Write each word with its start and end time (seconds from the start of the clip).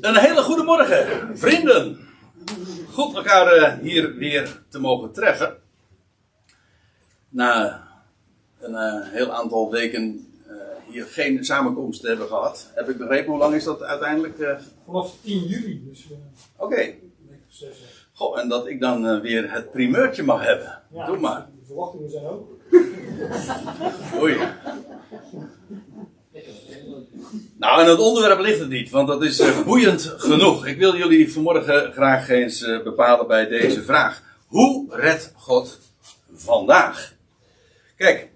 Een 0.00 0.16
hele 0.16 0.42
goede 0.42 0.62
morgen, 0.62 1.38
vrienden. 1.38 1.98
Goed 2.92 3.14
elkaar 3.14 3.52
eh, 3.52 3.78
hier 3.78 4.14
weer 4.14 4.62
te 4.68 4.80
mogen 4.80 5.12
treffen. 5.12 5.56
Na 7.28 7.82
een 8.60 8.74
eh, 8.74 9.08
heel 9.10 9.32
aantal 9.32 9.70
weken 9.70 10.26
eh, 10.46 10.54
hier 10.90 11.04
geen 11.04 11.44
samenkomst 11.44 12.00
te 12.00 12.08
hebben 12.08 12.26
gehad. 12.26 12.70
Heb 12.74 12.88
ik 12.88 12.98
begrepen, 12.98 13.30
hoe 13.30 13.38
lang 13.38 13.54
is 13.54 13.64
dat 13.64 13.82
uiteindelijk? 13.82 14.60
Vanaf 14.84 15.14
10 15.22 15.46
juli, 15.46 15.82
dus 15.88 16.06
Oké. 16.56 16.94
Goh, 18.12 18.40
en 18.40 18.48
dat 18.48 18.66
ik 18.66 18.80
dan 18.80 19.20
weer 19.20 19.52
het 19.52 19.70
primeurtje 19.70 20.22
mag 20.22 20.44
hebben. 20.44 20.82
Ja, 20.92 21.06
Doe 21.06 21.18
maar. 21.18 21.46
De 21.58 21.66
verwachtingen 21.66 22.10
zijn 22.10 22.24
ook. 22.24 22.50
Oei. 24.22 24.36
Nou, 27.56 27.80
en 27.80 27.86
het 27.88 27.98
onderwerp 27.98 28.38
ligt 28.38 28.58
het 28.58 28.68
niet, 28.68 28.90
want 28.90 29.08
dat 29.08 29.22
is 29.22 29.38
eh, 29.38 29.62
boeiend 29.64 30.14
genoeg. 30.16 30.66
Ik 30.66 30.78
wil 30.78 30.96
jullie 30.96 31.32
vanmorgen 31.32 31.92
graag 31.92 32.28
eens 32.28 32.62
eh, 32.62 32.82
bepalen 32.82 33.26
bij 33.26 33.48
deze 33.48 33.82
vraag. 33.82 34.22
Hoe 34.46 34.96
redt 34.96 35.32
God 35.36 35.78
vandaag? 36.34 37.14
Kijk, 37.96 38.28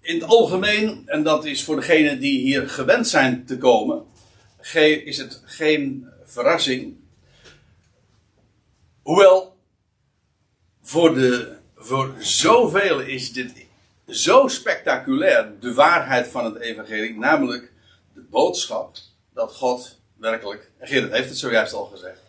in 0.00 0.14
het 0.14 0.24
algemeen, 0.24 1.02
en 1.06 1.22
dat 1.22 1.44
is 1.44 1.64
voor 1.64 1.76
degenen 1.76 2.20
die 2.20 2.40
hier 2.40 2.68
gewend 2.68 3.08
zijn 3.08 3.44
te 3.46 3.58
komen, 3.58 4.04
is 5.04 5.18
het 5.18 5.42
geen 5.44 6.06
verrassing. 6.24 6.96
Hoewel, 9.02 9.56
voor, 10.82 11.14
de, 11.14 11.56
voor 11.74 12.14
zoveel 12.18 13.00
is 13.00 13.32
dit 13.32 13.52
zo 14.10 14.48
spectaculair, 14.48 15.52
de 15.60 15.74
waarheid 15.74 16.28
van 16.28 16.44
het 16.44 16.56
evangelie, 16.56 17.18
namelijk 17.18 17.72
de 18.14 18.22
boodschap 18.30 18.96
dat 19.34 19.52
God 19.52 19.98
werkelijk, 20.16 20.70
en 20.78 20.86
Gerrit 20.88 21.12
heeft 21.12 21.28
het 21.28 21.38
zojuist 21.38 21.72
al 21.72 21.84
gezegd, 21.84 22.20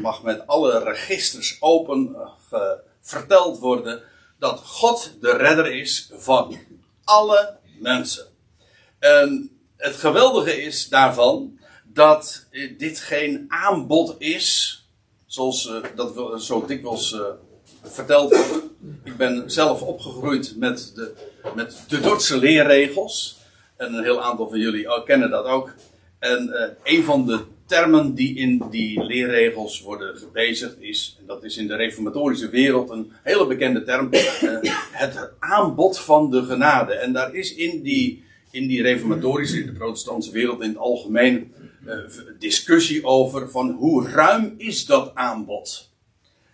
mag 0.00 0.22
met 0.22 0.46
alle 0.46 0.78
registers 0.78 1.56
open 1.60 2.16
eh, 2.50 2.70
verteld 3.00 3.58
worden 3.58 4.02
dat 4.38 4.60
God 4.60 5.12
de 5.20 5.36
redder 5.36 5.72
is 5.72 6.10
van 6.12 6.58
alle 7.04 7.56
mensen. 7.78 8.26
En 8.98 9.50
het 9.76 9.96
geweldige 9.96 10.62
is 10.62 10.88
daarvan 10.88 11.58
dat 11.84 12.46
eh, 12.50 12.78
dit 12.78 13.00
geen 13.00 13.44
aanbod 13.48 14.14
is, 14.18 14.78
zoals 15.26 15.66
eh, 15.68 15.76
dat 15.96 16.14
wel- 16.14 16.38
zo 16.38 16.66
dikwijls 16.66 17.12
eh, 17.12 17.20
verteld. 17.84 18.34
Ik 19.04 19.16
ben 19.16 19.50
zelf 19.50 19.82
opgegroeid 19.82 20.54
met 20.56 20.92
de, 20.94 21.14
met 21.54 21.84
de 21.88 22.00
Dordtse 22.00 22.38
leerregels. 22.38 23.38
En 23.76 23.94
een 23.94 24.02
heel 24.02 24.22
aantal 24.22 24.48
van 24.48 24.58
jullie 24.58 25.02
kennen 25.04 25.30
dat 25.30 25.44
ook. 25.44 25.74
En 26.18 26.52
eh, 26.52 26.96
een 26.96 27.04
van 27.04 27.26
de 27.26 27.44
termen 27.66 28.14
die 28.14 28.36
in 28.36 28.62
die 28.70 29.04
leerregels 29.04 29.80
worden 29.80 30.16
gebezigd 30.16 30.80
is, 30.80 31.16
en 31.20 31.26
dat 31.26 31.44
is 31.44 31.56
in 31.56 31.66
de 31.66 31.76
reformatorische 31.76 32.48
wereld 32.48 32.90
een 32.90 33.12
hele 33.22 33.46
bekende 33.46 33.84
term, 33.84 34.12
eh, 34.12 34.72
het 34.92 35.30
aanbod 35.38 35.98
van 35.98 36.30
de 36.30 36.44
genade. 36.44 36.94
En 36.94 37.12
daar 37.12 37.34
is 37.34 37.54
in 37.54 37.82
die, 37.82 38.24
in 38.50 38.66
die 38.66 38.82
reformatorische, 38.82 39.60
in 39.60 39.66
de 39.66 39.72
protestantse 39.72 40.30
wereld 40.30 40.62
in 40.62 40.68
het 40.68 40.78
algemeen, 40.78 41.52
eh, 41.86 41.96
discussie 42.38 43.04
over 43.04 43.50
van 43.50 43.70
hoe 43.70 44.08
ruim 44.08 44.54
is 44.56 44.86
dat 44.86 45.14
aanbod. 45.14 45.90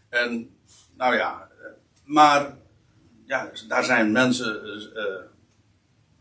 En 0.08 0.50
nou 1.00 1.16
ja, 1.16 1.48
eh, 1.62 1.66
maar 2.04 2.56
ja, 3.26 3.50
daar 3.68 3.84
zijn 3.84 4.12
mensen, 4.12 4.62
eh, 4.64 5.04
eh, 5.04 5.20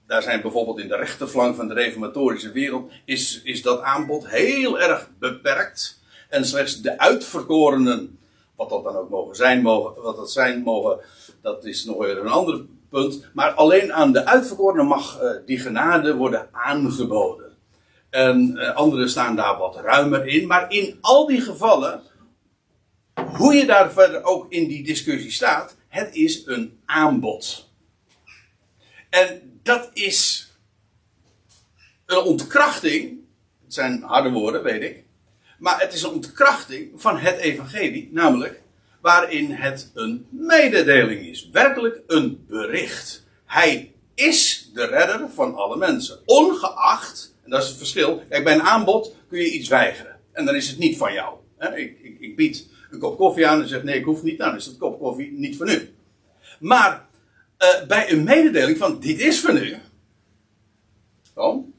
daar 0.07 0.21
zijn 0.21 0.41
bijvoorbeeld 0.41 0.79
in 0.79 0.87
de 0.87 0.95
rechterflank 0.95 1.55
van 1.55 1.67
de 1.67 1.73
reformatorische 1.73 2.51
wereld, 2.51 2.91
is, 3.05 3.41
is 3.43 3.61
dat 3.61 3.81
aanbod 3.81 4.27
heel 4.27 4.79
erg 4.79 5.09
beperkt. 5.19 5.99
En 6.29 6.45
slechts 6.45 6.81
de 6.81 6.97
uitverkorenen, 6.97 8.19
wat 8.55 8.69
dat 8.69 8.83
dan 8.83 8.95
ook 8.95 9.09
mogen 9.09 9.35
zijn, 9.35 9.61
mogen, 9.61 10.01
wat 10.01 10.15
dat 10.15 10.31
zijn 10.31 10.61
mogen, 10.61 10.99
dat 11.41 11.65
is 11.65 11.85
nog 11.85 11.97
weer 11.97 12.17
een 12.17 12.27
ander 12.27 12.65
punt. 12.89 13.25
Maar 13.33 13.51
alleen 13.51 13.93
aan 13.93 14.11
de 14.11 14.25
uitverkorenen 14.25 14.85
mag 14.85 15.19
die 15.45 15.59
genade 15.59 16.15
worden 16.15 16.47
aangeboden. 16.51 17.45
En 18.09 18.57
anderen 18.75 19.09
staan 19.09 19.35
daar 19.35 19.57
wat 19.57 19.75
ruimer 19.75 20.27
in. 20.27 20.47
Maar 20.47 20.71
in 20.71 20.97
al 21.01 21.27
die 21.27 21.41
gevallen 21.41 22.01
hoe 23.27 23.53
je 23.53 23.65
daar 23.65 23.91
verder 23.91 24.23
ook 24.23 24.51
in 24.51 24.67
die 24.67 24.83
discussie 24.83 25.31
staat, 25.31 25.75
het 25.87 26.15
is 26.15 26.45
een 26.45 26.79
aanbod. 26.85 27.69
En 29.09 29.59
dat 29.63 29.89
is 29.93 30.49
een 32.05 32.17
ontkrachting. 32.17 33.17
Het 33.63 33.73
zijn 33.73 34.01
harde 34.01 34.29
woorden, 34.29 34.63
weet 34.63 34.81
ik. 34.81 35.03
Maar 35.59 35.79
het 35.81 35.93
is 35.93 36.01
een 36.01 36.09
ontkrachting 36.09 36.91
van 36.95 37.17
het 37.17 37.37
evangelie, 37.37 38.09
namelijk 38.11 38.61
waarin 39.01 39.51
het 39.51 39.91
een 39.93 40.27
mededeling 40.29 41.27
is. 41.27 41.49
Werkelijk 41.51 42.01
een 42.07 42.45
bericht. 42.47 43.23
Hij 43.45 43.93
is 44.15 44.69
de 44.73 44.85
redder 44.85 45.29
van 45.33 45.55
alle 45.55 45.77
mensen. 45.77 46.19
Ongeacht, 46.25 47.35
en 47.43 47.49
dat 47.49 47.63
is 47.63 47.67
het 47.67 47.77
verschil. 47.77 48.23
Kijk, 48.29 48.43
bij 48.43 48.53
een 48.53 48.61
aanbod 48.61 49.15
kun 49.29 49.39
je 49.39 49.51
iets 49.51 49.69
weigeren. 49.69 50.19
En 50.31 50.45
dan 50.45 50.55
is 50.55 50.67
het 50.67 50.77
niet 50.77 50.97
van 50.97 51.13
jou. 51.13 51.37
Ik, 51.59 51.99
ik, 52.01 52.19
ik 52.19 52.35
bied 52.35 52.67
een 52.89 52.99
kop 52.99 53.17
koffie 53.17 53.47
aan 53.47 53.61
en 53.61 53.67
zeg 53.67 53.83
nee, 53.83 53.99
ik 53.99 54.05
hoef 54.05 54.23
niet. 54.23 54.37
Nou, 54.37 54.49
dan 54.49 54.59
is 54.59 54.65
dat 54.65 54.77
kop 54.77 54.99
koffie 54.99 55.31
niet 55.31 55.57
voor 55.57 55.65
nu. 55.65 55.95
Maar 56.59 57.07
eh, 57.57 57.85
bij 57.87 58.11
een 58.11 58.23
mededeling 58.23 58.77
van 58.77 58.99
dit 58.99 59.19
is 59.19 59.41
voor 59.41 59.53
nu. 59.53 59.77
Gewoon. 61.33 61.73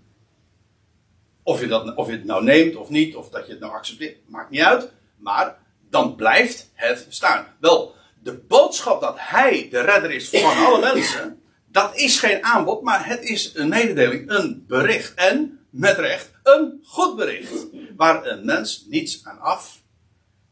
Of 1.43 1.60
je, 1.60 1.66
dat, 1.66 1.97
of 1.97 2.06
je 2.06 2.12
het 2.12 2.25
nou 2.25 2.44
neemt 2.44 2.76
of 2.76 2.88
niet, 2.88 3.16
of 3.16 3.31
dat 3.31 3.47
je 3.47 3.53
het 3.53 3.60
nou 3.60 3.72
accepteert, 3.72 4.16
maakt 4.26 4.50
niet 4.50 4.60
uit. 4.60 4.93
Maar 5.16 5.59
dan 5.91 6.16
blijft 6.16 6.70
het 6.75 7.06
staan. 7.09 7.47
Wel, 7.60 7.94
de 8.22 8.34
boodschap 8.34 9.00
dat 9.00 9.15
hij 9.19 9.69
de 9.70 9.81
redder 9.81 10.10
is 10.10 10.28
van 10.28 10.56
alle 10.56 10.81
mensen, 10.94 11.41
dat 11.66 11.97
is 11.97 12.19
geen 12.19 12.44
aanbod, 12.44 12.82
maar 12.82 13.06
het 13.06 13.22
is 13.22 13.54
een 13.54 13.69
mededeling, 13.69 14.31
een 14.31 14.65
bericht. 14.66 15.15
En, 15.15 15.60
met 15.70 15.99
recht, 15.99 16.31
een 16.43 16.81
goed 16.84 17.16
bericht. 17.16 17.66
Waar 17.97 18.26
een 18.26 18.44
mens 18.44 18.87
niets 18.88 19.25
aan 19.25 19.41
af 19.41 19.80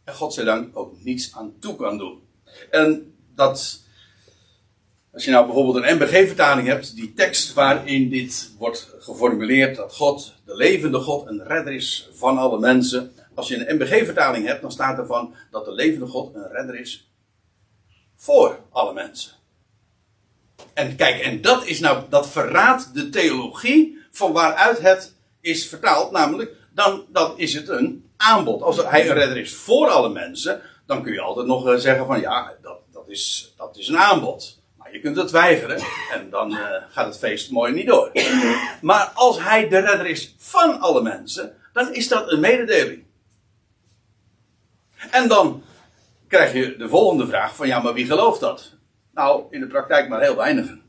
en 0.08 0.14
godzijdank 0.14 0.76
ook 0.76 0.94
niets 1.02 1.34
aan 1.34 1.54
toe 1.60 1.76
kan 1.76 1.98
doen. 1.98 2.22
En 2.70 3.14
dat, 3.34 3.80
als 5.12 5.24
je 5.24 5.30
nou 5.30 5.46
bijvoorbeeld 5.46 5.84
een 5.84 5.96
MBG-vertaling 5.96 6.68
hebt, 6.68 6.94
die 6.94 7.12
tekst 7.12 7.52
waarin 7.52 8.08
dit 8.08 8.52
wordt 8.58 8.94
geformuleerd, 8.98 9.76
dat 9.76 9.94
God, 9.94 10.34
de 10.44 10.56
levende 10.56 10.98
God, 10.98 11.26
een 11.26 11.44
redder 11.44 11.72
is 11.72 12.08
van 12.12 12.38
alle 12.38 12.58
mensen. 12.58 13.12
Als 13.34 13.48
je 13.48 13.68
een 13.68 13.76
MBG-vertaling 13.76 14.46
hebt, 14.46 14.60
dan 14.60 14.72
staat 14.72 14.98
ervan 14.98 15.34
dat 15.50 15.64
de 15.64 15.72
levende 15.72 16.06
God 16.06 16.34
een 16.34 16.48
redder 16.50 16.80
is 16.80 17.10
voor 18.16 18.58
alle 18.70 18.92
mensen. 18.92 19.32
En 20.74 20.96
kijk, 20.96 21.20
en 21.20 21.40
dat 21.40 21.66
is 21.66 21.80
nou, 21.80 22.04
dat 22.08 22.28
verraadt 22.28 22.94
de 22.94 23.08
theologie 23.08 23.98
van 24.10 24.32
waaruit 24.32 24.78
het 24.78 25.14
is 25.40 25.66
vertaald, 25.66 26.10
namelijk, 26.10 26.56
dan, 26.74 27.04
dan 27.08 27.38
is 27.38 27.54
het 27.54 27.68
een 27.68 28.07
aanbod. 28.18 28.62
Als 28.62 28.76
hij 28.84 29.08
een 29.08 29.14
redder 29.14 29.36
is 29.36 29.54
voor 29.54 29.88
alle 29.88 30.08
mensen, 30.08 30.62
dan 30.86 31.02
kun 31.02 31.12
je 31.12 31.20
altijd 31.20 31.46
nog 31.46 31.68
eh, 31.68 31.76
zeggen 31.76 32.06
van 32.06 32.20
ja, 32.20 32.52
dat, 32.62 32.78
dat, 32.92 33.08
is, 33.08 33.54
dat 33.56 33.76
is 33.76 33.88
een 33.88 33.98
aanbod. 33.98 34.58
Maar 34.76 34.92
je 34.92 35.00
kunt 35.00 35.16
het 35.16 35.30
weigeren 35.30 35.80
en 36.12 36.30
dan 36.30 36.56
eh, 36.56 36.82
gaat 36.90 37.06
het 37.06 37.18
feest 37.18 37.50
mooi 37.50 37.72
niet 37.72 37.86
door. 37.86 38.12
Maar 38.80 39.10
als 39.14 39.42
hij 39.42 39.68
de 39.68 39.78
redder 39.78 40.06
is 40.06 40.34
van 40.38 40.80
alle 40.80 41.02
mensen, 41.02 41.56
dan 41.72 41.94
is 41.94 42.08
dat 42.08 42.32
een 42.32 42.40
mededeling. 42.40 43.04
En 45.10 45.28
dan 45.28 45.62
krijg 46.28 46.52
je 46.52 46.76
de 46.76 46.88
volgende 46.88 47.26
vraag 47.26 47.56
van 47.56 47.66
ja, 47.66 47.80
maar 47.80 47.94
wie 47.94 48.06
gelooft 48.06 48.40
dat? 48.40 48.72
Nou, 49.14 49.44
in 49.50 49.60
de 49.60 49.66
praktijk 49.66 50.08
maar 50.08 50.20
heel 50.20 50.36
weinigen. 50.36 50.82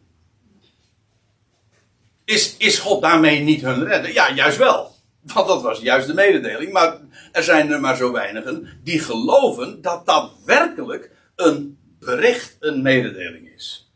Is, 2.25 2.57
is 2.57 2.79
God 2.79 3.01
daarmee 3.01 3.39
niet 3.39 3.61
hun 3.61 3.85
redder? 3.85 4.13
Ja, 4.13 4.31
juist 4.33 4.57
wel. 4.57 4.88
Want 5.33 5.47
dat 5.47 5.61
was 5.61 5.79
juist 5.79 6.07
de 6.07 6.13
mededeling. 6.13 6.71
Maar 6.71 6.97
er 7.31 7.43
zijn 7.43 7.71
er 7.71 7.79
maar 7.79 7.95
zo 7.95 8.11
weinigen 8.11 8.79
die 8.83 8.99
geloven 8.99 9.81
dat 9.81 10.05
dat 10.05 10.31
werkelijk 10.45 11.11
een 11.35 11.77
bericht, 11.99 12.57
een 12.59 12.81
mededeling 12.81 13.49
is. 13.55 13.91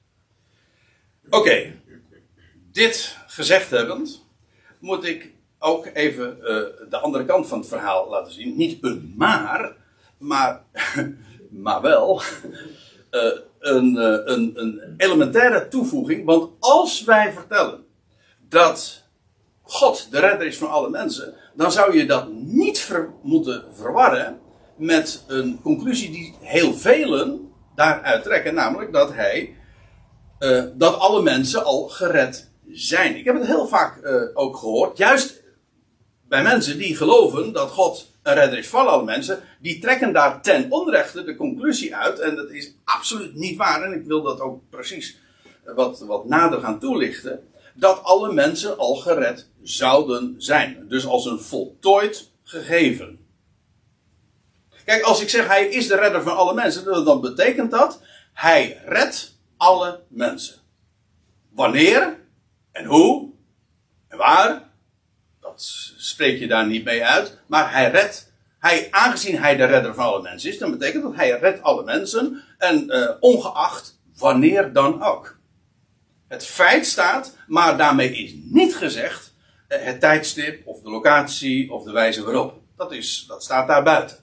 Oké, 1.29 1.81
dit 2.71 3.17
gezegd 3.27 3.69
hebbend, 3.69 4.25
moet 4.79 5.03
ik 5.03 5.33
ook 5.59 5.85
even 5.93 6.37
eh, 6.41 6.89
de 6.89 6.99
andere 6.99 7.25
kant 7.25 7.47
van 7.47 7.59
het 7.59 7.67
verhaal 7.67 8.09
laten 8.09 8.33
zien. 8.33 8.55
Niet 8.57 8.83
een 8.83 9.13
maar, 9.17 9.75
maar, 10.17 10.63
maar 11.63 11.81
wel 11.81 12.21
eh, 13.09 13.31
een, 13.59 13.97
eh, 13.97 14.33
een, 14.33 14.51
een 14.55 14.93
elementaire 14.97 15.67
toevoeging. 15.67 16.25
Want 16.25 16.51
als 16.59 17.03
wij 17.03 17.33
vertellen 17.33 17.85
dat 18.49 19.02
God 19.73 20.07
de 20.11 20.19
redder 20.19 20.47
is 20.47 20.57
van 20.57 20.69
alle 20.69 20.89
mensen, 20.89 21.33
dan 21.53 21.71
zou 21.71 21.97
je 21.97 22.05
dat 22.05 22.31
niet 22.33 22.91
moeten 23.21 23.63
verwarren 23.73 24.39
met 24.75 25.23
een 25.27 25.59
conclusie 25.61 26.11
die 26.11 26.35
heel 26.39 26.73
velen 26.73 27.51
daaruit 27.75 28.23
trekken, 28.23 28.53
namelijk 28.53 28.93
dat 28.93 29.13
hij, 29.13 29.55
eh, 30.39 30.63
dat 30.73 30.99
alle 30.99 31.21
mensen 31.21 31.63
al 31.63 31.87
gered 31.87 32.51
zijn. 32.71 33.15
Ik 33.15 33.25
heb 33.25 33.35
het 33.35 33.47
heel 33.47 33.67
vaak 33.67 33.97
eh, 33.97 34.21
ook 34.33 34.57
gehoord, 34.57 34.97
juist 34.97 35.43
bij 36.27 36.43
mensen 36.43 36.77
die 36.77 36.95
geloven 36.95 37.53
dat 37.53 37.69
God 37.69 38.11
een 38.23 38.33
redder 38.33 38.57
is 38.57 38.67
van 38.67 38.87
alle 38.87 39.03
mensen, 39.03 39.39
die 39.59 39.79
trekken 39.79 40.13
daar 40.13 40.41
ten 40.41 40.71
onrechte 40.71 41.23
de 41.23 41.35
conclusie 41.35 41.95
uit, 41.95 42.19
en 42.19 42.35
dat 42.35 42.49
is 42.49 42.75
absoluut 42.83 43.35
niet 43.35 43.57
waar, 43.57 43.83
en 43.83 43.93
ik 43.93 44.05
wil 44.05 44.21
dat 44.21 44.39
ook 44.39 44.61
precies 44.69 45.17
wat, 45.75 45.99
wat 45.99 46.25
nader 46.25 46.59
gaan 46.59 46.79
toelichten, 46.79 47.47
dat 47.73 48.03
alle 48.03 48.33
mensen 48.33 48.77
al 48.77 48.95
gered 48.95 49.51
zouden 49.63 50.35
zijn. 50.37 50.85
Dus 50.87 51.05
als 51.05 51.25
een 51.25 51.39
voltooid 51.39 52.31
gegeven. 52.43 53.27
Kijk, 54.85 55.01
als 55.01 55.21
ik 55.21 55.29
zeg 55.29 55.47
hij 55.47 55.65
is 55.65 55.87
de 55.87 55.95
redder 55.95 56.21
van 56.21 56.35
alle 56.35 56.53
mensen, 56.53 57.05
dan 57.05 57.21
betekent 57.21 57.71
dat 57.71 58.01
hij 58.33 58.81
redt 58.85 59.37
alle 59.57 59.99
mensen. 60.07 60.55
Wanneer 61.49 62.19
en 62.71 62.85
hoe 62.85 63.31
en 64.07 64.17
waar, 64.17 64.69
dat 65.39 65.61
spreek 65.97 66.39
je 66.39 66.47
daar 66.47 66.67
niet 66.67 66.83
mee 66.83 67.05
uit, 67.05 67.39
maar 67.47 67.71
hij 67.71 67.91
redt. 67.91 68.31
Hij, 68.59 68.87
aangezien 68.91 69.37
hij 69.37 69.55
de 69.55 69.65
redder 69.65 69.93
van 69.93 70.05
alle 70.05 70.21
mensen 70.21 70.49
is, 70.49 70.57
dan 70.57 70.71
betekent 70.71 71.03
dat 71.03 71.15
hij 71.15 71.39
redt 71.39 71.61
alle 71.61 71.83
mensen 71.83 72.43
en 72.57 72.85
uh, 72.87 73.09
ongeacht 73.19 73.99
wanneer 74.17 74.73
dan 74.73 75.03
ook. 75.03 75.37
Het 76.27 76.45
feit 76.45 76.85
staat, 76.85 77.37
maar 77.47 77.77
daarmee 77.77 78.11
is 78.11 78.33
niet 78.35 78.75
gezegd 78.75 79.32
het 79.79 79.99
tijdstip 79.99 80.67
of 80.67 80.81
de 80.81 80.89
locatie 80.89 81.71
of 81.71 81.83
de 81.83 81.91
wijze 81.91 82.23
waarop. 82.23 82.61
Dat, 82.75 82.91
is, 82.91 83.25
dat 83.27 83.43
staat 83.43 83.67
daar 83.67 83.83
buiten. 83.83 84.17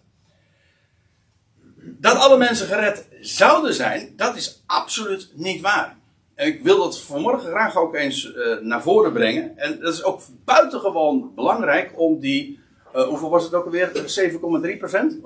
Dat 1.83 2.17
alle 2.17 2.39
mensen 2.39 2.67
gered 2.67 3.09
zouden 3.21 3.75
zijn, 3.75 4.13
dat 4.17 4.37
is 4.37 4.63
absoluut 4.67 5.31
niet 5.35 5.61
waar. 5.61 5.99
En 6.35 6.47
ik 6.47 6.63
wil 6.63 6.79
dat 6.79 7.01
vanmorgen 7.01 7.51
graag 7.51 7.77
ook 7.77 7.95
eens 7.95 8.25
uh, 8.25 8.61
naar 8.61 8.83
voren 8.83 9.13
brengen. 9.13 9.59
En 9.59 9.81
dat 9.81 9.93
is 9.93 10.05
ook 10.05 10.21
buitengewoon 10.45 11.35
belangrijk 11.35 11.93
om 11.97 12.21
die. 12.21 12.61
Uh, 12.97 13.03
hoeveel 13.03 13.31
was 13.31 13.45
het 13.45 13.55
ook 13.55 13.65
alweer? 13.65 13.91
7,3 14.73 14.79
procent? 14.79 15.19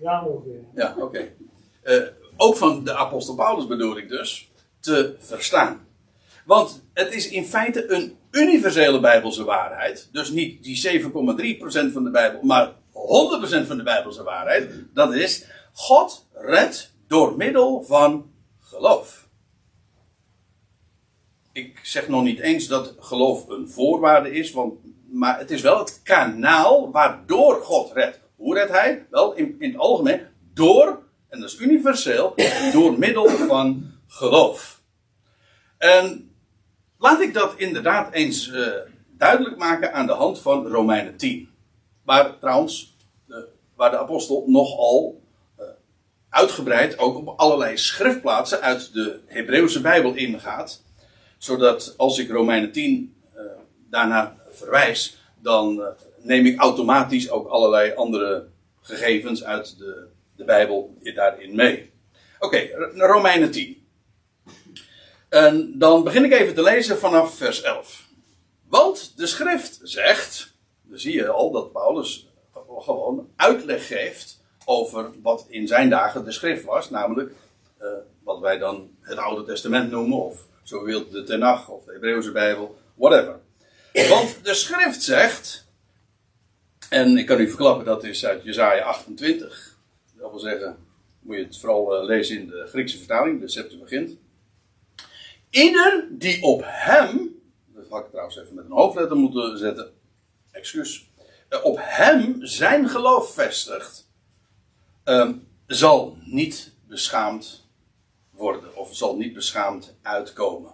Ja, 0.00 0.24
ongeveer. 0.24 0.60
Ja, 0.74 0.94
oké. 0.98 1.04
Okay. 1.04 1.34
Uh, 1.84 2.06
ook 2.36 2.56
van 2.56 2.84
de 2.84 2.94
apostel 2.94 3.34
Paulus 3.34 3.66
bedoel 3.66 3.96
ik 3.98 4.08
dus. 4.08 4.50
Te 4.80 5.14
verstaan. 5.18 5.86
Want 6.44 6.82
het 6.92 7.14
is 7.14 7.28
in 7.28 7.44
feite 7.44 7.92
een 7.92 8.16
universele 8.36 9.00
Bijbelse 9.00 9.44
waarheid. 9.44 10.08
Dus 10.12 10.30
niet 10.30 10.62
die 10.62 11.00
7,3% 11.02 11.92
van 11.92 12.04
de 12.04 12.10
Bijbel, 12.10 12.42
maar 12.42 12.72
100% 12.92 13.66
van 13.66 13.76
de 13.76 13.82
Bijbelse 13.82 14.22
waarheid. 14.22 14.70
Dat 14.94 15.14
is, 15.14 15.44
God 15.72 16.26
redt 16.32 16.94
door 17.06 17.36
middel 17.36 17.82
van 17.82 18.30
geloof. 18.60 19.28
Ik 21.52 21.80
zeg 21.82 22.08
nog 22.08 22.22
niet 22.22 22.40
eens 22.40 22.66
dat 22.66 22.94
geloof 22.98 23.48
een 23.48 23.68
voorwaarde 23.68 24.32
is, 24.32 24.52
want, 24.52 24.74
maar 25.10 25.38
het 25.38 25.50
is 25.50 25.60
wel 25.60 25.78
het 25.78 26.00
kanaal 26.02 26.90
waardoor 26.90 27.62
God 27.62 27.92
redt. 27.92 28.20
Hoe 28.36 28.54
redt 28.54 28.70
hij? 28.70 29.06
Wel, 29.10 29.34
in, 29.34 29.56
in 29.58 29.70
het 29.70 29.80
algemeen, 29.80 30.20
door, 30.54 31.02
en 31.28 31.40
dat 31.40 31.48
is 31.48 31.58
universeel, 31.58 32.34
door 32.72 32.98
middel 32.98 33.28
van 33.28 33.92
geloof. 34.06 34.80
En 35.78 36.25
laat 36.98 37.20
ik 37.20 37.34
dat 37.34 37.54
inderdaad 37.56 38.12
eens 38.12 38.48
uh, 38.48 38.66
duidelijk 39.18 39.56
maken 39.56 39.92
aan 39.92 40.06
de 40.06 40.12
hand 40.12 40.38
van 40.38 40.66
Romeinen 40.66 41.16
10. 41.16 41.48
Waar 42.04 42.38
trouwens, 42.38 42.96
uh, 43.28 43.36
waar 43.74 43.90
de 43.90 43.98
apostel 43.98 44.44
nogal 44.46 45.20
uh, 45.58 45.64
uitgebreid 46.28 46.98
ook 46.98 47.16
op 47.16 47.38
allerlei 47.38 47.76
schriftplaatsen 47.76 48.60
uit 48.60 48.92
de 48.92 49.20
Hebreeuwse 49.26 49.80
Bijbel 49.80 50.14
ingaat 50.14 50.84
zodat 51.38 51.94
als 51.96 52.18
ik 52.18 52.30
Romeinen 52.30 52.72
10 52.72 53.14
uh, 53.34 53.40
daarna 53.90 54.36
verwijs, 54.50 55.18
dan 55.42 55.82
neem 56.22 56.46
ik 56.46 56.58
automatisch 56.58 57.30
ook 57.30 57.48
allerlei 57.48 57.94
andere 57.94 58.46
gegevens 58.80 59.44
uit 59.44 59.78
de, 59.78 60.06
de 60.36 60.44
Bijbel 60.44 60.96
daarin 61.14 61.54
mee. 61.54 61.90
Oké, 62.38 62.68
Romeinen 62.94 63.50
10. 63.50 63.75
En 65.28 65.78
dan 65.78 66.04
begin 66.04 66.24
ik 66.24 66.32
even 66.32 66.54
te 66.54 66.62
lezen 66.62 66.98
vanaf 66.98 67.36
vers 67.36 67.62
11. 67.62 68.04
Want 68.68 69.12
de 69.16 69.26
schrift 69.26 69.80
zegt, 69.82 70.54
dan 70.82 70.98
zie 70.98 71.14
je 71.14 71.28
al 71.28 71.50
dat 71.50 71.72
Paulus 71.72 72.28
gewoon 72.78 73.28
uitleg 73.36 73.86
geeft 73.86 74.40
over 74.64 75.10
wat 75.22 75.46
in 75.48 75.66
zijn 75.66 75.90
dagen 75.90 76.24
de 76.24 76.32
schrift 76.32 76.64
was, 76.64 76.90
namelijk 76.90 77.32
uh, 77.82 77.88
wat 78.22 78.40
wij 78.40 78.58
dan 78.58 78.90
het 79.00 79.18
Oude 79.18 79.44
Testament 79.44 79.90
noemen, 79.90 80.18
of 80.18 80.46
zo 80.62 80.84
wilt 80.84 81.12
de 81.12 81.22
Tenach 81.22 81.68
of 81.68 81.84
de 81.84 81.92
Hebreeuwse 81.92 82.32
Bijbel, 82.32 82.78
whatever. 82.94 83.40
Want 84.08 84.44
de 84.44 84.54
schrift 84.54 85.02
zegt, 85.02 85.66
en 86.88 87.18
ik 87.18 87.26
kan 87.26 87.40
u 87.40 87.48
verklappen 87.48 87.84
dat 87.84 88.04
is 88.04 88.26
uit 88.26 88.42
Jezaja 88.42 88.84
28. 88.84 89.76
Dat 90.16 90.30
wil 90.30 90.40
zeggen, 90.40 90.76
moet 91.20 91.36
je 91.36 91.42
het 91.44 91.58
vooral 91.58 92.00
uh, 92.00 92.06
lezen 92.06 92.38
in 92.38 92.46
de 92.46 92.66
Griekse 92.68 92.98
vertaling, 92.98 93.40
de 93.40 93.48
Septuagint. 93.48 94.16
Ieder 95.56 96.08
die 96.10 96.42
op 96.42 96.62
hem, 96.64 97.40
dat 97.74 97.88
had 97.88 98.04
ik 98.04 98.10
trouwens 98.10 98.38
even 98.38 98.54
met 98.54 98.64
een 98.64 98.70
hoofdletter 98.70 99.16
moeten 99.16 99.58
zetten, 99.58 99.92
excuus, 100.50 101.10
uh, 101.50 101.64
op 101.64 101.76
hem 101.80 102.46
zijn 102.46 102.88
geloof 102.88 103.34
vestigt, 103.34 104.10
uh, 105.04 105.30
zal 105.66 106.18
niet 106.24 106.72
beschaamd 106.88 107.68
worden 108.30 108.76
of 108.76 108.96
zal 108.96 109.16
niet 109.16 109.34
beschaamd 109.34 109.96
uitkomen. 110.02 110.72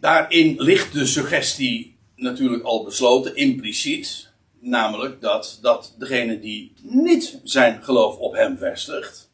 Daarin 0.00 0.60
ligt 0.60 0.92
de 0.92 1.06
suggestie 1.06 1.98
natuurlijk 2.16 2.64
al 2.64 2.84
besloten, 2.84 3.36
impliciet. 3.36 4.30
Namelijk 4.58 5.20
dat, 5.20 5.58
dat 5.62 5.94
degene 5.98 6.40
die 6.40 6.72
niet 6.82 7.40
zijn 7.44 7.84
geloof 7.84 8.16
op 8.16 8.34
hem 8.34 8.58
vestigt, 8.58 9.31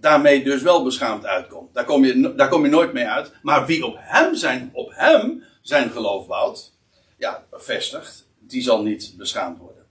daarmee 0.00 0.44
dus 0.44 0.62
wel 0.62 0.84
beschaamd 0.84 1.26
uitkomt. 1.26 1.74
Daar 1.74 1.84
kom 1.84 2.04
je, 2.04 2.34
daar 2.34 2.48
kom 2.48 2.64
je 2.64 2.70
nooit 2.70 2.92
mee 2.92 3.06
uit. 3.06 3.32
Maar 3.42 3.66
wie 3.66 3.86
op 3.86 3.96
hem 3.98 4.34
zijn, 4.34 4.70
op 4.72 4.92
hem 4.94 5.44
zijn 5.62 5.90
geloof 5.90 6.26
bouwt, 6.26 6.72
ja, 7.16 7.44
vestigt, 7.52 8.26
die 8.38 8.62
zal 8.62 8.82
niet 8.82 9.14
beschaamd 9.16 9.58
worden. 9.58 9.84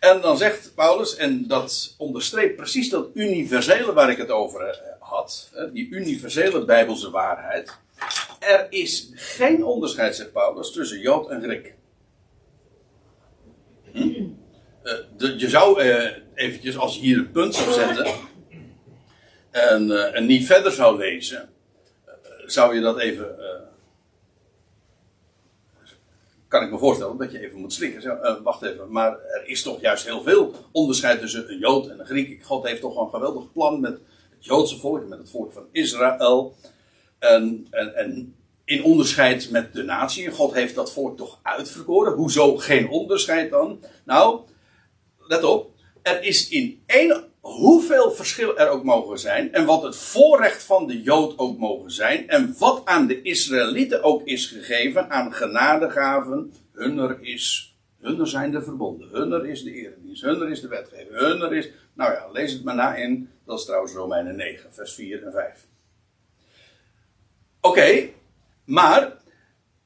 En 0.00 0.20
dan 0.20 0.36
zegt 0.36 0.74
Paulus, 0.74 1.16
en 1.16 1.46
dat 1.46 1.94
onderstreept 1.98 2.56
precies 2.56 2.88
dat 2.88 3.08
universele 3.14 3.92
waar 3.92 4.10
ik 4.10 4.18
het 4.18 4.30
over 4.30 4.66
eh, 4.66 4.76
had, 4.98 5.50
die 5.72 5.88
universele 5.88 6.64
Bijbelse 6.64 7.10
waarheid. 7.10 7.78
Er 8.38 8.66
is 8.70 9.10
geen 9.14 9.64
onderscheid, 9.64 10.16
zegt 10.16 10.32
Paulus, 10.32 10.72
tussen 10.72 11.00
Jood 11.00 11.30
en 11.30 11.42
Griek. 11.42 11.74
Hm? 13.92 14.26
Eh, 14.82 15.38
je 15.38 15.48
zou 15.48 15.84
uh, 15.84 16.10
eventjes, 16.34 16.78
als 16.78 16.98
hier 16.98 17.18
een 17.18 17.30
punt 17.30 17.54
zou 17.54 17.72
zetten 17.72 18.28
en, 19.50 19.88
uh, 19.88 20.16
en 20.16 20.26
niet 20.26 20.46
verder 20.46 20.72
zou 20.72 20.98
lezen, 20.98 21.48
zou 22.46 22.74
je 22.74 22.80
dat 22.80 22.98
even 22.98 23.38
kan 26.50 26.62
ik 26.62 26.70
me 26.70 26.78
voorstellen 26.78 27.16
dat 27.16 27.32
je 27.32 27.40
even 27.40 27.60
moet 27.60 27.72
slikken. 27.72 28.42
Wacht 28.42 28.62
even, 28.62 28.92
maar 28.92 29.12
er 29.12 29.42
is 29.46 29.62
toch 29.62 29.80
juist 29.80 30.04
heel 30.04 30.22
veel 30.22 30.54
onderscheid 30.72 31.20
tussen 31.20 31.50
een 31.50 31.58
Jood 31.58 31.88
en 31.88 32.00
een 32.00 32.06
Griek. 32.06 32.42
God 32.42 32.66
heeft 32.66 32.80
toch 32.80 33.00
een 33.00 33.10
geweldig 33.10 33.52
plan 33.52 33.80
met 33.80 33.92
het 33.92 34.44
Joodse 34.44 34.78
volk, 34.78 35.08
met 35.08 35.18
het 35.18 35.30
volk 35.30 35.52
van 35.52 35.66
Israël. 35.72 36.54
En, 37.18 37.66
en, 37.70 37.94
en 37.94 38.34
in 38.64 38.84
onderscheid 38.84 39.50
met 39.50 39.74
de 39.74 39.82
natie. 39.82 40.30
God 40.30 40.54
heeft 40.54 40.74
dat 40.74 40.92
volk 40.92 41.16
toch 41.16 41.38
uitverkoren. 41.42 42.12
Hoezo 42.12 42.56
geen 42.56 42.88
onderscheid 42.88 43.50
dan? 43.50 43.80
Nou, 44.04 44.40
let 45.18 45.44
op. 45.44 45.70
Er 46.02 46.22
is 46.22 46.48
in 46.48 46.82
één, 46.86 47.24
hoeveel 47.40 48.12
verschil 48.12 48.58
er 48.58 48.68
ook 48.68 48.84
mogen 48.84 49.18
zijn. 49.18 49.52
En 49.52 49.64
wat 49.64 49.82
het 49.82 49.96
voorrecht 49.96 50.62
van 50.62 50.86
de 50.86 51.02
Jood 51.02 51.38
ook 51.38 51.58
mogen 51.58 51.90
zijn. 51.90 52.28
En 52.28 52.54
wat 52.58 52.82
aan 52.84 53.06
de 53.06 53.22
Israëlieten 53.22 54.02
ook 54.02 54.22
is 54.24 54.46
gegeven. 54.46 55.10
Aan 55.10 55.34
genadegaven. 55.34 56.52
Hunner 56.72 57.18
is, 57.20 57.74
hunner 58.00 58.28
zijn 58.28 58.50
de 58.50 58.62
verbonden. 58.62 59.08
Hunner 59.12 59.46
is 59.46 59.62
de 59.62 59.72
eredienst. 59.72 60.22
Hunner 60.22 60.50
is 60.50 60.60
de 60.60 60.68
wetgeving. 60.68 61.18
Hunner 61.18 61.54
is, 61.54 61.68
nou 61.94 62.12
ja, 62.12 62.28
lees 62.32 62.52
het 62.52 62.64
maar 62.64 62.74
na 62.74 62.94
in. 62.94 63.30
Dat 63.46 63.58
is 63.58 63.64
trouwens 63.64 63.92
Romeinen 63.92 64.36
9, 64.36 64.72
vers 64.72 64.92
4 64.92 65.24
en 65.24 65.32
5. 65.32 65.66
Oké, 67.60 68.08
maar 68.64 69.16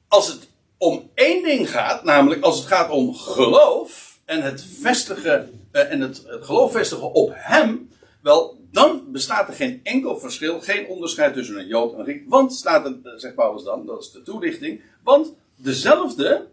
als 0.09 0.29
het 0.29 0.49
om 0.79 1.11
één 1.15 1.43
ding 1.43 1.71
gaat, 1.71 2.05
namelijk 2.05 2.43
als 2.43 2.59
het 2.59 2.67
gaat 2.67 2.91
om 2.91 3.15
geloof 3.15 4.19
en 4.25 4.43
het 4.43 4.65
vestigen 4.81 5.64
en 5.81 6.01
het, 6.01 6.25
geloof 6.27 6.73
vestigen 6.73 7.13
op 7.13 7.33
hem, 7.35 7.89
wel, 8.23 8.59
dan 8.71 9.13
bestaat 9.13 9.49
er 9.49 9.55
geen 9.55 9.81
enkel 9.83 10.19
verschil, 10.19 10.61
geen 10.61 10.87
onderscheid 10.87 11.35
tussen 11.35 11.59
een 11.59 11.67
Jood 11.67 11.93
en 11.93 11.99
een 11.99 12.05
Griek. 12.05 12.25
Want, 12.29 12.53
staat 12.53 12.85
er, 12.87 13.21
zegt 13.21 13.35
Paulus 13.35 13.65
dan, 13.65 13.87
dat 13.87 14.01
is 14.01 14.11
de 14.11 14.23
toelichting, 14.23 14.83
want 15.03 15.35
dezelfde, 15.57 16.47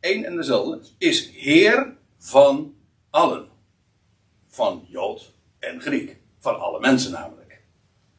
één 0.00 0.24
en 0.24 0.36
dezelfde, 0.36 0.80
is 0.98 1.30
Heer 1.34 1.96
van 2.18 2.74
allen. 3.10 3.46
Van 4.48 4.84
Jood 4.88 5.32
en 5.58 5.80
Griek. 5.80 6.16
Van 6.38 6.60
alle 6.60 6.80
mensen 6.80 7.12
namelijk. 7.12 7.60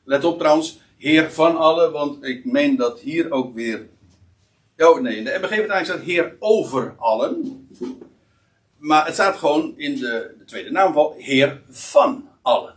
Let 0.04 0.24
op 0.24 0.38
trouwens, 0.40 0.80
Heer 0.98 1.32
van 1.32 1.58
allen, 1.58 1.92
want 1.92 2.24
ik 2.24 2.46
meen 2.46 2.76
dat 2.76 3.00
hier 3.00 3.32
ook 3.32 3.54
weer 3.54 3.88
Oh 4.80 5.02
nee, 5.02 5.16
in 5.16 5.24
de 5.24 5.38
MBG-vertaling 5.42 5.86
staat 5.86 6.00
Heer 6.00 6.36
over 6.40 6.96
allen. 6.98 7.68
Maar 8.80 9.06
het 9.06 9.14
staat 9.14 9.38
gewoon 9.38 9.74
in 9.78 9.96
de, 9.96 10.36
de 10.38 10.46
tweede 10.46 10.72
naamval 10.72 11.16
Heer 11.18 11.62
van 11.70 12.30
allen. 12.42 12.76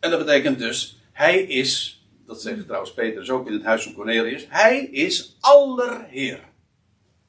En 0.00 0.10
dat 0.10 0.18
betekent 0.18 0.58
dus, 0.58 0.98
Hij 1.12 1.42
is, 1.42 2.04
dat 2.26 2.42
zegt 2.42 2.64
trouwens 2.64 2.94
Petrus 2.94 3.30
ook 3.30 3.46
in 3.46 3.52
het 3.52 3.64
huis 3.64 3.82
van 3.82 3.92
Cornelius, 3.92 4.46
Hij 4.48 4.78
is 4.78 5.36
allerheer. 5.40 6.40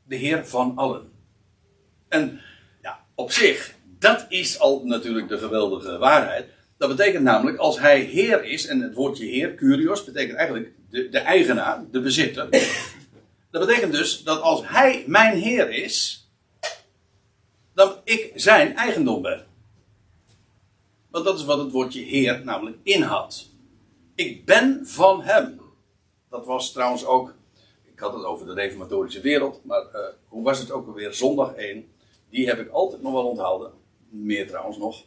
De 0.04 0.16
Heer 0.16 0.46
van 0.46 0.74
allen. 0.76 1.12
En 2.10 2.42
ja, 2.82 3.06
op 3.16 3.32
zich, 3.32 3.76
dat 4.00 4.26
is 4.30 4.60
al 4.60 4.82
natuurlijk 4.86 5.28
de 5.28 5.38
geweldige 5.38 5.98
waarheid. 5.98 6.46
Dat 6.78 6.90
betekent 6.90 7.24
namelijk, 7.24 7.58
als 7.58 7.80
hij 7.80 8.00
Heer 8.00 8.44
is, 8.44 8.68
en 8.68 8.82
het 8.82 8.94
woordje 8.94 9.26
Heer, 9.26 9.56
Curios, 9.56 10.04
betekent 10.04 10.38
eigenlijk 10.38 10.72
de, 10.90 11.10
de 11.10 11.20
eigenaar, 11.20 11.84
de 11.92 12.00
bezitter. 12.00 12.50
Dat 13.52 13.66
betekent 13.66 13.92
dus 13.92 14.24
dat 14.24 14.42
als 14.42 14.62
hij 14.68 15.04
mijn 15.08 15.38
Heer 15.38 15.70
is, 15.70 16.27
dan 17.78 17.96
ik 18.04 18.32
zijn 18.36 18.76
eigendom 18.76 19.22
ben. 19.22 19.46
Want 21.10 21.26
dat 21.26 21.40
is 21.40 21.46
wat 21.46 21.58
het 21.58 21.72
woordje 21.72 22.02
Heer 22.02 22.42
namelijk 22.44 22.78
inhoudt. 22.84 23.50
Ik 24.16 24.46
ben 24.46 24.82
van 24.84 25.22
hem. 25.22 25.62
Dat 26.30 26.46
was 26.46 26.72
trouwens 26.72 27.06
ook, 27.06 27.34
ik 27.84 28.00
had 28.00 28.14
het 28.14 28.24
over 28.24 28.46
de 28.46 28.54
reformatorische 28.54 29.22
wereld, 29.22 29.62
maar 29.64 29.82
uh, 29.94 30.00
hoe 30.28 30.44
was 30.44 30.60
het 30.60 30.72
ook 30.72 30.88
alweer? 30.88 31.14
Zondag 31.14 31.54
1. 31.54 31.88
Die 32.30 32.48
heb 32.48 32.60
ik 32.60 32.70
altijd 32.70 33.02
nog 33.02 33.14
wel 33.14 33.28
onthouden. 33.28 33.72
Meer 34.10 34.48
trouwens 34.48 34.78
nog. 34.78 35.04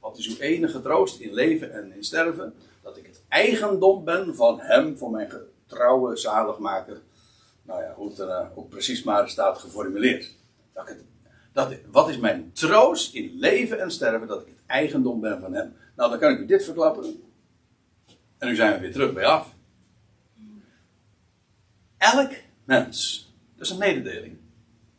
Wat 0.00 0.18
is 0.18 0.28
uw 0.28 0.38
enige 0.38 0.82
troost 0.82 1.20
in 1.20 1.32
leven 1.32 1.72
en 1.72 1.92
in 1.92 2.04
sterven? 2.04 2.54
Dat 2.82 2.96
ik 2.96 3.06
het 3.06 3.22
eigendom 3.28 4.04
ben 4.04 4.34
van 4.34 4.60
hem, 4.60 4.96
voor 4.96 5.10
mijn 5.10 5.30
getrouwe 5.30 6.16
zaligmaker. 6.16 7.02
Nou 7.62 7.82
ja, 7.82 7.94
hoe 7.94 8.08
het 8.08 8.18
er 8.18 8.28
uh, 8.28 8.46
ook 8.54 8.68
precies 8.68 9.02
maar 9.02 9.28
staat 9.28 9.58
geformuleerd. 9.58 10.36
Dat 10.72 10.88
het, 10.88 11.04
dat, 11.58 11.74
wat 11.90 12.08
is 12.08 12.18
mijn 12.18 12.52
troost 12.52 13.14
in 13.14 13.32
leven 13.34 13.80
en 13.80 13.90
sterven? 13.90 14.28
Dat 14.28 14.40
ik 14.40 14.46
het 14.46 14.62
eigendom 14.66 15.20
ben 15.20 15.40
van 15.40 15.52
hem. 15.52 15.76
Nou, 15.96 16.10
dan 16.10 16.18
kan 16.18 16.32
ik 16.32 16.38
u 16.38 16.46
dit 16.46 16.64
verklappen. 16.64 17.22
En 18.38 18.48
nu 18.48 18.54
zijn 18.54 18.72
we 18.72 18.80
weer 18.80 18.92
terug 18.92 19.12
bij 19.12 19.24
af. 19.24 19.54
Elk 21.96 22.32
mens, 22.64 23.28
dat 23.56 23.66
is 23.66 23.72
een 23.72 23.78
mededeling, 23.78 24.36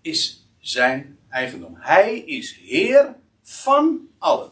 is 0.02 0.48
zijn 0.60 1.18
eigendom. 1.30 1.76
Hij 1.78 2.20
is 2.20 2.60
Heer 2.62 3.16
van 3.42 4.08
allen. 4.18 4.52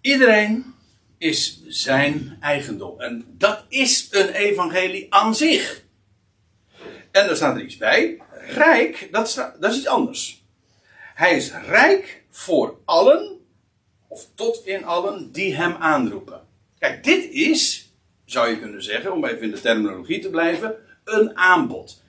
Iedereen 0.00 0.74
is 1.18 1.62
zijn 1.66 2.36
eigendom. 2.40 3.00
En 3.00 3.24
dat 3.38 3.64
is 3.68 4.08
een 4.10 4.28
evangelie 4.28 5.14
aan 5.14 5.34
zich. 5.34 5.84
En 7.16 7.28
er 7.28 7.36
staat 7.36 7.56
er 7.56 7.62
iets 7.62 7.76
bij. 7.76 8.22
Rijk, 8.48 9.08
dat 9.10 9.26
is, 9.26 9.34
dat 9.34 9.70
is 9.70 9.76
iets 9.76 9.86
anders. 9.86 10.44
Hij 11.14 11.36
is 11.36 11.52
rijk 11.52 12.24
voor 12.30 12.78
allen, 12.84 13.40
of 14.08 14.26
tot 14.34 14.66
in 14.66 14.84
allen, 14.84 15.32
die 15.32 15.54
hem 15.54 15.74
aanroepen. 15.74 16.40
Kijk, 16.78 17.04
dit 17.04 17.30
is, 17.30 17.92
zou 18.24 18.48
je 18.48 18.58
kunnen 18.58 18.82
zeggen, 18.82 19.12
om 19.12 19.24
even 19.24 19.42
in 19.42 19.50
de 19.50 19.60
terminologie 19.60 20.18
te 20.18 20.30
blijven, 20.30 20.74
een 21.04 21.36
aanbod. 21.36 22.02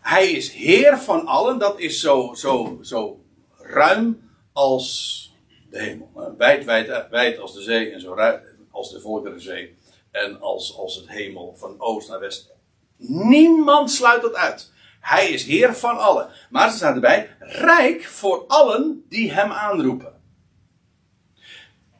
Hij 0.00 0.30
is 0.30 0.52
Heer 0.52 0.98
van 0.98 1.26
allen, 1.26 1.58
dat 1.58 1.80
is 1.80 2.00
zo, 2.00 2.34
zo, 2.34 2.78
zo 2.82 3.24
ruim 3.58 4.30
als 4.52 5.34
de 5.70 5.82
hemel. 5.82 6.34
Wijd, 6.38 6.64
wijd, 6.64 7.08
wijd 7.10 7.38
als 7.38 7.54
de 7.54 7.62
zee 7.62 7.90
en 7.90 8.00
zo 8.00 8.14
ruim 8.14 8.40
als 8.70 8.92
de 8.92 9.00
Volkerenzee. 9.00 9.76
En 10.10 10.40
als, 10.40 10.76
als 10.76 10.96
het 10.96 11.08
hemel 11.08 11.54
van 11.56 11.74
oost 11.78 12.08
naar 12.08 12.20
west. 12.20 12.58
Niemand 13.00 13.90
sluit 13.90 14.22
dat 14.22 14.34
uit. 14.34 14.72
Hij 15.00 15.30
is 15.30 15.44
Heer 15.44 15.74
van 15.74 15.98
allen. 15.98 16.30
Maar 16.50 16.66
er 16.66 16.72
staat 16.72 16.94
erbij, 16.94 17.36
rijk 17.38 18.04
voor 18.04 18.44
allen 18.46 19.04
die 19.08 19.32
hem 19.32 19.52
aanroepen. 19.52 20.20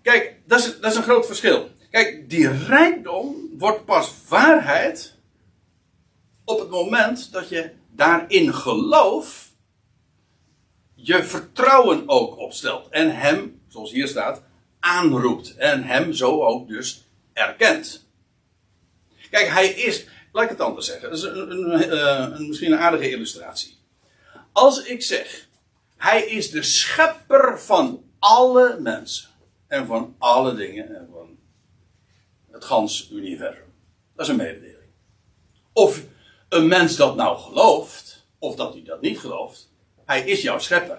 Kijk, 0.03 0.37
dat 0.47 0.59
is, 0.59 0.81
dat 0.81 0.91
is 0.91 0.97
een 0.97 1.03
groot 1.03 1.27
verschil. 1.27 1.71
Kijk, 1.91 2.31
die 2.31 2.51
rijkdom 2.51 3.37
wordt 3.59 3.85
pas 3.85 4.15
waarheid 4.29 5.15
op 6.45 6.59
het 6.59 6.71
moment 6.71 7.33
dat 7.33 7.49
je 7.49 7.71
daarin 7.91 8.55
geloof 8.55 9.49
je 10.95 11.25
vertrouwen 11.25 12.03
ook 12.09 12.37
opstelt. 12.37 12.89
En 12.89 13.17
hem, 13.17 13.63
zoals 13.69 13.93
hier 13.93 14.09
staat, 14.09 14.43
aanroept. 14.81 15.55
En 15.55 15.83
hem 15.83 16.13
zo 16.13 16.43
ook 16.43 16.69
dus 16.69 17.09
erkent. 17.33 18.09
Kijk, 19.31 19.49
hij 19.49 19.69
is, 19.69 20.07
laat 20.33 20.45
ik 20.45 20.51
het 20.51 20.61
anders 20.61 20.87
zeggen. 20.87 21.11
Dat 21.11 21.19
is 21.19 21.25
een, 21.25 21.51
een, 21.51 22.35
een, 22.35 22.49
misschien 22.49 22.73
een 22.73 22.79
aardige 22.79 23.11
illustratie. 23.11 23.79
Als 24.53 24.83
ik 24.83 25.03
zeg, 25.03 25.49
hij 25.97 26.23
is 26.23 26.51
de 26.51 26.63
schepper 26.63 27.61
van 27.61 28.05
alle 28.19 28.79
mensen. 28.81 29.29
En 29.67 29.87
van 29.87 30.15
alle 30.19 30.55
dingen. 30.55 30.97
En 30.97 31.09
van 31.13 31.39
het 32.51 32.65
gans 32.65 33.11
universum. 33.13 33.73
Dat 34.15 34.27
is 34.27 34.29
een 34.29 34.37
mededeling. 34.37 34.77
Of 35.73 36.03
een 36.49 36.69
mens 36.69 36.97
dat 36.97 37.17
nou 37.17 37.39
gelooft, 37.39 38.27
of 38.39 38.57
dat 38.57 38.73
hij 38.73 38.83
dat 38.83 39.01
niet 39.01 39.19
gelooft, 39.19 39.71
hij 40.05 40.21
is 40.21 40.43
jouw 40.43 40.59
schepper. 40.59 40.99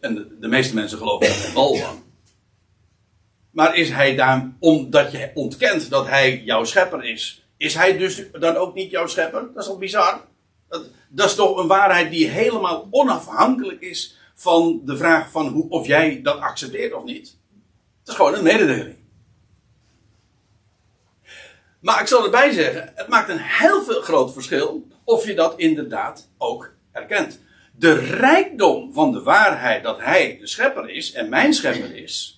En 0.00 0.36
de, 0.40 0.48
meeste 0.48 0.74
mensen 0.74 0.98
geloven 0.98 1.26
geen 1.26 1.54
bal 1.54 1.74
van. 1.74 2.04
Maar 3.50 3.76
is 3.76 3.90
hij 3.90 4.16
daar, 4.16 4.52
omdat 4.58 5.12
je 5.12 5.30
ontkent 5.34 5.90
dat 5.90 6.06
hij 6.06 6.42
jouw 6.42 6.64
schepper 6.64 7.04
is, 7.04 7.45
is 7.56 7.74
hij 7.74 7.96
dus 7.96 8.22
dan 8.32 8.56
ook 8.56 8.74
niet 8.74 8.90
jouw 8.90 9.06
schepper? 9.06 9.40
Dat 9.54 9.62
is 9.62 9.68
toch 9.68 9.78
bizar? 9.78 10.24
Dat, 10.68 10.86
dat 11.08 11.26
is 11.26 11.34
toch 11.34 11.58
een 11.58 11.66
waarheid 11.66 12.10
die 12.10 12.28
helemaal 12.28 12.88
onafhankelijk 12.90 13.80
is 13.80 14.16
van 14.34 14.80
de 14.84 14.96
vraag 14.96 15.30
van 15.30 15.48
hoe, 15.48 15.68
of 15.68 15.86
jij 15.86 16.22
dat 16.22 16.40
accepteert 16.40 16.92
of 16.92 17.04
niet. 17.04 17.36
Het 18.00 18.08
is 18.08 18.14
gewoon 18.14 18.34
een 18.34 18.42
mededeling. 18.42 18.96
Maar 21.80 22.00
ik 22.00 22.06
zal 22.06 22.24
erbij 22.24 22.52
zeggen, 22.52 22.92
het 22.94 23.08
maakt 23.08 23.28
een 23.28 23.40
heel 23.40 23.82
veel 23.82 24.00
groot 24.00 24.32
verschil 24.32 24.86
of 25.04 25.26
je 25.26 25.34
dat 25.34 25.58
inderdaad 25.58 26.28
ook 26.38 26.70
erkent. 26.92 27.40
De 27.72 27.94
rijkdom 27.94 28.92
van 28.92 29.12
de 29.12 29.22
waarheid 29.22 29.82
dat 29.82 30.00
hij 30.00 30.36
de 30.40 30.46
schepper 30.46 30.90
is 30.90 31.12
en 31.12 31.28
mijn 31.28 31.54
schepper 31.54 31.96
is, 31.96 32.35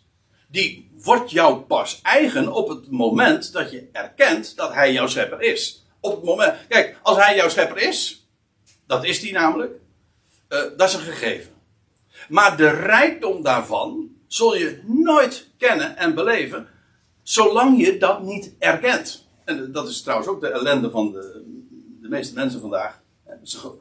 die 0.51 0.91
wordt 1.03 1.31
jou 1.31 1.61
pas 1.61 2.01
eigen 2.03 2.53
op 2.53 2.69
het 2.69 2.91
moment 2.91 3.53
dat 3.53 3.71
je 3.71 3.89
erkent 3.93 4.57
dat 4.57 4.73
hij 4.73 4.93
jouw 4.93 5.07
schepper 5.07 5.43
is. 5.43 5.87
Op 6.01 6.15
het 6.15 6.25
moment, 6.25 6.55
kijk, 6.69 6.99
als 7.03 7.17
hij 7.17 7.37
jouw 7.37 7.49
schepper 7.49 7.79
is, 7.79 8.29
dat 8.87 9.05
is 9.05 9.23
hij 9.23 9.31
namelijk, 9.31 9.73
uh, 10.49 10.63
dat 10.77 10.89
is 10.89 10.95
een 10.95 11.01
gegeven. 11.01 11.53
Maar 12.29 12.57
de 12.57 12.69
rijkdom 12.69 13.43
daarvan 13.43 14.11
zul 14.27 14.57
je 14.57 14.83
nooit 14.87 15.49
kennen 15.57 15.97
en 15.97 16.15
beleven, 16.15 16.69
zolang 17.23 17.85
je 17.85 17.99
dat 17.99 18.23
niet 18.23 18.55
erkent. 18.59 19.27
En 19.45 19.73
dat 19.73 19.89
is 19.89 20.03
trouwens 20.03 20.29
ook 20.29 20.41
de 20.41 20.49
ellende 20.49 20.91
van 20.91 21.13
de, 21.13 21.43
de 22.01 22.09
meeste 22.09 22.35
mensen 22.35 22.61
vandaag. 22.61 23.01
Ze, 23.43 23.73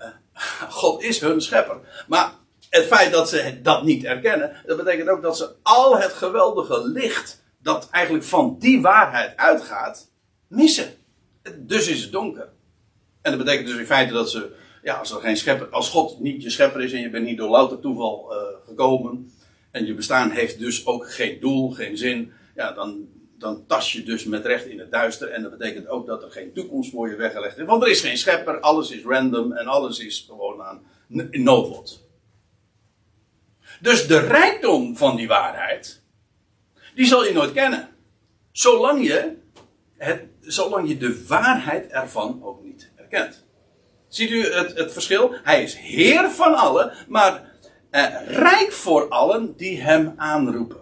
uh, 0.00 0.06
God 0.80 1.02
is 1.02 1.20
hun 1.20 1.40
schepper. 1.40 2.04
Maar 2.08 2.32
het 2.80 2.86
feit 2.86 3.12
dat 3.12 3.28
ze 3.28 3.58
dat 3.62 3.84
niet 3.84 4.04
erkennen, 4.04 4.52
dat 4.66 4.76
betekent 4.76 5.08
ook 5.08 5.22
dat 5.22 5.36
ze 5.36 5.50
al 5.62 5.98
het 5.98 6.12
geweldige 6.12 6.88
licht 6.88 7.42
dat 7.58 7.88
eigenlijk 7.90 8.24
van 8.24 8.56
die 8.58 8.80
waarheid 8.80 9.36
uitgaat, 9.36 10.10
missen. 10.48 10.94
Dus 11.58 11.88
is 11.88 12.02
het 12.02 12.12
donker. 12.12 12.48
En 13.22 13.30
dat 13.30 13.44
betekent 13.44 13.66
dus 13.66 13.78
in 13.78 13.86
feite 13.86 14.12
dat 14.12 14.30
ze, 14.30 14.52
ja, 14.82 14.94
als 14.94 15.10
er 15.10 15.20
geen 15.20 15.36
schepper, 15.36 15.68
als 15.68 15.88
God 15.88 16.20
niet 16.20 16.42
je 16.42 16.50
schepper 16.50 16.82
is 16.82 16.92
en 16.92 17.00
je 17.00 17.10
bent 17.10 17.24
niet 17.24 17.36
door 17.36 17.50
louter 17.50 17.80
toeval 17.80 18.32
uh, 18.32 18.38
gekomen, 18.66 19.32
en 19.70 19.86
je 19.86 19.94
bestaan 19.94 20.30
heeft 20.30 20.58
dus 20.58 20.86
ook 20.86 21.12
geen 21.12 21.40
doel, 21.40 21.70
geen 21.70 21.96
zin, 21.96 22.32
ja, 22.54 22.72
dan, 22.72 23.08
dan 23.38 23.66
tas 23.66 23.92
je 23.92 24.02
dus 24.02 24.24
met 24.24 24.46
recht 24.46 24.66
in 24.66 24.78
het 24.78 24.90
duister. 24.90 25.28
En 25.28 25.42
dat 25.42 25.58
betekent 25.58 25.88
ook 25.88 26.06
dat 26.06 26.22
er 26.22 26.30
geen 26.30 26.52
toekomst 26.52 26.90
voor 26.90 27.10
je 27.10 27.16
weggelegd 27.16 27.58
is. 27.58 27.66
Want 27.66 27.82
er 27.82 27.88
is 27.88 28.00
geen 28.00 28.18
schepper, 28.18 28.60
alles 28.60 28.90
is 28.90 29.04
random 29.04 29.52
en 29.52 29.66
alles 29.66 29.98
is 29.98 30.24
gewoon 30.28 30.62
aan 30.62 30.82
noodlot. 31.30 32.10
Dus 33.82 34.06
de 34.06 34.18
rijkdom 34.18 34.96
van 34.96 35.16
die 35.16 35.28
waarheid, 35.28 36.02
die 36.94 37.06
zal 37.06 37.24
je 37.24 37.32
nooit 37.32 37.52
kennen. 37.52 37.88
Zolang 38.52 39.06
je, 39.06 39.36
het, 39.96 40.24
zolang 40.40 40.88
je 40.88 40.96
de 40.96 41.26
waarheid 41.26 41.90
ervan 41.90 42.40
ook 42.42 42.62
niet 42.62 42.90
erkent. 42.96 43.44
Ziet 44.08 44.30
u 44.30 44.52
het, 44.52 44.76
het 44.76 44.92
verschil? 44.92 45.34
Hij 45.42 45.62
is 45.62 45.74
heer 45.74 46.30
van 46.30 46.54
allen, 46.54 46.92
maar 47.08 47.50
eh, 47.90 48.06
rijk 48.26 48.72
voor 48.72 49.08
allen 49.08 49.56
die 49.56 49.80
hem 49.80 50.14
aanroepen. 50.16 50.80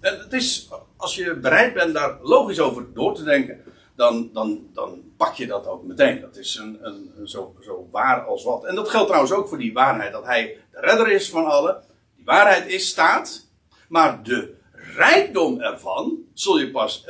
En 0.00 0.18
het 0.18 0.32
is, 0.32 0.68
als 0.96 1.14
je 1.14 1.36
bereid 1.36 1.74
bent 1.74 1.94
daar 1.94 2.18
logisch 2.22 2.60
over 2.60 2.94
door 2.94 3.14
te 3.14 3.24
denken, 3.24 3.60
dan, 3.96 4.30
dan, 4.32 4.66
dan 4.72 5.02
pak 5.16 5.34
je 5.34 5.46
dat 5.46 5.66
ook 5.66 5.84
meteen. 5.84 6.20
Dat 6.20 6.36
is 6.36 6.56
een, 6.56 6.78
een 6.80 7.28
zo, 7.28 7.54
zo 7.60 7.88
waar 7.90 8.20
als 8.24 8.44
wat. 8.44 8.64
En 8.64 8.74
dat 8.74 8.88
geldt 8.88 9.06
trouwens 9.06 9.32
ook 9.32 9.48
voor 9.48 9.58
die 9.58 9.72
waarheid 9.72 10.12
dat 10.12 10.24
hij 10.24 10.58
de 10.70 10.80
redder 10.80 11.10
is 11.10 11.30
van 11.30 11.46
allen 11.46 11.86
waarheid 12.28 12.66
is, 12.66 12.88
staat. 12.88 13.46
Maar 13.88 14.22
de 14.22 14.54
rijkdom 14.72 15.60
ervan 15.60 16.18
zul 16.34 16.58
je 16.58 16.70
pas 16.70 17.04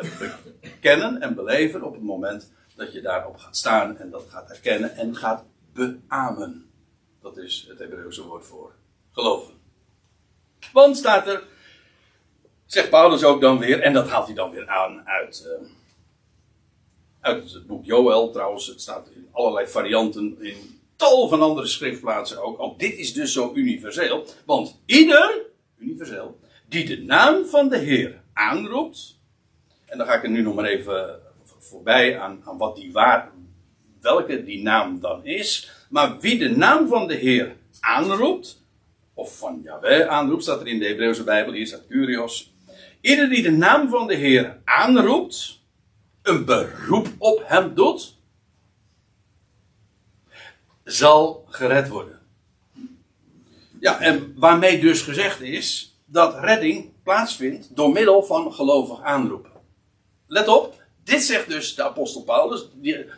kennen 0.81 1.21
en 1.21 1.35
beleven 1.35 1.83
op 1.83 1.93
het 1.93 2.03
moment 2.03 2.53
dat 2.75 2.93
je 2.93 3.01
daarop 3.01 3.37
gaat 3.37 3.57
staan 3.57 3.99
en 3.99 4.11
dat 4.11 4.27
gaat 4.29 4.51
erkennen 4.51 4.97
en 4.97 5.17
gaat 5.17 5.45
beamen. 5.73 6.71
Dat 7.21 7.37
is 7.37 7.67
het 7.69 7.79
Hebreeuwse 7.79 8.27
woord 8.27 8.47
voor 8.47 8.73
geloven. 9.13 9.55
Want 10.73 10.97
staat 10.97 11.27
er, 11.27 11.43
zegt 12.67 12.91
Paulus 12.91 13.25
ook 13.25 13.41
dan 13.41 13.59
weer, 13.59 13.81
en 13.81 13.93
dat 13.93 14.09
haalt 14.09 14.27
hij 14.27 14.35
dan 14.35 14.51
weer 14.51 14.69
aan 14.69 15.09
uit, 15.09 15.47
uh, 15.47 15.69
uit 17.21 17.53
het 17.53 17.67
boek 17.67 17.85
Joel 17.85 18.31
trouwens. 18.31 18.67
Het 18.67 18.81
staat 18.81 19.09
in 19.09 19.29
allerlei 19.33 19.67
varianten 19.67 20.37
in 20.41 20.78
tal 20.99 21.29
van 21.29 21.43
andere 21.43 21.67
schriftplaatsen 21.67 22.43
ook. 22.43 22.61
Ook 22.61 22.79
dit 22.79 22.99
is 22.99 23.13
dus 23.13 23.33
zo 23.33 23.53
universeel. 23.55 24.27
Want 24.47 24.81
ieder, 24.87 25.45
universeel, 25.79 26.41
die 26.69 26.87
de 26.87 27.03
naam 27.03 27.47
van 27.47 27.69
de 27.69 27.79
Heer 27.79 28.23
aanroept. 28.33 29.21
En 29.85 29.99
dan 29.99 30.07
ga 30.07 30.15
ik 30.15 30.23
er 30.23 30.31
nu 30.31 30.43
nog 30.43 30.55
maar 30.55 30.65
even 30.65 31.21
voorbij 31.59 32.19
aan, 32.19 32.41
aan 32.45 32.59
wat 32.59 32.77
die 32.77 32.93
waar, 32.93 33.31
welke 34.01 34.45
die 34.45 34.63
naam 34.63 35.01
dan 35.01 35.25
is. 35.25 35.71
Maar 35.91 36.21
wie 36.21 36.39
de 36.39 36.57
naam 36.57 36.89
van 36.89 37.07
de 37.07 37.15
Heer 37.15 37.57
aanroept, 37.81 38.63
of 39.15 39.39
van 39.39 39.61
Yahweh 39.63 40.09
aanroept, 40.09 40.43
staat 40.43 40.61
er 40.61 40.67
in 40.67 40.79
de 40.79 40.87
Hebreeuwse 40.87 41.25
Bijbel, 41.25 41.53
hier 41.53 41.67
staat 41.67 41.87
Curios. 41.89 42.53
Ieder 43.01 43.29
die 43.29 43.43
de 43.43 43.51
naam 43.51 43.89
van 43.89 44.07
de 44.07 44.15
Heer 44.15 44.61
aanroept, 44.65 45.61
een 46.23 46.45
beroep 46.45 47.09
op 47.19 47.43
hem 47.45 47.75
doet, 47.75 48.18
zal 50.89 51.45
gered 51.49 51.89
worden. 51.89 52.21
Ja, 53.81 54.01
en 54.01 54.35
waarmee 54.37 54.81
dus 54.81 55.03
gezegd 55.03 55.41
is 55.41 55.97
dat 56.05 56.41
redding 56.41 56.93
plaatsvindt 57.03 57.77
door 57.77 57.93
middel 57.93 58.23
van 58.23 58.53
gelovig 58.53 59.03
aanroepen. 59.03 59.51
Let 60.27 60.49
op, 60.49 60.83
dit 61.05 61.23
zegt 61.23 61.49
dus 61.49 61.75
de 61.75 61.83
apostel 61.83 62.23
Paulus, 62.23 62.69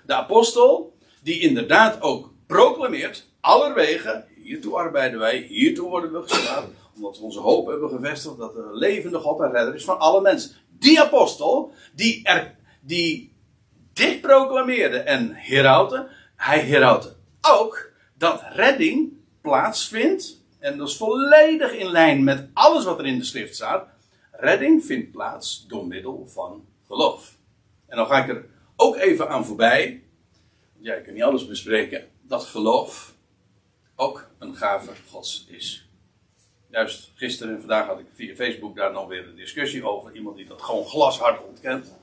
de 0.07 0.15
apostel 0.15 0.97
die 1.23 1.41
inderdaad 1.41 2.03
ook 2.03 2.33
proclameert, 2.47 3.27
allerwege, 3.41 4.25
hiertoe 4.35 4.77
arbeiden 4.77 5.19
wij, 5.19 5.39
hiertoe 5.39 5.89
worden 5.89 6.13
we 6.13 6.23
geslagen, 6.23 6.75
omdat 6.97 7.19
we 7.19 7.25
onze 7.25 7.41
hoop 7.41 7.67
hebben 7.67 7.89
gevestigd 7.89 8.39
dat 8.39 8.55
de 8.55 8.69
levende 8.73 9.19
God 9.19 9.41
en 9.41 9.53
redder 9.53 9.75
is 9.75 9.85
van 9.85 9.99
alle 9.99 10.21
mensen. 10.21 10.51
Die 10.79 11.01
apostel, 11.01 11.73
die, 11.95 12.25
er, 12.25 12.57
die 12.81 13.33
dit 13.93 14.21
proclameerde 14.21 14.99
en 14.99 15.31
herhoude, 15.35 16.09
hij 16.37 16.61
herhoude 16.61 17.19
ook 17.41 17.93
dat 18.15 18.43
redding 18.53 19.13
plaatsvindt, 19.41 20.41
en 20.59 20.79
dat 20.79 20.89
is 20.89 20.97
volledig 20.97 21.73
in 21.73 21.91
lijn 21.91 22.25
met 22.25 22.49
alles 22.53 22.85
wat 22.85 22.99
er 22.99 23.07
in 23.07 23.19
de 23.19 23.25
schrift 23.25 23.55
staat, 23.55 23.89
redding 24.33 24.85
vindt 24.85 25.11
plaats 25.11 25.67
door 25.67 25.87
middel 25.87 26.27
van 26.27 26.67
geloof. 26.87 27.37
En 27.87 27.97
dan 27.97 28.07
ga 28.07 28.23
ik 28.25 28.29
er 28.29 28.45
ook 28.77 28.97
even 28.97 29.29
aan 29.29 29.45
voorbij, 29.45 30.03
ja, 30.79 30.95
ik 30.95 31.05
kan 31.05 31.15
niet 31.15 31.23
alles 31.23 31.47
bespreken, 31.47 32.09
dat 32.23 32.45
geloof 32.45 33.15
ook 33.97 34.31
een 34.39 34.57
gave 34.57 34.91
gods 35.11 35.45
is. 35.49 35.89
Juist 36.71 37.13
gisteren 37.15 37.55
en 37.55 37.61
vandaag 37.61 37.87
had 37.87 37.99
ik 37.99 38.07
via 38.15 38.35
Facebook 38.35 38.77
daar 38.77 38.93
nog 38.93 39.09
weer 39.09 39.29
een 39.29 39.37
discussie 39.37 39.85
over. 39.85 40.15
Iemand 40.15 40.37
die 40.37 40.47
dat 40.47 40.63
gewoon 40.63 40.87
glashard 40.87 41.45
ontkent. 41.45 41.95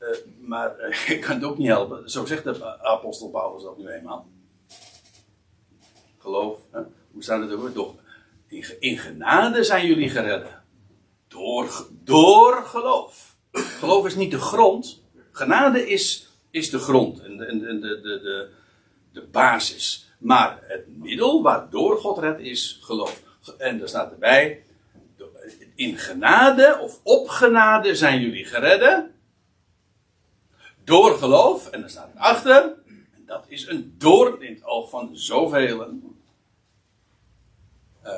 Uh, 0.00 0.08
maar 0.40 0.74
uh, 0.80 1.10
ik 1.16 1.20
kan 1.20 1.34
het 1.34 1.44
ook 1.44 1.58
niet 1.58 1.66
helpen. 1.66 2.10
Zo 2.10 2.24
zegt 2.24 2.44
de 2.44 2.78
apostel 2.82 3.30
Paulus 3.30 3.62
dat 3.62 3.78
nu 3.78 3.88
eenmaal. 3.88 4.28
Geloof. 6.18 6.58
Hè? 6.70 6.80
Hoe 7.10 7.22
staat 7.22 7.40
het 7.40 7.52
ook? 7.52 7.74
Door, 7.74 7.94
in, 8.46 8.64
in 8.78 8.98
genade 8.98 9.64
zijn 9.64 9.86
jullie 9.86 10.10
geredden. 10.10 10.62
Door, 11.28 11.86
door 12.04 12.62
geloof. 12.64 13.36
Geloof 13.52 14.06
is 14.06 14.14
niet 14.14 14.30
de 14.30 14.40
grond. 14.40 15.02
Genade 15.32 15.88
is, 15.88 16.28
is 16.50 16.70
de 16.70 16.78
grond 16.78 17.20
en 17.20 17.36
de, 17.36 17.46
de, 17.46 17.78
de, 17.80 18.00
de, 18.00 18.50
de 19.12 19.22
basis. 19.22 20.10
Maar 20.18 20.58
het 20.62 20.84
middel 20.86 21.42
waardoor 21.42 21.98
God 21.98 22.18
redt 22.18 22.40
is 22.40 22.78
geloof. 22.82 23.22
En 23.58 23.80
er 23.80 23.88
staat 23.88 24.12
erbij: 24.12 24.64
in 25.74 25.96
genade 25.96 26.78
of 26.82 27.00
op 27.02 27.28
genade 27.28 27.94
zijn 27.94 28.20
jullie 28.20 28.44
geredden. 28.44 29.12
Door 30.88 31.18
geloof. 31.18 31.68
En 31.68 31.82
er 31.82 31.90
staat 31.90 32.10
erachter. 32.14 32.62
En 33.14 33.24
dat 33.26 33.44
is 33.46 33.66
een 33.66 33.94
doorn 33.98 34.42
in 34.42 34.54
het 34.54 34.64
oog 34.64 34.90
van 34.90 35.10
zoveel. 35.12 35.86
Uh, 38.04 38.12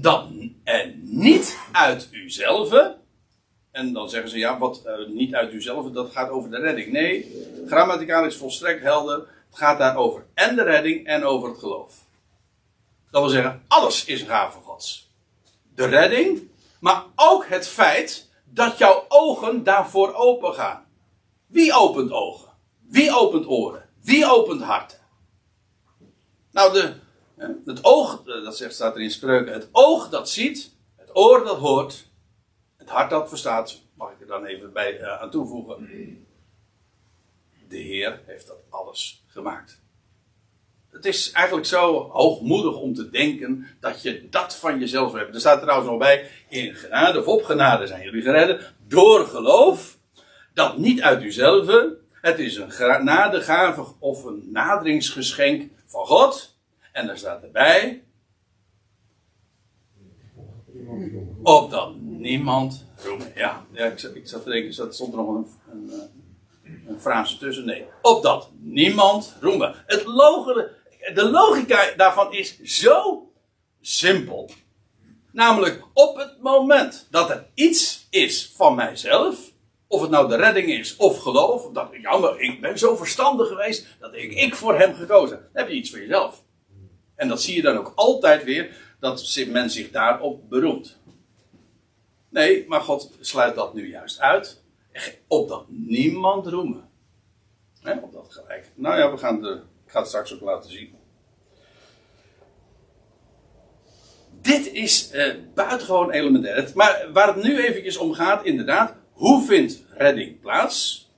dat 0.00 0.28
en 0.64 1.00
niet 1.02 1.58
uit 1.72 2.08
uzelf. 2.10 2.96
En 3.70 3.92
dan 3.92 4.10
zeggen 4.10 4.30
ze, 4.30 4.38
ja, 4.38 4.58
wat 4.58 4.82
uh, 4.86 5.08
niet 5.08 5.34
uit 5.34 5.52
uzelf, 5.52 5.90
dat 5.90 6.12
gaat 6.12 6.30
over 6.30 6.50
de 6.50 6.58
redding. 6.58 6.92
Nee, 6.92 7.46
grammaticaal 7.66 8.24
is 8.24 8.36
volstrekt 8.36 8.82
helder. 8.82 9.16
Het 9.48 9.58
gaat 9.58 9.78
daar 9.78 9.96
over 9.96 10.26
en 10.34 10.56
de 10.56 10.62
redding 10.62 11.06
en 11.06 11.24
over 11.24 11.48
het 11.48 11.58
geloof. 11.58 11.94
Dat 13.10 13.22
wil 13.22 13.30
zeggen, 13.30 13.62
alles 13.68 14.04
is 14.04 14.20
een 14.20 14.26
gave 14.26 14.58
gods. 14.60 15.10
De 15.74 15.86
redding, 15.86 16.50
maar 16.80 17.04
ook 17.14 17.46
het 17.46 17.68
feit 17.68 18.30
dat 18.44 18.78
jouw 18.78 19.04
ogen 19.08 19.64
daarvoor 19.64 20.14
open 20.14 20.54
gaan. 20.54 20.86
Wie 21.48 21.72
opent 21.72 22.10
ogen? 22.10 22.48
Wie 22.88 23.10
opent 23.16 23.46
oren? 23.46 23.88
Wie 24.02 24.26
opent 24.26 24.62
harten? 24.62 24.98
Nou, 26.50 26.72
de, 26.72 26.94
het 27.64 27.84
oog, 27.84 28.22
dat 28.22 28.56
zegt, 28.56 28.74
staat 28.74 28.94
er 28.94 29.00
in 29.00 29.10
spreuken, 29.10 29.52
het 29.52 29.68
oog 29.72 30.08
dat 30.08 30.30
ziet, 30.30 30.72
het 30.96 31.16
oor 31.16 31.44
dat 31.44 31.58
hoort, 31.58 32.06
het 32.76 32.88
hart 32.88 33.10
dat 33.10 33.28
verstaat, 33.28 33.80
mag 33.94 34.10
ik 34.10 34.20
er 34.20 34.26
dan 34.26 34.44
even 34.44 34.72
bij 34.72 35.00
uh, 35.00 35.20
aan 35.20 35.30
toevoegen. 35.30 35.88
De 37.68 37.76
Heer 37.76 38.20
heeft 38.26 38.46
dat 38.46 38.58
alles 38.68 39.24
gemaakt. 39.26 39.80
Het 40.90 41.04
is 41.04 41.30
eigenlijk 41.32 41.66
zo 41.66 42.10
hoogmoedig 42.10 42.76
om 42.76 42.94
te 42.94 43.10
denken 43.10 43.66
dat 43.80 44.02
je 44.02 44.28
dat 44.28 44.56
van 44.56 44.78
jezelf 44.78 45.12
hebt. 45.12 45.34
Er 45.34 45.40
staat 45.40 45.60
trouwens 45.60 45.90
nog 45.90 45.98
bij, 45.98 46.30
in 46.48 46.74
genade 46.74 47.18
of 47.18 47.26
op 47.26 47.44
genade 47.44 47.86
zijn 47.86 48.02
jullie 48.02 48.22
geredden, 48.22 48.74
door 48.86 49.26
geloof, 49.26 49.97
dat 50.58 50.78
niet 50.78 51.02
uit 51.02 51.22
uzelf. 51.22 51.66
Het 52.12 52.38
is 52.38 52.56
een 52.56 52.70
genadegave 52.70 53.84
of 53.98 54.24
een 54.24 54.48
naderingsgeschenk 54.52 55.70
van 55.86 56.06
God. 56.06 56.56
En 56.92 57.06
daar 57.06 57.18
staat 57.18 57.42
erbij, 57.42 58.02
opdat 61.42 61.94
niemand 62.00 62.84
roemen. 63.04 63.32
Ja, 63.34 63.64
ja 63.72 63.84
ik, 63.84 64.02
ik 64.02 64.28
zat 64.28 64.42
te 64.42 64.50
denken, 64.50 64.86
er 64.86 64.94
stond 64.94 65.12
er 65.12 65.18
nog 65.18 65.28
een, 65.28 65.46
een, 65.70 65.92
een 66.88 67.00
frase 67.00 67.38
tussen. 67.38 67.64
Nee, 67.66 67.86
opdat 68.02 68.50
niemand 68.58 69.36
roemen. 69.40 69.74
Het 69.86 70.04
logische, 70.04 70.70
de 71.14 71.30
logica 71.30 71.92
daarvan 71.96 72.32
is 72.32 72.60
zo 72.60 73.26
simpel. 73.80 74.50
Namelijk, 75.32 75.84
op 75.92 76.16
het 76.16 76.42
moment 76.42 77.06
dat 77.10 77.30
er 77.30 77.46
iets 77.54 78.06
is 78.10 78.52
van 78.56 78.74
mijzelf, 78.74 79.56
of 79.88 80.00
het 80.00 80.10
nou 80.10 80.28
de 80.28 80.36
redding 80.36 80.68
is 80.68 80.96
of 80.96 81.18
geloof, 81.18 81.72
dat 81.72 81.88
jammer, 82.00 82.40
ik 82.40 82.60
ben 82.60 82.78
zo 82.78 82.96
verstandig 82.96 83.48
geweest 83.48 83.86
dat 84.00 84.14
ik, 84.14 84.32
ik 84.32 84.54
voor 84.54 84.78
hem 84.78 84.94
gekozen 84.94 85.36
heb. 85.36 85.48
Heb 85.52 85.68
je 85.68 85.74
iets 85.74 85.90
voor 85.90 85.98
jezelf. 85.98 86.42
En 87.14 87.28
dat 87.28 87.42
zie 87.42 87.56
je 87.56 87.62
dan 87.62 87.76
ook 87.76 87.92
altijd 87.94 88.44
weer, 88.44 88.76
dat 89.00 89.44
men 89.48 89.70
zich 89.70 89.90
daarop 89.90 90.48
beroemt. 90.48 90.98
Nee, 92.28 92.64
maar 92.68 92.80
God 92.80 93.10
sluit 93.20 93.54
dat 93.54 93.74
nu 93.74 93.90
juist 93.90 94.20
uit. 94.20 94.62
Opdat 95.26 95.64
niemand 95.68 96.46
roemen. 96.46 96.88
He, 97.80 97.92
op 97.92 98.12
dat 98.12 98.26
gelijk. 98.28 98.70
Nou 98.74 98.98
ja, 98.98 99.10
we 99.10 99.16
gaan 99.16 99.42
de, 99.42 99.60
ik 99.84 99.90
ga 99.90 99.98
het 99.98 100.08
straks 100.08 100.34
ook 100.34 100.40
laten 100.40 100.70
zien. 100.70 100.96
Dit 104.40 104.72
is 104.72 105.10
eh, 105.10 105.34
buitengewoon 105.54 106.10
elementair. 106.10 106.70
Maar 106.74 107.08
waar 107.12 107.34
het 107.34 107.42
nu 107.42 107.58
eventjes 107.58 107.96
om 107.96 108.12
gaat, 108.12 108.44
inderdaad, 108.44 108.94
hoe 109.18 109.44
vindt 109.46 109.82
redding 109.94 110.40
plaats? 110.40 111.10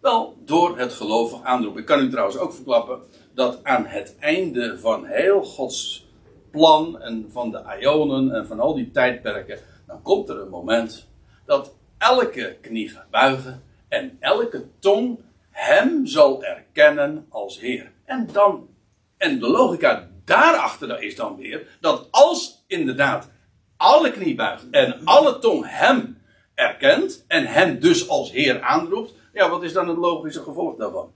Wel, 0.00 0.36
door 0.44 0.78
het 0.78 0.92
gelovig 0.92 1.42
aanroepen. 1.42 1.80
Ik 1.80 1.86
kan 1.86 2.00
u 2.00 2.10
trouwens 2.10 2.38
ook 2.38 2.54
verklappen 2.54 3.00
dat 3.34 3.64
aan 3.64 3.86
het 3.86 4.16
einde 4.18 4.78
van 4.78 5.04
heel 5.04 5.42
Gods 5.42 6.06
plan 6.50 7.00
en 7.00 7.28
van 7.30 7.50
de 7.50 7.78
Ionen 7.80 8.34
en 8.34 8.46
van 8.46 8.60
al 8.60 8.74
die 8.74 8.90
tijdperken 8.90 9.58
dan 9.86 10.02
komt 10.02 10.28
er 10.28 10.40
een 10.40 10.48
moment 10.48 11.08
dat 11.46 11.74
elke 11.98 12.56
knie 12.60 12.88
gaat 12.88 13.10
buigen 13.10 13.62
en 13.88 14.16
elke 14.20 14.64
tong 14.78 15.18
hem 15.50 16.06
zal 16.06 16.44
erkennen 16.44 17.26
als 17.28 17.60
Heer. 17.60 17.92
En 18.04 18.28
dan, 18.32 18.68
en 19.16 19.38
de 19.38 19.48
logica 19.48 20.08
daarachter 20.24 21.02
is 21.02 21.16
dan 21.16 21.36
weer 21.36 21.76
dat 21.80 22.08
als 22.10 22.64
inderdaad 22.66 23.30
alle 23.76 24.10
knie 24.10 24.34
buigt 24.34 24.70
en 24.70 25.04
alle 25.04 25.38
tong 25.38 25.64
hem 25.68 26.21
erkent 26.62 27.24
en 27.28 27.46
hem 27.46 27.80
dus 27.80 28.08
als 28.08 28.32
Heer 28.32 28.60
aanroept, 28.60 29.14
ja, 29.32 29.50
wat 29.50 29.62
is 29.62 29.72
dan 29.72 29.88
het 29.88 29.96
logische 29.96 30.42
gevolg 30.42 30.76
daarvan? 30.76 31.12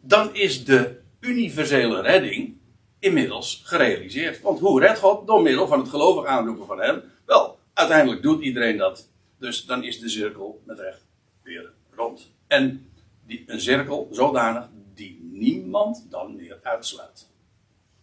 Dan 0.00 0.34
is 0.34 0.64
de 0.64 1.00
universele 1.20 2.00
redding 2.00 2.56
inmiddels 2.98 3.62
gerealiseerd. 3.64 4.40
Want 4.40 4.60
hoe 4.60 4.80
redt 4.80 4.98
God? 4.98 5.26
Door 5.26 5.42
middel 5.42 5.66
van 5.66 5.78
het 5.78 5.88
gelovig 5.88 6.24
aanroepen 6.24 6.66
van 6.66 6.80
hem. 6.80 7.02
Wel, 7.26 7.58
uiteindelijk 7.74 8.22
doet 8.22 8.42
iedereen 8.42 8.76
dat. 8.76 9.08
Dus 9.38 9.64
dan 9.64 9.84
is 9.84 10.00
de 10.00 10.08
cirkel 10.08 10.62
met 10.64 10.78
recht 10.78 11.04
weer 11.42 11.72
rond. 11.90 12.30
En 12.46 12.90
die, 13.26 13.44
een 13.46 13.60
cirkel 13.60 14.08
zodanig 14.10 14.68
die 14.94 15.28
niemand 15.32 16.06
dan 16.10 16.36
meer 16.36 16.58
uitsluit. 16.62 17.28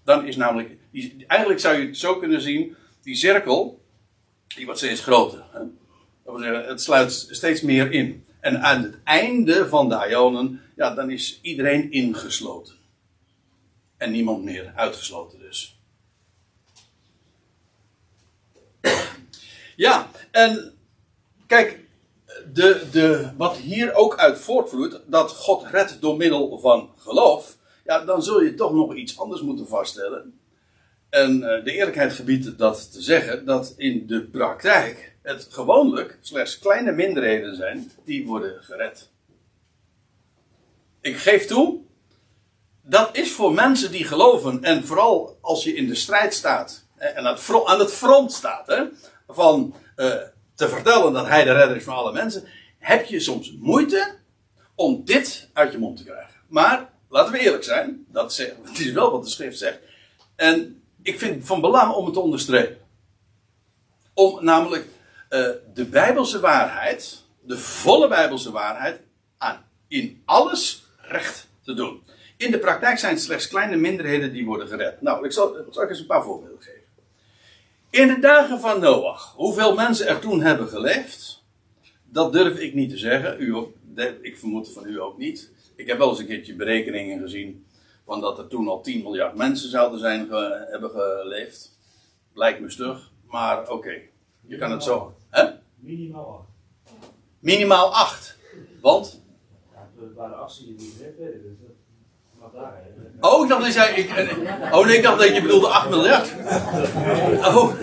Dan 0.04 0.26
is 0.26 0.36
namelijk, 0.36 0.78
eigenlijk 1.28 1.60
zou 1.60 1.78
je 1.78 1.86
het 1.86 1.98
zo 1.98 2.20
kunnen 2.20 2.42
zien, 2.42 2.76
die 3.02 3.16
cirkel, 3.16 3.82
die 4.56 4.66
wordt 4.66 4.80
steeds 4.80 5.02
groter. 5.02 5.46
Hè? 5.52 5.60
Dat 6.24 6.36
wil 6.36 6.40
zeggen, 6.40 6.66
het 6.68 6.82
sluit 6.82 7.28
steeds 7.30 7.62
meer 7.62 7.92
in. 7.92 8.26
En 8.40 8.62
aan 8.62 8.84
het 8.84 8.98
einde 9.04 9.68
van 9.68 9.90
de 9.90 10.08
Ionen, 10.10 10.62
ja, 10.76 10.94
dan 10.94 11.10
is 11.10 11.40
iedereen 11.42 11.92
ingesloten. 11.92 12.76
En 13.98 14.12
niemand 14.12 14.44
meer 14.44 14.72
uitgesloten 14.76 15.40
dus. 15.40 15.80
Ja, 19.76 20.10
en 20.32 20.74
kijk, 21.48 21.80
de, 22.54 22.88
de, 22.92 23.32
wat 23.38 23.58
hier 23.58 23.94
ook 23.94 24.18
uit 24.18 24.40
voortvloeit, 24.40 25.02
dat 25.06 25.32
God 25.32 25.66
redt 25.66 26.02
door 26.02 26.18
middel 26.18 26.60
van 26.60 26.90
geloof, 26.98 27.58
ja, 27.84 28.06
dan 28.06 28.24
zul 28.24 28.42
je 28.42 28.54
toch 28.54 28.74
nog 28.74 28.96
iets 28.96 29.20
anders 29.20 29.42
moeten 29.42 29.68
vaststellen. 29.68 30.37
En 31.10 31.36
uh, 31.36 31.64
de 31.64 31.72
eerlijkheid 31.72 32.14
gebiedt 32.14 32.58
dat 32.58 32.92
te 32.92 33.02
zeggen, 33.02 33.46
dat 33.46 33.74
in 33.78 34.08
de 34.08 34.22
praktijk 34.22 35.16
het 35.22 35.48
gewoonlijk 35.50 36.18
slechts 36.22 36.60
kleine 36.60 36.92
minderheden 36.92 37.56
zijn 37.56 37.92
die 38.06 38.28
worden 38.28 38.64
gered. 38.64 39.10
Ik 41.02 41.18
geef 41.18 41.46
toe, 41.46 41.80
dat 42.82 43.18
is 43.18 43.32
voor 43.32 43.54
mensen 43.54 43.92
die 43.92 44.04
geloven, 44.04 44.64
en 44.64 44.86
vooral 44.86 45.38
als 45.42 45.64
je 45.64 45.74
in 45.74 45.88
de 45.88 45.96
strijd 45.96 46.34
staat, 46.34 46.86
en 46.96 47.26
aan 47.66 47.80
het 47.80 47.94
front 47.94 48.34
staat, 48.34 48.68
hè, 48.68 48.84
van 49.28 49.76
uh, 49.96 50.14
te 50.56 50.70
vertellen 50.70 51.14
dat 51.14 51.28
hij 51.28 51.44
de 51.44 51.52
redder 51.52 51.76
is 51.76 51.84
van 51.84 51.96
alle 51.96 52.14
mensen, 52.14 52.44
heb 52.78 53.06
je 53.06 53.20
soms 53.20 53.56
moeite 53.60 54.16
om 54.76 55.06
dit 55.06 55.50
uit 55.54 55.72
je 55.72 55.78
mond 55.78 55.98
te 55.98 56.04
krijgen. 56.04 56.36
Maar, 56.48 56.90
laten 57.10 57.32
we 57.32 57.40
eerlijk 57.40 57.64
zijn, 57.64 58.06
dat 58.12 58.38
het 58.64 58.80
is 58.80 58.92
wel 58.92 59.12
wat 59.12 59.24
de 59.24 59.30
schrift 59.30 59.58
zegt. 59.58 59.80
En 60.36 60.82
ik 61.08 61.20
vind 61.20 61.46
van 61.46 61.62
belang 61.62 61.94
om 61.94 62.06
het 62.06 62.14
te 62.14 62.20
onderstrepen. 62.20 62.78
Om 64.14 64.44
namelijk 64.44 64.86
uh, 64.86 65.50
de 65.74 65.86
Bijbelse 65.86 66.40
waarheid, 66.40 67.24
de 67.42 67.58
volle 67.58 68.08
Bijbelse 68.08 68.52
waarheid, 68.52 69.00
aan, 69.38 69.66
in 69.88 70.22
alles 70.26 70.84
recht 70.98 71.48
te 71.64 71.74
doen. 71.74 72.04
In 72.38 72.52
de 72.52 72.60
praktijk 72.60 72.98
zijn 72.98 73.14
het 73.14 73.24
slechts 73.24 73.48
kleine 73.48 73.76
minderheden 73.76 74.34
die 74.34 74.46
worden 74.46 74.68
gered. 74.68 75.02
Nou, 75.02 75.26
ik 75.26 75.32
zal, 75.32 75.56
zal 75.72 75.88
eens 75.88 76.00
een 76.00 76.06
paar 76.06 76.24
voorbeelden 76.24 76.62
geven. 76.62 76.82
In 77.90 78.08
de 78.08 78.20
dagen 78.20 78.60
van 78.60 78.80
Noach, 78.80 79.34
hoeveel 79.36 79.76
mensen 79.76 80.08
er 80.08 80.20
toen 80.20 80.42
hebben 80.42 80.68
geleefd, 80.68 81.44
dat 82.04 82.34
durf 82.34 82.60
ik 82.60 82.74
niet 82.74 82.90
te 82.90 82.98
zeggen. 82.98 83.42
U 83.42 83.56
ik 84.22 84.38
vermoed 84.38 84.74
van 84.74 84.88
u 84.88 85.02
ook 85.02 85.18
niet. 85.18 85.52
Ik 85.76 85.88
heb 85.88 85.98
wel 85.98 86.10
eens 86.10 86.20
een 86.20 86.26
keertje 86.26 86.56
berekeningen 86.56 87.20
gezien 87.20 87.66
van 88.08 88.22
dat 88.22 88.38
er 88.38 88.48
toen 88.48 88.68
al 88.68 88.82
10 88.82 89.04
miljard 89.04 89.36
mensen 89.36 89.70
zouden 89.70 90.00
zijn 90.00 90.30
hebben 90.70 90.90
geleefd. 90.90 91.78
Lijkt 92.34 92.60
me 92.60 92.70
stug, 92.70 93.12
maar 93.26 93.70
oké. 93.70 93.94
Je 94.42 94.58
kan 94.58 94.72
het 94.72 94.84
zo. 94.84 95.14
Hè? 95.30 95.44
Minimaal 95.76 96.26
8. 96.26 96.48
Minimaal 97.40 97.94
8. 97.94 98.38
Want? 98.82 99.22
Ja, 99.74 99.90
het 100.00 100.16
waren 100.16 100.40
acties 100.40 100.66
die 100.66 100.76
niet 100.76 100.98
werden, 101.18 101.42
dus. 101.42 101.68
Oh, 103.20 103.44
ik 103.44 103.50
dacht 103.50 103.64
dat 103.64 103.74
jij. 103.74 103.94
Ik, 103.94 104.10
oh 104.74 104.86
nee, 104.86 104.98
ik 104.98 105.04
dacht 105.04 105.20
dat 105.20 105.36
je 105.36 105.42
bedoelde 105.42 105.68
8 105.68 105.90
miljard. 105.90 106.34
Oh, 107.46 107.74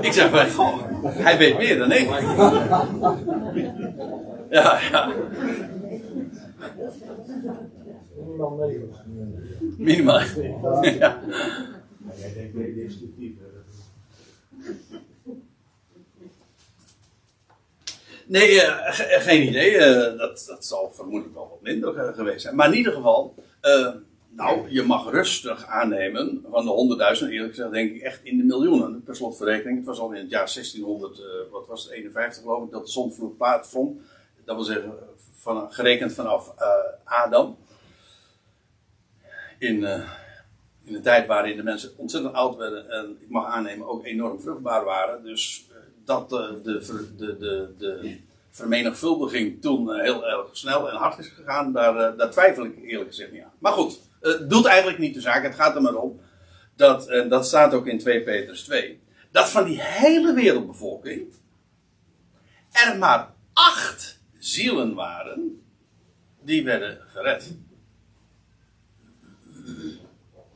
ik 0.00 0.12
zeg 0.12 0.30
maar, 0.30 0.46
goh, 0.46 0.78
hij 1.02 1.38
weet 1.38 1.58
meer 1.58 1.78
dan 1.78 1.92
ik. 1.92 2.08
Ja, 4.50 4.80
ja. 4.90 5.12
Minimaal 8.30 8.56
9. 8.56 9.76
Minimaal. 9.78 10.20
Ja. 10.98 11.20
Jij 12.16 12.32
denkt 12.34 12.74
destructief. 12.74 13.32
Nee, 18.30 18.54
uh, 18.54 18.92
ge 18.92 19.16
geen 19.20 19.48
idee. 19.48 19.74
Uh, 19.74 20.18
dat, 20.18 20.44
dat 20.48 20.64
zal 20.64 20.90
vermoedelijk 20.94 21.34
wel 21.34 21.48
wat 21.48 21.62
minder 21.62 21.94
uh, 21.94 22.14
geweest 22.14 22.40
zijn. 22.40 22.54
Maar 22.54 22.68
in 22.68 22.76
ieder 22.76 22.92
geval, 22.92 23.34
nou, 24.28 24.66
je 24.68 24.82
mag 24.82 25.10
rustig 25.10 25.66
aannemen 25.66 26.44
van 26.50 26.64
de 26.64 27.16
100.000, 27.20 27.28
eerlijk 27.28 27.54
gezegd 27.54 27.70
denk 27.70 27.94
ik 27.94 28.02
echt 28.02 28.20
in 28.22 28.36
de 28.36 28.44
miljoenen. 28.44 29.02
Per 29.02 29.16
slotverrekening, 29.16 29.76
het 29.76 29.86
was 29.86 29.98
al 29.98 30.12
in 30.12 30.20
het 30.20 30.30
jaar 30.30 30.52
1600, 30.54 31.22
wat 31.50 31.66
was 31.66 31.82
het, 31.82 31.92
51 31.92 32.42
geloof 32.42 32.64
ik, 32.64 32.70
dat 32.70 32.84
de 32.84 32.92
zondvloed 32.92 33.36
plaatsvond. 33.36 34.00
Dat 34.44 34.56
wil 34.56 34.64
zeggen, 34.64 34.92
van, 35.34 35.72
gerekend 35.72 36.12
vanaf 36.12 36.54
Adam. 37.04 37.56
In, 39.60 39.84
in 40.84 40.94
een 40.94 41.02
tijd 41.02 41.26
waarin 41.26 41.56
de 41.56 41.62
mensen 41.62 41.90
ontzettend 41.96 42.34
oud 42.34 42.56
werden 42.56 42.90
en 42.90 43.16
ik 43.20 43.28
mag 43.28 43.46
aannemen 43.46 43.88
ook 43.88 44.04
enorm 44.04 44.40
vruchtbaar 44.40 44.84
waren. 44.84 45.24
Dus 45.24 45.68
dat 46.04 46.28
de, 46.28 46.60
de, 46.62 47.14
de, 47.16 47.36
de, 47.36 47.74
de 47.78 48.18
vermenigvuldiging 48.50 49.60
toen 49.60 50.00
heel 50.00 50.26
erg 50.26 50.48
snel 50.52 50.90
en 50.90 50.96
hard 50.96 51.18
is 51.18 51.28
gegaan, 51.28 51.72
daar, 51.72 52.16
daar 52.16 52.30
twijfel 52.30 52.64
ik 52.64 52.82
eerlijk 52.82 53.08
gezegd 53.08 53.32
niet 53.32 53.42
aan. 53.42 53.52
Maar 53.58 53.72
goed, 53.72 54.00
het 54.20 54.50
doet 54.50 54.64
eigenlijk 54.64 54.98
niet 54.98 55.14
de 55.14 55.20
zaak. 55.20 55.42
Het 55.42 55.54
gaat 55.54 55.74
er 55.74 55.82
maar 55.82 55.94
om 55.94 56.20
dat, 56.76 57.08
en 57.08 57.28
dat 57.28 57.46
staat 57.46 57.74
ook 57.74 57.86
in 57.86 57.98
2 57.98 58.22
Petrus 58.22 58.62
2, 58.62 59.00
dat 59.30 59.50
van 59.50 59.64
die 59.64 59.80
hele 59.80 60.34
wereldbevolking 60.34 61.34
er 62.70 62.98
maar 62.98 63.34
acht 63.52 64.20
zielen 64.38 64.94
waren 64.94 65.62
die 66.42 66.64
werden 66.64 66.98
gered. 67.08 67.54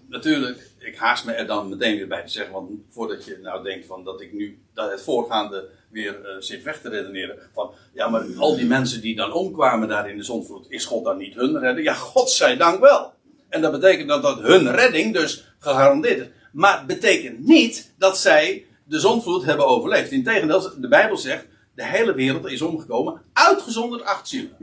Natuurlijk, 0.09 0.71
ik 0.79 0.97
haast 0.97 1.25
me 1.25 1.33
er 1.33 1.47
dan 1.47 1.69
meteen 1.69 1.97
weer 1.97 2.09
bij 2.09 2.23
te 2.23 2.31
zeggen, 2.31 2.53
want 2.53 2.71
voordat 2.91 3.25
je 3.25 3.39
nou 3.43 3.63
denkt 3.63 3.87
van 3.87 4.05
dat 4.05 4.21
ik 4.21 4.33
nu 4.33 4.59
dat 4.75 4.91
het 4.91 5.03
voorgaande 5.03 5.69
weer 5.91 6.21
uh, 6.21 6.41
zit 6.41 6.63
weg 6.63 6.81
te 6.81 6.89
redeneren. 6.89 7.39
Van 7.53 7.71
ja, 7.95 8.09
maar 8.09 8.25
al 8.39 8.57
die 8.57 8.67
mensen 8.67 9.01
die 9.01 9.17
dan 9.17 9.33
omkwamen 9.33 9.89
daar 9.89 10.11
in 10.11 10.17
de 10.17 10.23
zonvloed, 10.23 10.67
is 10.69 10.85
God 10.85 11.05
dan 11.05 11.17
niet 11.17 11.35
hun 11.35 11.59
redder? 11.59 11.83
Ja, 11.83 11.95
God 11.95 12.31
zij 12.31 12.57
dank 12.57 12.81
wel. 12.81 13.13
En 13.49 13.63
dat 13.63 13.73
betekent 13.73 14.09
dat 14.09 14.23
dat 14.23 14.41
hun 14.41 14.71
redding 14.71 15.15
dus 15.15 15.55
gegarandeerd 15.59 16.21
is. 16.21 16.27
Maar 16.53 16.87
betekent 16.87 17.47
niet 17.47 17.93
dat 17.99 18.19
zij 18.19 18.67
de 18.85 19.01
zonvloed 19.01 19.45
hebben 19.45 19.67
overleefd. 19.67 20.11
Integendeel, 20.11 20.81
de 20.81 20.89
Bijbel 20.89 21.17
zegt, 21.17 21.47
de 21.75 21.85
hele 21.85 22.15
wereld 22.15 22.47
is 22.47 22.63
omgekomen, 22.63 23.23
uitgezonderd 23.33 24.03
acht 24.03 24.29
zielen. 24.29 24.57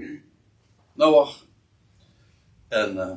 Noach 0.94 1.46
en 2.68 2.96
uh, 2.96 3.12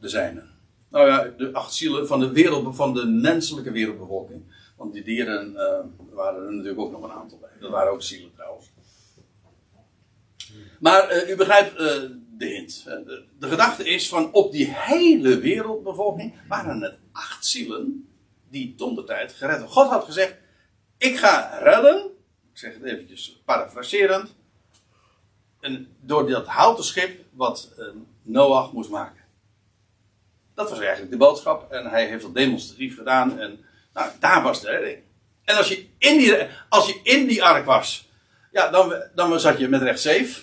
de 0.00 0.08
zijnen. 0.08 0.49
Nou 0.90 1.08
ja, 1.08 1.34
de 1.36 1.52
acht 1.52 1.74
zielen 1.74 2.06
van 2.06 2.20
de, 2.20 2.32
wereld, 2.32 2.76
van 2.76 2.94
de 2.94 3.06
menselijke 3.06 3.70
wereldbevolking. 3.70 4.42
Want 4.76 4.92
die 4.92 5.02
dieren 5.02 5.52
uh, 5.52 6.14
waren 6.14 6.46
er 6.46 6.52
natuurlijk 6.52 6.80
ook 6.80 6.90
nog 6.90 7.02
een 7.02 7.10
aantal 7.10 7.38
bij. 7.38 7.50
Dat 7.60 7.70
waren 7.70 7.92
ook 7.92 8.02
zielen 8.02 8.34
trouwens. 8.34 8.70
Maar 10.80 11.16
uh, 11.16 11.30
u 11.30 11.36
begrijpt 11.36 11.72
uh, 11.72 11.78
de 12.36 12.46
hint. 12.46 12.84
De, 13.38 13.48
gedachte 13.48 13.84
is 13.84 14.08
van 14.08 14.32
op 14.32 14.52
die 14.52 14.70
hele 14.70 15.38
wereldbevolking 15.38 16.34
waren 16.48 16.80
het 16.80 16.98
acht 17.12 17.46
zielen 17.46 18.08
die 18.48 18.74
tijd 18.74 19.32
gered 19.32 19.38
werden. 19.38 19.68
God 19.68 19.88
had 19.88 20.04
gezegd, 20.04 20.36
ik 20.98 21.18
ga 21.18 21.58
redden. 21.58 22.10
Ik 22.52 22.58
zeg 22.58 22.74
het 22.74 22.82
eventjes 22.82 23.40
parafraserend. 23.44 24.34
En 25.60 25.88
door 26.00 26.28
dat 26.28 26.46
houten 26.46 26.84
schip 26.84 27.24
wat 27.32 27.74
Noach 28.22 28.72
moest 28.72 28.90
maken. 28.90 29.19
Dat 30.60 30.70
was 30.70 30.80
eigenlijk 30.80 31.10
de 31.10 31.16
boodschap. 31.16 31.72
En 31.72 31.86
hij 31.86 32.06
heeft 32.06 32.22
dat 32.22 32.34
demonstratief 32.34 32.96
gedaan. 32.96 33.40
En 33.40 33.64
nou, 33.92 34.10
daar 34.18 34.42
was 34.42 34.60
de 34.60 34.70
redding. 34.70 34.98
En 35.44 35.56
als 35.56 35.68
je 35.68 35.86
in 35.98 36.18
die, 36.18 36.34
als 36.68 36.86
je 36.86 37.00
in 37.02 37.26
die 37.26 37.44
ark 37.44 37.64
was, 37.64 38.08
ja, 38.52 38.70
dan, 38.70 38.94
dan 39.14 39.40
zat 39.40 39.58
je 39.58 39.68
met 39.68 39.82
recht 39.82 40.00
safe. 40.00 40.40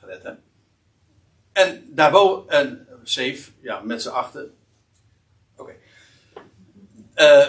Gered, 0.00 0.22
hè? 0.22 0.30
En 1.52 1.84
daarboven, 1.86 2.50
en 2.50 2.86
safe, 3.02 3.42
ja, 3.60 3.80
met 3.80 4.02
z'n 4.02 4.08
achten. 4.08 4.54
Oké. 5.56 5.72
Uh, 7.16 7.48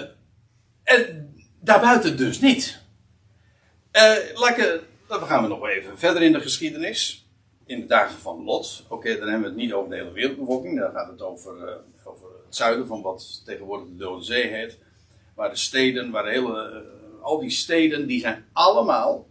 en 0.84 1.34
daarbuiten 1.60 2.18
dus 2.18 2.40
niet. 2.40 2.82
Uh, 3.92 4.16
lekker, 4.34 4.84
dan 5.08 5.28
gaan 5.28 5.42
we 5.44 5.50
nog 5.50 5.68
even 5.68 6.00
verder 6.00 6.22
in 6.22 6.32
de 6.32 6.42
geschiedenis. 6.42 7.23
In 7.74 7.80
de 7.80 7.86
dagen 7.86 8.20
van 8.20 8.44
Lot. 8.44 8.86
Oké, 8.90 9.18
dan 9.18 9.28
hebben 9.28 9.42
we 9.42 9.48
het 9.48 9.56
niet 9.56 9.74
over 9.74 9.90
de 9.90 9.96
hele 9.96 10.12
wereldbevolking. 10.12 10.80
Dan 10.80 10.92
gaat 10.92 11.08
het 11.08 11.22
over, 11.22 11.56
uh, 11.56 11.76
over 12.04 12.28
het 12.46 12.56
zuiden 12.56 12.88
van 12.88 13.02
wat 13.02 13.42
tegenwoordig 13.46 13.88
de 13.88 13.96
Dode 13.96 14.24
Zee 14.24 14.48
heet. 14.48 14.78
Waar 15.36 15.50
de 15.50 15.56
steden, 15.56 16.12
waar 16.12 16.28
hele, 16.28 16.84
uh, 16.84 17.24
al 17.24 17.40
die 17.40 17.50
steden, 17.50 18.08
die 18.08 18.20
zijn 18.20 18.46
allemaal 18.52 19.28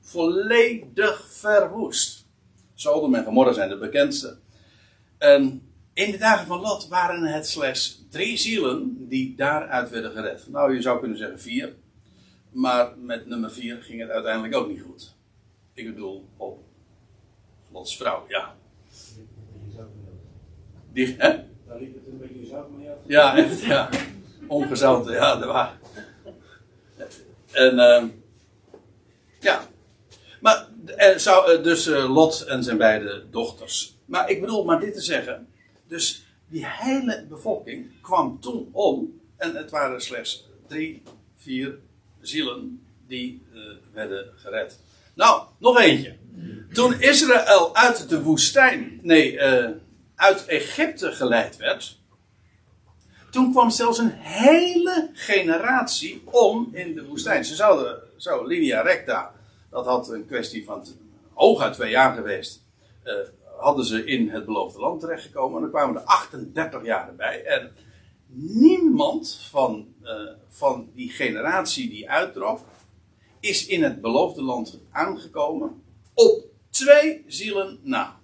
volledig 0.00 1.26
verwoest. 1.30 2.26
Sodom 2.74 3.14
en 3.14 3.24
Gomorra 3.24 3.52
zijn 3.52 3.68
de 3.68 3.78
bekendste. 3.78 4.38
En 5.18 5.62
in 5.92 6.10
de 6.10 6.18
dagen 6.18 6.46
van 6.46 6.60
Lot 6.60 6.88
waren 6.88 7.22
het 7.22 7.46
slechts 7.46 8.04
drie 8.10 8.36
zielen 8.36 9.08
die 9.08 9.34
daaruit 9.36 9.90
werden 9.90 10.10
gered. 10.10 10.48
Nou, 10.48 10.74
je 10.74 10.82
zou 10.82 11.00
kunnen 11.00 11.18
zeggen 11.18 11.40
vier. 11.40 11.74
Maar 12.50 12.98
met 12.98 13.26
nummer 13.26 13.50
vier 13.52 13.82
ging 13.82 14.00
het 14.00 14.10
uiteindelijk 14.10 14.56
ook 14.56 14.68
niet 14.68 14.82
goed. 14.82 15.14
Ik 15.74 15.86
bedoel, 15.86 16.28
op 16.36 16.63
Lots 17.74 17.96
vrouw, 17.96 18.24
ja. 18.28 18.54
Die, 20.92 21.06
hè? 21.06 21.44
Daar 21.66 21.80
liep 21.80 21.94
het 21.94 22.06
een 22.06 22.18
beetje 22.18 22.46
zout 22.46 22.70
mee 22.70 22.90
af. 22.90 22.96
Ja, 23.06 23.36
echt, 23.36 23.60
ja. 23.60 23.88
Ongezouten, 24.46 25.12
ja, 25.12 25.36
dat 25.36 25.48
waar. 25.48 25.78
En, 27.52 27.78
ehm 27.78 28.08
ja. 29.40 29.68
Maar, 30.40 30.68
er 30.96 31.20
zou, 31.20 31.52
eh, 31.52 31.62
dus 31.62 31.86
eh, 31.86 32.14
Lot 32.14 32.44
en 32.44 32.62
zijn 32.62 32.78
beide 32.78 33.24
dochters. 33.30 33.96
Maar 34.04 34.30
ik 34.30 34.40
bedoel 34.40 34.64
maar 34.64 34.80
dit 34.80 34.94
te 34.94 35.00
zeggen. 35.00 35.48
Dus 35.86 36.26
die 36.48 36.66
hele 36.66 37.26
bevolking 37.28 38.00
kwam 38.02 38.40
toen 38.40 38.68
om. 38.72 39.20
En 39.36 39.56
het 39.56 39.70
waren 39.70 40.00
slechts 40.00 40.48
drie, 40.66 41.02
vier 41.36 41.78
zielen 42.20 42.86
die 43.06 43.42
eh, 43.52 43.60
werden 43.92 44.32
gered. 44.36 44.78
Nou, 45.14 45.42
nog 45.58 45.78
eentje. 45.80 46.16
Toen 46.72 47.00
Israël 47.00 47.76
uit 47.76 48.08
de 48.08 48.22
woestijn, 48.22 48.98
nee, 49.02 49.38
eh, 49.38 49.70
uit 50.14 50.46
Egypte 50.46 51.12
geleid 51.12 51.56
werd. 51.56 51.98
Toen 53.30 53.52
kwam 53.52 53.70
zelfs 53.70 53.98
een 53.98 54.12
hele 54.18 55.10
generatie 55.12 56.22
om 56.24 56.68
in 56.72 56.94
de 56.94 57.04
woestijn. 57.06 57.44
Ze 57.44 57.54
zouden, 57.54 58.02
zo, 58.16 58.46
linea 58.46 58.80
recta, 58.80 59.32
dat 59.70 59.86
had 59.86 60.08
een 60.08 60.26
kwestie 60.26 60.64
van 60.64 60.86
hooguit 61.32 61.72
twee 61.72 61.90
jaar 61.90 62.14
geweest. 62.14 62.62
eh, 63.02 63.14
hadden 63.58 63.84
ze 63.84 64.04
in 64.04 64.28
het 64.28 64.44
beloofde 64.44 64.80
land 64.80 65.00
terechtgekomen. 65.00 65.56
En 65.56 65.62
dan 65.62 65.70
kwamen 65.70 65.96
er 65.96 66.06
38 66.06 66.84
jaar 66.84 67.08
erbij. 67.08 67.44
En 67.44 67.72
niemand 68.36 69.38
van, 69.50 69.94
eh, 70.02 70.12
van 70.48 70.90
die 70.94 71.10
generatie 71.10 71.88
die 71.90 72.10
uittrok, 72.10 72.60
is 73.44 73.66
in 73.66 73.82
het 73.82 74.00
beloofde 74.00 74.42
land 74.42 74.78
aangekomen. 74.90 75.82
Op 76.14 76.44
twee 76.70 77.24
zielen 77.26 77.78
na. 77.82 78.16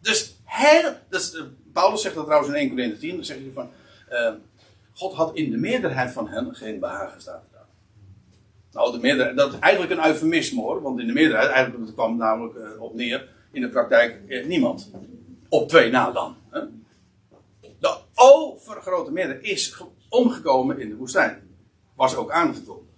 Dus 0.00 0.36
heel, 0.44 0.92
dus, 1.08 1.34
eh, 1.34 1.42
Paulus 1.72 2.02
zegt 2.02 2.14
dat 2.14 2.24
trouwens 2.24 2.52
in 2.54 2.60
1 2.60 2.68
Corinthië 2.68 2.98
10. 2.98 3.14
Dan 3.16 3.24
zegt 3.24 3.40
hij 3.40 3.50
van, 3.50 3.70
eh, 4.08 4.32
God 4.94 5.12
had 5.14 5.34
in 5.36 5.50
de 5.50 5.56
meerderheid 5.56 6.10
van 6.12 6.28
hen 6.28 6.54
geen 6.54 6.78
behagen 6.78 7.20
staat. 7.20 7.42
dan. 7.52 7.60
Nou, 8.72 8.92
de 8.92 8.98
meerderheid, 8.98 9.36
dat 9.36 9.52
is 9.52 9.58
eigenlijk 9.58 9.92
een 9.92 10.06
eufemisme 10.06 10.60
hoor. 10.60 10.82
Want 10.82 11.00
in 11.00 11.06
de 11.06 11.12
meerderheid, 11.12 11.50
eigenlijk 11.50 11.84
het 11.84 11.94
kwam 11.94 12.16
namelijk 12.16 12.54
eh, 12.56 12.82
op 12.82 12.94
neer, 12.94 13.28
in 13.52 13.60
de 13.60 13.68
praktijk 13.68 14.44
niemand. 14.46 14.90
Op 15.48 15.68
twee 15.68 15.90
na 15.90 16.10
dan. 16.10 16.36
Hè? 16.50 16.60
De 17.78 17.96
overgrote 18.14 19.10
meerderheid 19.10 19.46
is 19.46 19.68
ge- 19.68 19.84
omgekomen 20.08 20.78
in 20.80 20.88
de 20.88 20.96
woestijn. 20.96 21.42
Was 21.94 22.14
ook 22.16 22.30
aangekondigd. 22.30 22.92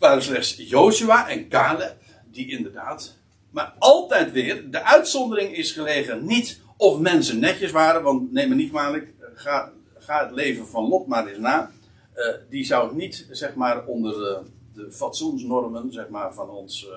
Waren 0.00 0.22
slechts 0.22 0.56
Joshua 0.56 1.28
en 1.28 1.48
Caleb 1.48 1.96
die 2.30 2.50
inderdaad. 2.50 3.16
Maar 3.50 3.74
altijd 3.78 4.32
weer, 4.32 4.70
de 4.70 4.82
uitzondering 4.82 5.56
is 5.56 5.72
gelegen 5.72 6.26
niet 6.26 6.60
of 6.76 6.98
mensen 6.98 7.38
netjes 7.38 7.70
waren, 7.70 8.02
want 8.02 8.32
neem 8.32 8.48
me 8.48 8.54
niet 8.54 8.70
kwalijk, 8.70 9.14
eh, 9.20 9.26
ga, 9.34 9.72
ga 9.98 10.24
het 10.24 10.34
leven 10.34 10.68
van 10.68 10.88
Lot 10.88 11.06
maar 11.06 11.26
eens 11.26 11.38
na. 11.38 11.70
Eh, 12.12 12.34
die 12.48 12.64
zou 12.64 12.96
niet, 12.96 13.26
zeg 13.30 13.54
maar, 13.54 13.86
onder 13.86 14.12
de, 14.12 14.42
de 14.74 14.92
fatsoensnormen, 14.92 15.92
zeg 15.92 16.08
maar, 16.08 16.34
van 16.34 16.50
ons 16.50 16.88
eh, 16.88 16.94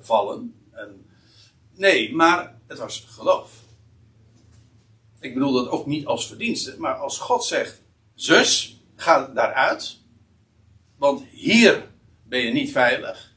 vallen. 0.00 0.54
En, 0.72 1.06
nee, 1.76 2.14
maar 2.14 2.60
het 2.66 2.78
was 2.78 3.06
geloof. 3.08 3.50
Ik 5.20 5.34
bedoel 5.34 5.52
dat 5.52 5.68
ook 5.68 5.86
niet 5.86 6.06
als 6.06 6.26
verdienste, 6.26 6.74
maar 6.78 6.94
als 6.94 7.18
God 7.18 7.44
zegt: 7.44 7.82
Zus, 8.14 8.80
ga 8.96 9.26
daaruit, 9.26 9.98
want 10.96 11.24
hier 11.30 11.89
ben 12.30 12.40
je 12.40 12.52
niet 12.52 12.72
veilig. 12.72 13.34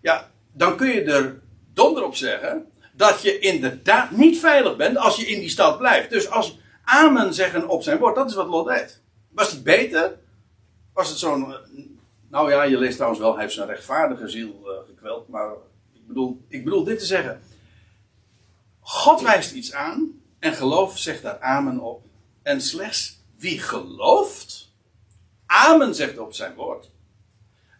Ja, 0.00 0.30
dan 0.52 0.76
kun 0.76 0.88
je 0.88 1.02
er 1.02 1.40
donder 1.72 2.04
op 2.04 2.14
zeggen 2.14 2.66
dat 2.92 3.22
je 3.22 3.38
inderdaad 3.38 4.10
niet 4.10 4.38
veilig 4.38 4.76
bent 4.76 4.96
als 4.96 5.16
je 5.16 5.26
in 5.26 5.40
die 5.40 5.48
stad 5.48 5.78
blijft. 5.78 6.10
Dus 6.10 6.30
als 6.30 6.58
Amen 6.84 7.34
zeggen 7.34 7.68
op 7.68 7.82
zijn 7.82 7.98
woord, 7.98 8.14
dat 8.14 8.30
is 8.30 8.34
wat 8.34 8.46
Lot 8.46 8.68
deed. 8.68 9.00
Was 9.28 9.50
het 9.50 9.62
beter? 9.62 10.18
Was 10.92 11.08
het 11.08 11.18
zo'n. 11.18 11.54
Nou 12.28 12.50
ja, 12.50 12.62
je 12.62 12.78
leest 12.78 12.94
trouwens 12.94 13.20
wel, 13.20 13.32
hij 13.32 13.42
heeft 13.42 13.54
zijn 13.54 13.68
rechtvaardige 13.68 14.28
ziel 14.28 14.60
eh, 14.64 14.86
gekweld. 14.86 15.28
Maar 15.28 15.50
ik 15.92 16.06
bedoel, 16.06 16.44
ik 16.48 16.64
bedoel 16.64 16.84
dit 16.84 16.98
te 16.98 17.04
zeggen. 17.04 17.40
God 18.80 19.20
wijst 19.20 19.52
iets 19.52 19.72
aan 19.72 20.20
en 20.38 20.54
geloof 20.54 20.98
zegt 20.98 21.22
daar 21.22 21.40
amen 21.40 21.80
op. 21.80 22.04
En 22.42 22.60
slechts 22.60 23.20
wie 23.36 23.58
gelooft, 23.58 24.72
amen 25.46 25.94
zegt 25.94 26.18
op 26.18 26.34
zijn 26.34 26.54
woord. 26.54 26.91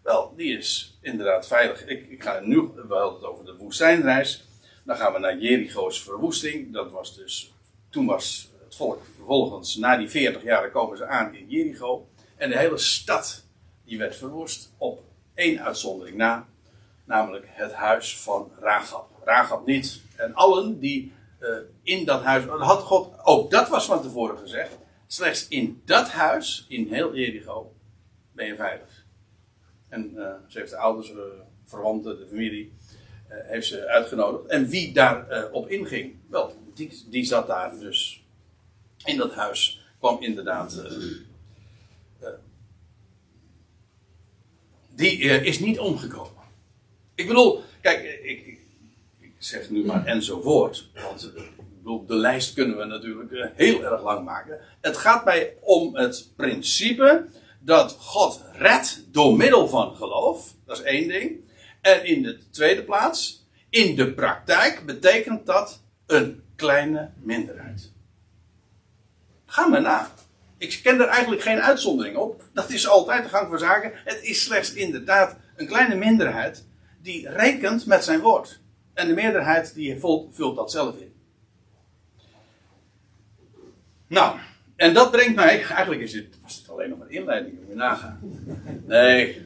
Wel, 0.02 0.32
die 0.36 0.58
is 0.58 0.98
inderdaad 1.00 1.46
veilig. 1.46 1.86
Ik, 1.86 2.10
ik 2.10 2.22
ga 2.22 2.40
nu, 2.40 2.56
we 2.60 2.94
hadden 2.94 3.14
het 3.14 3.24
over 3.24 3.44
de 3.44 3.56
woestijnreis. 3.56 4.44
Dan 4.84 4.96
gaan 4.96 5.12
we 5.12 5.18
naar 5.18 5.38
Jericho's 5.38 6.02
verwoesting. 6.02 6.72
Dat 6.72 6.90
was 6.90 7.16
dus, 7.16 7.54
toen 7.90 8.06
was 8.06 8.50
het 8.64 8.76
volk 8.76 9.02
vervolgens, 9.14 9.76
na 9.76 9.96
die 9.96 10.08
40 10.08 10.42
jaar 10.42 10.70
komen 10.70 10.96
ze 10.96 11.06
aan 11.06 11.34
in 11.34 11.48
Jericho. 11.48 12.08
En 12.36 12.50
de 12.50 12.58
hele 12.58 12.78
stad, 12.78 13.44
die 13.84 13.98
werd 13.98 14.16
verwoest 14.16 14.72
op 14.78 15.02
één 15.34 15.64
uitzondering 15.64 16.16
na. 16.16 16.46
Namelijk 17.04 17.46
het 17.48 17.72
huis 17.72 18.20
van 18.20 18.50
Rahab. 18.60 19.10
Rahab 19.24 19.66
niet. 19.66 20.00
En 20.16 20.34
allen 20.34 20.78
die 20.78 21.12
eh, 21.38 21.48
in 21.82 22.04
dat 22.04 22.22
huis, 22.22 22.44
had 22.44 22.80
God, 22.80 23.24
ook 23.24 23.50
dat 23.50 23.68
was 23.68 23.84
van 23.84 24.02
tevoren 24.02 24.38
gezegd. 24.38 24.78
Slechts 25.06 25.48
in 25.48 25.82
dat 25.84 26.08
huis, 26.08 26.66
in 26.68 26.86
heel 26.92 27.14
Jericho, 27.14 27.72
ben 28.32 28.46
je 28.46 28.56
veilig. 28.56 29.01
En 29.92 30.12
eh, 30.16 30.34
ze 30.48 30.58
heeft 30.58 30.70
de 30.70 30.76
ouders, 30.76 31.10
eh, 31.10 31.16
verwanten, 31.64 32.18
de 32.18 32.26
familie, 32.26 32.72
eh, 33.28 33.36
heeft 33.42 33.66
ze 33.66 33.88
uitgenodigd. 33.88 34.46
En 34.46 34.68
wie 34.68 34.92
daar 34.92 35.28
eh, 35.28 35.54
op 35.54 35.68
inging, 35.68 36.14
wel, 36.28 36.54
die, 36.74 37.02
die 37.10 37.24
zat 37.24 37.46
daar 37.46 37.78
dus 37.78 38.24
in 39.04 39.16
dat 39.16 39.34
huis. 39.34 39.86
Kwam 39.98 40.22
inderdaad. 40.22 40.82
die 44.94 45.18
is 45.20 45.58
niet 45.58 45.78
omgekomen. 45.78 46.42
Ik 47.14 47.26
bedoel, 47.26 47.62
kijk, 47.80 48.20
ik, 48.22 48.46
ik, 49.20 49.34
zeg 49.38 49.70
nu 49.70 49.84
maar 49.84 50.06
enzovoort. 50.06 50.88
Want 50.94 51.32
bedoel, 51.76 52.06
de 52.06 52.14
lijst 52.14 52.54
kunnen 52.54 52.76
we 52.76 52.84
natuurlijk 52.84 53.52
heel 53.54 53.84
erg 53.84 54.02
lang 54.02 54.24
maken. 54.24 54.60
Het 54.80 54.96
gaat 54.96 55.24
mij 55.24 55.56
om 55.60 55.96
het 55.96 56.32
principe 56.36 57.26
dat 57.64 57.96
God 57.98 58.42
redt 58.52 59.04
door 59.12 59.36
middel 59.36 59.68
van 59.68 59.96
geloof. 59.96 60.54
Dat 60.66 60.78
is 60.78 60.84
één 60.84 61.08
ding. 61.08 61.40
En 61.80 62.04
in 62.04 62.22
de 62.22 62.38
tweede 62.50 62.84
plaats, 62.84 63.46
in 63.70 63.96
de 63.96 64.12
praktijk 64.12 64.86
betekent 64.86 65.46
dat 65.46 65.82
een 66.06 66.42
kleine 66.56 67.10
minderheid. 67.20 67.92
Ga 69.46 69.66
maar 69.66 69.80
na. 69.80 70.10
Ik 70.58 70.80
ken 70.82 71.00
er 71.00 71.08
eigenlijk 71.08 71.42
geen 71.42 71.60
uitzondering 71.60 72.16
op. 72.16 72.44
Dat 72.52 72.70
is 72.70 72.88
altijd 72.88 73.22
de 73.22 73.28
gang 73.28 73.48
van 73.48 73.58
zaken. 73.58 73.92
Het 74.04 74.22
is 74.22 74.42
slechts 74.42 74.72
inderdaad 74.72 75.36
een 75.56 75.66
kleine 75.66 75.94
minderheid 75.94 76.66
die 77.02 77.28
rekent 77.28 77.86
met 77.86 78.04
zijn 78.04 78.20
woord. 78.20 78.60
En 78.94 79.08
de 79.08 79.14
meerderheid 79.14 79.74
die 79.74 80.00
vult, 80.00 80.34
vult 80.34 80.56
dat 80.56 80.70
zelf 80.70 80.96
in. 80.96 81.14
Nou, 84.06 84.38
en 84.76 84.94
dat 84.94 85.10
brengt 85.10 85.34
mij. 85.34 85.64
Eigenlijk 85.64 86.00
is 86.00 86.12
dit, 86.12 86.38
alleen 86.72 86.90
nog 86.90 87.00
een 87.00 87.10
inleiding, 87.10 87.58
moet 87.58 87.68
je 87.68 87.74
nagaan. 87.74 88.18
Nee, 88.86 89.42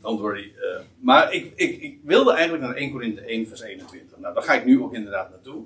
don't 0.00 0.20
worry. 0.20 0.52
eh, 0.56 0.80
maar 0.98 1.32
ik, 1.32 1.52
ik, 1.54 1.82
ik 1.82 1.98
wilde 2.02 2.32
eigenlijk 2.32 2.62
naar 2.64 2.74
1 2.74 2.90
Korinthe 2.90 3.20
1, 3.20 3.46
vers 3.46 3.60
21. 3.60 4.18
Nou, 4.18 4.34
daar 4.34 4.42
ga 4.42 4.52
ik 4.54 4.64
nu 4.64 4.80
ook 4.80 4.94
inderdaad 4.94 5.30
naartoe. 5.30 5.64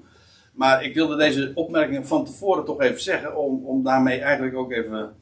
Maar 0.53 0.85
ik 0.85 0.95
wilde 0.95 1.17
deze 1.17 1.53
opmerking 1.55 2.07
van 2.07 2.25
tevoren 2.25 2.64
toch 2.64 2.81
even 2.81 3.01
zeggen, 3.01 3.37
om, 3.37 3.67
om 3.67 3.83
daarmee 3.83 4.21
eigenlijk 4.21 4.57
ook 4.57 4.73
even 4.73 5.14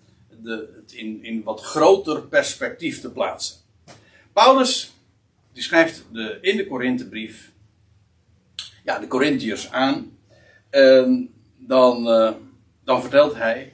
de, 0.42 0.68
het 0.80 0.92
in, 0.92 1.24
in 1.24 1.42
wat 1.42 1.60
groter 1.60 2.22
perspectief 2.22 3.00
te 3.00 3.12
plaatsen. 3.12 3.56
Paulus, 4.32 4.92
die 5.52 5.62
schrijft 5.62 6.04
de, 6.12 6.38
in 6.40 6.56
de 6.56 6.66
Korinthebrief, 6.66 7.52
ja, 8.84 8.98
de 8.98 9.06
Corinthiërs 9.06 9.70
aan. 9.70 10.18
En 10.70 11.34
dan, 11.56 12.08
eh, 12.08 12.32
dan 12.84 13.00
vertelt 13.00 13.34
hij, 13.34 13.72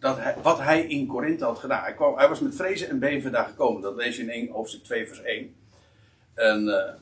dat 0.00 0.18
wat 0.42 0.58
hij 0.58 0.82
in 0.82 1.06
Korinthe 1.06 1.44
had 1.44 1.58
gedaan. 1.58 1.82
Hij, 1.82 1.94
kwam, 1.94 2.16
hij 2.16 2.28
was 2.28 2.40
met 2.40 2.54
vrezen 2.54 2.88
en 2.88 2.98
beven 2.98 3.32
daar 3.32 3.46
gekomen. 3.46 3.82
Dat 3.82 3.96
lees 3.96 4.16
je 4.16 4.22
in 4.22 4.30
1, 4.30 4.48
hoofdstuk 4.48 4.84
2, 4.84 5.06
vers 5.06 5.22
1. 5.22 5.54
En 6.34 6.68
eh, 6.68 6.94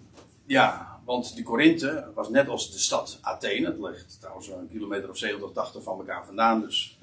ja, 0.46 1.00
want 1.04 1.34
die 1.34 1.44
Korinthe 1.44 2.10
was 2.14 2.28
net 2.28 2.48
als 2.48 2.72
de 2.72 2.78
stad 2.78 3.18
Athene. 3.22 3.66
Het 3.66 3.78
ligt 3.78 4.20
trouwens 4.20 4.48
een 4.48 4.68
kilometer 4.70 5.08
of 5.08 5.16
70, 5.16 5.52
80 5.52 5.82
van 5.82 5.98
elkaar 5.98 6.26
vandaan. 6.26 6.60
Dus. 6.60 6.98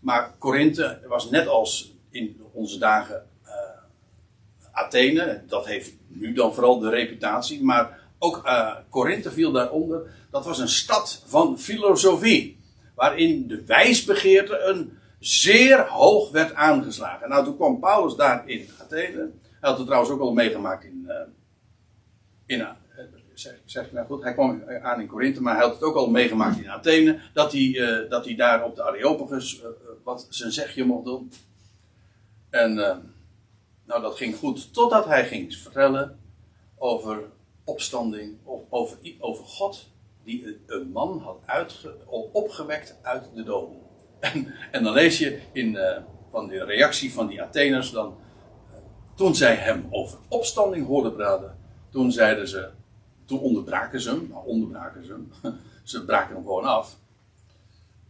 Maar 0.00 0.34
Korinthe 0.38 1.00
was 1.06 1.30
net 1.30 1.46
als 1.46 1.94
in 2.10 2.40
onze 2.52 2.78
dagen 2.78 3.26
eh, 3.44 3.52
Athene. 4.72 5.42
Dat 5.46 5.66
heeft 5.66 5.92
nu 6.06 6.32
dan 6.32 6.54
vooral 6.54 6.78
de 6.78 6.90
reputatie. 6.90 7.62
Maar 7.62 7.98
ook 8.18 8.42
eh 8.44 8.76
Korinthe 8.88 9.30
viel 9.30 9.52
daaronder. 9.52 10.10
Dat 10.30 10.44
was 10.44 10.58
een 10.58 10.68
stad 10.68 11.22
van 11.26 11.58
filosofie. 11.58 12.58
Waarin 12.94 13.46
de 13.46 13.64
wijsbegeerte 13.64 14.58
een 14.58 14.98
zeer 15.20 15.88
hoog 15.88 16.30
werd 16.30 16.54
aangeslagen. 16.54 17.28
Nou, 17.28 17.44
toen 17.44 17.56
kwam 17.56 17.80
Paulus 17.80 18.14
daar 18.14 18.48
in 18.48 18.68
Athene. 18.80 19.30
Hij 19.60 19.68
had 19.70 19.76
het 19.76 19.86
trouwens 19.86 20.12
ook 20.12 20.20
al 20.20 20.32
meegemaakt 20.32 20.84
in, 20.84 21.04
eh, 21.08 21.16
in, 22.46 22.66
zeg, 23.40 23.60
zeg 23.64 23.86
ik 23.86 23.92
nou 23.92 24.06
goed, 24.06 24.22
hij 24.22 24.32
kwam 24.32 24.62
aan 24.82 25.00
in 25.00 25.06
Korinthe, 25.06 25.42
maar 25.42 25.54
hij 25.54 25.64
had 25.64 25.74
het 25.74 25.82
ook 25.82 25.94
al 25.94 26.10
meegemaakt 26.10 26.58
in 26.58 26.70
Athene, 26.70 27.20
dat 27.32 27.52
hij, 27.52 27.74
eh, 27.76 28.10
dat 28.10 28.24
hij 28.24 28.34
daar 28.34 28.64
op 28.64 28.76
de 28.76 28.82
Areopagus 28.82 29.60
eh, 29.60 29.66
eh, 29.66 29.72
wat 30.04 30.26
zijn 30.28 30.52
zegje 30.52 30.84
mocht 30.84 31.04
doen. 31.04 31.32
En 32.50 32.74
nou, 33.84 34.02
dat 34.02 34.16
ging 34.16 34.36
goed, 34.36 34.72
totdat 34.72 35.04
hij 35.04 35.26
ging 35.26 35.54
vertellen 35.54 36.18
over 36.78 37.22
opstanding, 37.64 38.36
of 38.44 38.62
over, 38.68 38.98
over 39.18 39.44
God, 39.44 39.86
die 40.24 40.60
een 40.66 40.90
man 40.90 41.18
had 41.18 41.88
opgewekt 42.32 42.98
uit 43.02 43.24
de 43.34 43.42
doden. 43.42 43.78
En, 44.70 44.82
dan 44.82 44.92
lees 44.92 45.18
je 45.18 45.40
in, 45.52 45.78
van 46.30 46.48
de 46.48 46.64
reactie 46.64 47.12
van 47.12 47.26
die 47.26 47.42
Atheners 47.42 47.90
dan, 47.90 48.18
toen 49.14 49.34
zij 49.34 49.54
hem 49.54 49.86
over 49.90 50.18
opstanding 50.28 50.86
hoorden 50.86 51.14
praten, 51.14 51.58
toen 51.90 52.12
zeiden 52.12 52.48
ze, 52.48 52.70
toen 53.24 53.40
onderbraken 53.40 54.00
ze 54.00 54.10
hem. 54.10 54.26
Nou, 54.28 54.46
onderbraken 54.46 55.04
ze 55.04 55.12
hem. 55.12 55.32
ze 55.84 56.04
braken 56.04 56.34
hem 56.34 56.44
gewoon 56.44 56.64
af. 56.64 56.96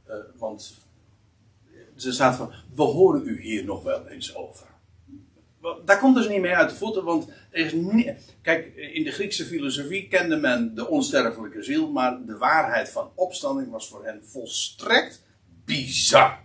Uh, 0.09 0.15
want 0.37 0.75
ze 1.97 2.13
staat 2.13 2.37
van, 2.37 2.53
we 2.75 2.83
horen 2.83 3.27
u 3.27 3.43
hier 3.43 3.65
nog 3.65 3.83
wel 3.83 4.07
eens 4.07 4.35
over. 4.35 4.69
Daar 5.85 5.99
komt 5.99 6.17
dus 6.17 6.29
niet 6.29 6.41
mee 6.41 6.57
uit 6.57 6.71
de 6.71 6.77
voeten, 6.77 7.05
want 7.05 7.33
er 7.51 7.75
kijk, 8.43 8.75
in 8.75 9.05
de 9.05 9.11
Griekse 9.11 9.45
filosofie 9.45 10.09
kende 10.09 10.37
men 10.37 10.75
de 10.75 10.89
onsterfelijke 10.89 11.63
ziel, 11.63 11.91
maar 11.91 12.25
de 12.27 12.37
waarheid 12.37 12.89
van 12.89 13.11
opstanding 13.15 13.71
was 13.71 13.89
voor 13.89 14.05
hen 14.05 14.21
volstrekt 14.25 15.23
bizar. 15.71 16.39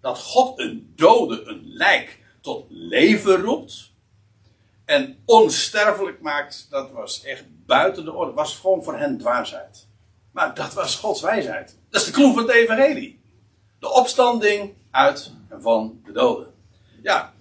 Dat 0.00 0.18
God 0.18 0.58
een 0.58 0.92
dode, 0.96 1.42
een 1.42 1.62
lijk, 1.64 2.18
tot 2.40 2.66
leven 2.68 3.40
roept 3.40 3.92
en 4.84 5.18
onsterfelijk 5.24 6.20
maakt, 6.20 6.66
dat 6.70 6.90
was 6.90 7.22
echt 7.22 7.44
buiten 7.66 8.04
de 8.04 8.12
orde. 8.12 8.32
was 8.32 8.56
gewoon 8.56 8.84
voor 8.84 8.98
hen 8.98 9.18
dwaasheid. 9.18 9.86
Maar 10.32 10.54
dat 10.54 10.74
was 10.74 10.96
Gods 10.96 11.20
wijsheid. 11.20 11.78
Dat 11.90 12.00
is 12.00 12.06
de 12.06 12.12
kloe 12.12 12.32
van 12.32 12.42
het 12.42 12.52
evangelie. 12.52 13.20
De 13.78 13.92
opstanding 13.92 14.74
uit 14.90 15.32
en 15.48 15.62
van 15.62 16.00
de 16.04 16.12
doden. 16.12 16.54
Ja, 17.02 17.32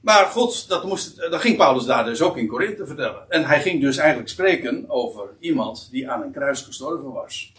maar 0.00 0.26
God, 0.26 0.68
dat, 0.68 0.84
moest, 0.84 1.16
dat 1.16 1.40
ging 1.40 1.56
Paulus 1.56 1.84
daar 1.84 2.04
dus 2.04 2.22
ook 2.22 2.36
in 2.36 2.46
Korinthe 2.46 2.86
vertellen. 2.86 3.24
En 3.28 3.44
hij 3.44 3.60
ging 3.60 3.80
dus 3.80 3.96
eigenlijk 3.96 4.28
spreken 4.28 4.90
over 4.90 5.28
iemand 5.38 5.88
die 5.90 6.10
aan 6.10 6.22
een 6.22 6.32
kruis 6.32 6.62
gestorven 6.62 7.12
was. 7.12 7.52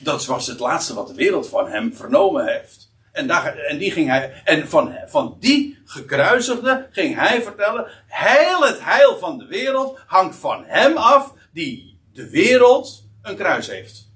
Dat 0.00 0.26
was 0.26 0.46
het 0.46 0.58
laatste 0.58 0.94
wat 0.94 1.08
de 1.08 1.14
wereld 1.14 1.48
van 1.48 1.68
hem 1.68 1.94
vernomen 1.94 2.46
heeft. 2.46 2.88
En, 3.12 3.26
daar, 3.26 3.56
en, 3.56 3.78
die 3.78 3.90
ging 3.90 4.08
hij, 4.08 4.42
en 4.44 4.68
van, 4.68 4.94
van 5.06 5.36
die 5.40 5.78
gekruisigde 5.84 6.86
ging 6.90 7.14
hij 7.14 7.42
vertellen: 7.42 7.86
heel 8.06 8.66
het 8.66 8.84
heil 8.84 9.18
van 9.18 9.38
de 9.38 9.46
wereld 9.46 9.98
hangt 10.06 10.36
van 10.36 10.64
hem 10.64 10.96
af, 10.96 11.34
die 11.52 11.98
de 12.12 12.30
wereld 12.30 13.04
een 13.22 13.36
kruis 13.36 13.66
heeft 13.66 14.10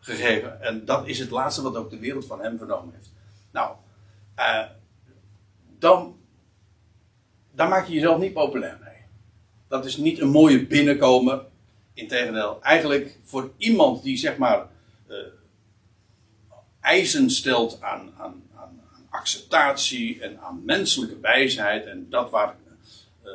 gegeven. 0.00 0.62
En 0.62 0.84
dat 0.84 1.06
is 1.06 1.18
het 1.18 1.30
laatste 1.30 1.62
wat 1.62 1.76
ook 1.76 1.90
de 1.90 1.98
wereld 1.98 2.26
van 2.26 2.40
hem 2.40 2.58
vernomen 2.58 2.94
heeft. 2.94 3.12
Nou, 3.52 3.74
uh, 4.38 4.64
dan, 5.78 6.16
daar 7.54 7.68
maak 7.68 7.86
je 7.86 7.94
jezelf 7.94 8.18
niet 8.18 8.32
populair 8.32 8.78
mee. 8.84 8.96
Dat 9.68 9.84
is 9.84 9.96
niet 9.96 10.20
een 10.20 10.30
mooie 10.30 10.66
binnenkomer. 10.66 11.44
Integendeel, 11.94 12.62
eigenlijk 12.62 13.18
voor 13.24 13.50
iemand 13.56 14.02
die 14.02 14.16
zeg 14.16 14.36
maar. 14.36 14.70
Eisen 16.82 17.30
stelt 17.30 17.78
aan, 17.80 18.12
aan, 18.18 18.42
aan, 18.56 18.80
acceptatie 19.10 20.20
en 20.20 20.40
aan 20.40 20.62
menselijke 20.64 21.20
wijsheid. 21.20 21.86
En 21.86 22.06
dat 22.10 22.30
waar 22.30 22.56
uh, 23.24 23.30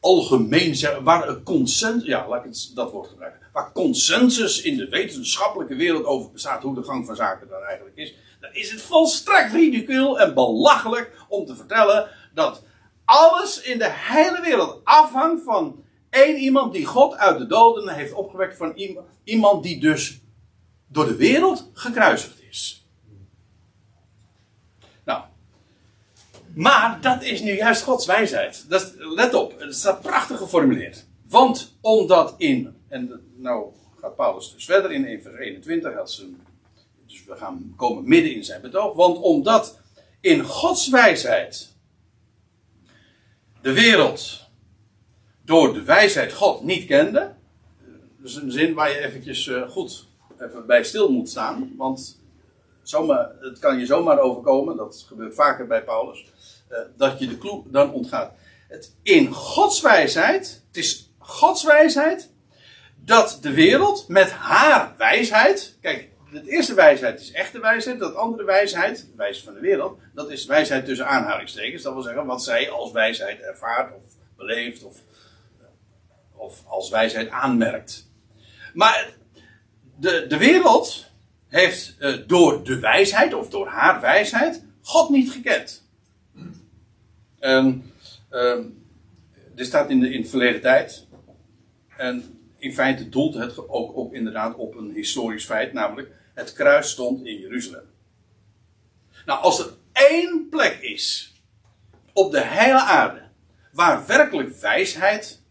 algemeen, 0.00 0.76
waar 1.02 1.28
een 1.28 1.42
consensus, 1.42 2.06
ja, 2.06 2.28
laat 2.28 2.44
ik 2.44 2.74
dat 2.74 2.90
woord 2.90 3.08
gebruiken. 3.08 3.40
Waar 3.52 3.72
consensus 3.72 4.62
in 4.62 4.76
de 4.76 4.88
wetenschappelijke 4.88 5.74
wereld 5.74 6.04
over 6.04 6.30
bestaat 6.30 6.62
hoe 6.62 6.74
de 6.74 6.82
gang 6.82 7.06
van 7.06 7.16
zaken 7.16 7.48
dan 7.48 7.62
eigenlijk 7.62 7.96
is. 7.96 8.14
Dan 8.40 8.50
is 8.52 8.70
het 8.70 8.82
volstrekt 8.82 9.52
ridicuul 9.52 10.20
en 10.20 10.34
belachelijk 10.34 11.24
om 11.28 11.46
te 11.46 11.56
vertellen 11.56 12.08
dat 12.34 12.62
alles 13.04 13.62
in 13.62 13.78
de 13.78 13.90
hele 13.90 14.40
wereld 14.40 14.80
afhangt 14.84 15.44
van 15.44 15.84
één 16.10 16.36
iemand 16.36 16.72
die 16.72 16.86
God 16.86 17.16
uit 17.16 17.38
de 17.38 17.46
doden 17.46 17.88
heeft 17.94 18.12
opgewekt. 18.12 18.56
Van 18.56 19.00
iemand 19.24 19.62
die 19.62 19.80
dus 19.80 20.20
door 20.88 21.06
de 21.06 21.16
wereld 21.16 21.70
gekruisigd 21.72 22.37
nou. 25.04 25.22
Maar 26.54 27.00
dat 27.00 27.22
is 27.22 27.40
nu 27.40 27.52
juist 27.56 27.82
Gods 27.82 28.06
wijsheid. 28.06 28.64
Dat 28.68 28.94
let 28.98 29.34
op, 29.34 29.60
het 29.60 29.74
staat 29.74 30.02
prachtig 30.02 30.38
geformuleerd. 30.38 31.06
Want 31.28 31.76
omdat 31.80 32.34
in, 32.38 32.76
en 32.88 33.30
nou 33.36 33.72
gaat 34.00 34.16
Paulus 34.16 34.52
dus 34.52 34.64
verder 34.64 34.92
in 34.92 35.22
vers 35.22 35.38
21, 35.38 35.94
had 35.94 36.10
ze, 36.10 36.32
dus 37.06 37.24
we 37.24 37.36
gaan 37.36 37.74
komen 37.76 38.08
midden 38.08 38.34
in 38.34 38.44
zijn 38.44 38.60
betoog. 38.60 38.94
Want 38.94 39.18
omdat 39.18 39.80
in 40.20 40.44
Gods 40.44 40.88
wijsheid 40.88 41.76
de 43.60 43.72
wereld 43.72 44.46
door 45.44 45.72
de 45.74 45.82
wijsheid 45.82 46.32
God 46.32 46.62
niet 46.62 46.86
kende. 46.86 47.34
Dat 48.18 48.30
is 48.30 48.34
een 48.34 48.52
zin 48.52 48.74
waar 48.74 48.90
je 48.90 48.98
eventjes 48.98 49.48
eh, 49.48 49.68
goed 49.68 50.06
even 50.40 50.66
bij 50.66 50.84
stil 50.84 51.12
moet 51.12 51.28
staan. 51.28 51.72
Want 51.76 52.20
zomaar, 52.88 53.30
het 53.40 53.58
kan 53.58 53.78
je 53.78 53.86
zomaar 53.86 54.18
overkomen, 54.18 54.76
dat 54.76 55.04
gebeurt 55.08 55.34
vaker 55.34 55.66
bij 55.66 55.84
Paulus, 55.84 56.24
uh, 56.70 56.78
dat 56.96 57.18
je 57.18 57.26
de 57.26 57.38
kloe 57.38 57.62
dan 57.66 57.92
ontgaat. 57.92 58.32
Het, 58.68 58.94
in 59.02 59.32
Gods 59.32 59.80
wijsheid, 59.80 60.62
het 60.66 60.76
is 60.76 61.12
Gods 61.18 61.64
wijsheid, 61.64 62.30
dat 63.04 63.38
de 63.40 63.52
wereld 63.52 64.08
met 64.08 64.30
haar 64.30 64.94
wijsheid, 64.96 65.76
kijk, 65.80 66.10
de 66.32 66.42
eerste 66.50 66.74
wijsheid 66.74 67.20
is 67.20 67.32
echte 67.32 67.60
wijsheid, 67.60 67.98
dat 67.98 68.14
andere 68.14 68.44
wijsheid, 68.44 68.96
de 68.96 69.16
wijsheid 69.16 69.44
van 69.44 69.54
de 69.54 69.60
wereld, 69.60 69.98
dat 70.14 70.30
is 70.30 70.46
wijsheid 70.46 70.84
tussen 70.84 71.06
aanhalingstekens. 71.06 71.82
Dat 71.82 71.92
wil 71.92 72.02
zeggen 72.02 72.26
wat 72.26 72.44
zij 72.44 72.70
als 72.70 72.92
wijsheid 72.92 73.40
ervaart 73.40 73.94
of 73.96 74.02
beleeft 74.36 74.82
of, 74.82 74.96
of 76.36 76.62
als 76.66 76.90
wijsheid 76.90 77.30
aanmerkt. 77.30 78.10
Maar 78.74 79.12
de, 79.96 80.26
de 80.26 80.38
wereld 80.38 81.07
heeft 81.48 81.96
uh, 81.98 82.16
door 82.26 82.64
de 82.64 82.78
wijsheid, 82.78 83.34
of 83.34 83.50
door 83.50 83.66
haar 83.66 84.00
wijsheid, 84.00 84.64
God 84.82 85.10
niet 85.10 85.30
gekend. 85.30 85.86
En, 87.38 87.92
dit 89.54 89.66
staat 89.66 89.90
in 89.90 90.00
de, 90.00 90.10
in 90.10 90.22
de 90.22 90.28
verleden 90.28 90.60
tijd. 90.60 91.06
En 91.96 92.38
in 92.58 92.74
feite 92.74 93.08
doelt 93.08 93.34
het 93.34 93.68
ook, 93.68 93.96
ook 93.96 94.12
inderdaad 94.12 94.56
op 94.56 94.76
een 94.76 94.90
historisch 94.90 95.44
feit, 95.44 95.72
namelijk 95.72 96.10
het 96.34 96.52
kruis 96.52 96.90
stond 96.90 97.26
in 97.26 97.38
Jeruzalem. 97.38 97.84
Nou, 99.26 99.42
als 99.42 99.58
er 99.58 99.72
één 99.92 100.46
plek 100.50 100.78
is 100.80 101.32
op 102.12 102.32
de 102.32 102.44
hele 102.44 102.80
aarde 102.80 103.22
waar 103.72 104.06
werkelijk 104.06 104.56
wijsheid 104.56 105.42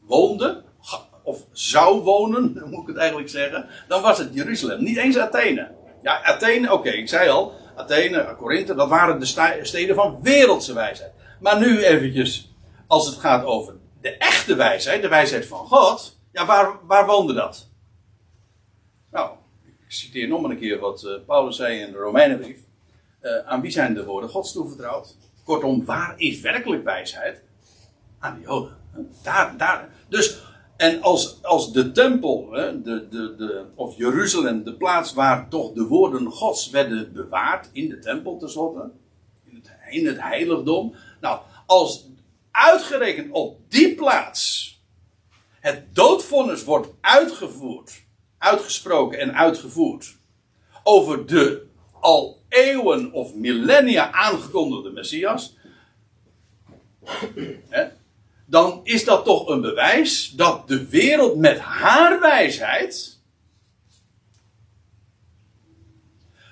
woonde, 0.00 0.64
of 1.28 1.44
zou 1.52 2.02
wonen, 2.02 2.52
moet 2.70 2.82
ik 2.82 2.86
het 2.86 2.96
eigenlijk 2.96 3.30
zeggen, 3.30 3.66
dan 3.88 4.02
was 4.02 4.18
het 4.18 4.34
Jeruzalem. 4.34 4.82
Niet 4.82 4.96
eens 4.96 5.18
Athene. 5.18 5.70
Ja, 6.02 6.22
Athene, 6.22 6.72
oké, 6.72 6.88
ik 6.88 7.08
zei 7.08 7.28
al, 7.28 7.52
Athene, 7.76 8.34
Korinthe, 8.36 8.74
dat 8.74 8.88
waren 8.88 9.20
de 9.20 9.58
steden 9.62 9.94
van 9.94 10.18
wereldse 10.22 10.74
wijsheid. 10.74 11.12
Maar 11.40 11.58
nu 11.58 11.84
eventjes, 11.84 12.54
als 12.86 13.06
het 13.06 13.16
gaat 13.16 13.44
over 13.44 13.74
de 14.00 14.16
echte 14.16 14.54
wijsheid, 14.54 15.02
de 15.02 15.08
wijsheid 15.08 15.46
van 15.46 15.66
God, 15.66 16.18
ja, 16.32 16.46
waar, 16.46 16.78
waar 16.86 17.06
woonde 17.06 17.32
dat? 17.32 17.68
Nou, 19.10 19.30
ik 19.64 19.92
citeer 19.92 20.28
nog 20.28 20.40
maar 20.40 20.50
een 20.50 20.58
keer 20.58 20.78
wat 20.78 21.02
uh, 21.02 21.12
Paulus 21.26 21.56
zei 21.56 21.80
in 21.80 21.92
de 21.92 21.98
Romeinenbrief. 21.98 22.58
Uh, 23.22 23.38
aan 23.46 23.60
wie 23.60 23.70
zijn 23.70 23.94
de 23.94 24.04
woorden 24.04 24.30
Gods 24.30 24.52
toevertrouwd? 24.52 25.16
Kortom, 25.44 25.84
waar 25.84 26.14
is 26.16 26.40
werkelijk 26.40 26.84
wijsheid? 26.84 27.42
Aan 28.18 28.34
de 28.34 28.40
Joden. 28.40 28.76
Daar, 29.22 29.56
daar. 29.56 29.88
Dus 30.08 30.47
en 30.78 31.02
als, 31.02 31.42
als 31.42 31.72
de 31.72 31.92
tempel, 31.92 32.52
hè, 32.52 32.82
de, 32.82 33.08
de, 33.08 33.34
de, 33.36 33.66
of 33.74 33.96
Jeruzalem, 33.96 34.64
de 34.64 34.74
plaats 34.74 35.12
waar 35.12 35.48
toch 35.48 35.72
de 35.72 35.82
woorden 35.82 36.30
Gods 36.30 36.70
werden 36.70 37.12
bewaard, 37.12 37.70
in 37.72 37.88
de 37.88 37.98
tempel 37.98 38.36
tenslotte, 38.38 38.90
in 39.44 39.64
in 39.90 40.06
het 40.06 40.20
heiligdom. 40.20 40.94
Nou, 41.20 41.40
als 41.66 42.06
uitgerekend 42.50 43.32
op 43.32 43.60
die 43.68 43.94
plaats 43.94 44.72
het 45.60 45.94
doodvonnis 45.94 46.64
wordt 46.64 46.88
uitgevoerd, 47.00 48.02
uitgesproken 48.38 49.18
en 49.18 49.34
uitgevoerd 49.34 50.16
over 50.82 51.26
de 51.26 51.66
al 52.00 52.42
eeuwen 52.48 53.12
of 53.12 53.34
millennia 53.34 54.12
aangekondigde 54.12 54.90
Messias. 54.90 55.56
Dan 58.50 58.80
is 58.82 59.04
dat 59.04 59.24
toch 59.24 59.48
een 59.48 59.60
bewijs 59.60 60.30
dat 60.30 60.68
de 60.68 60.88
wereld 60.88 61.36
met 61.36 61.58
haar 61.58 62.20
wijsheid 62.20 63.20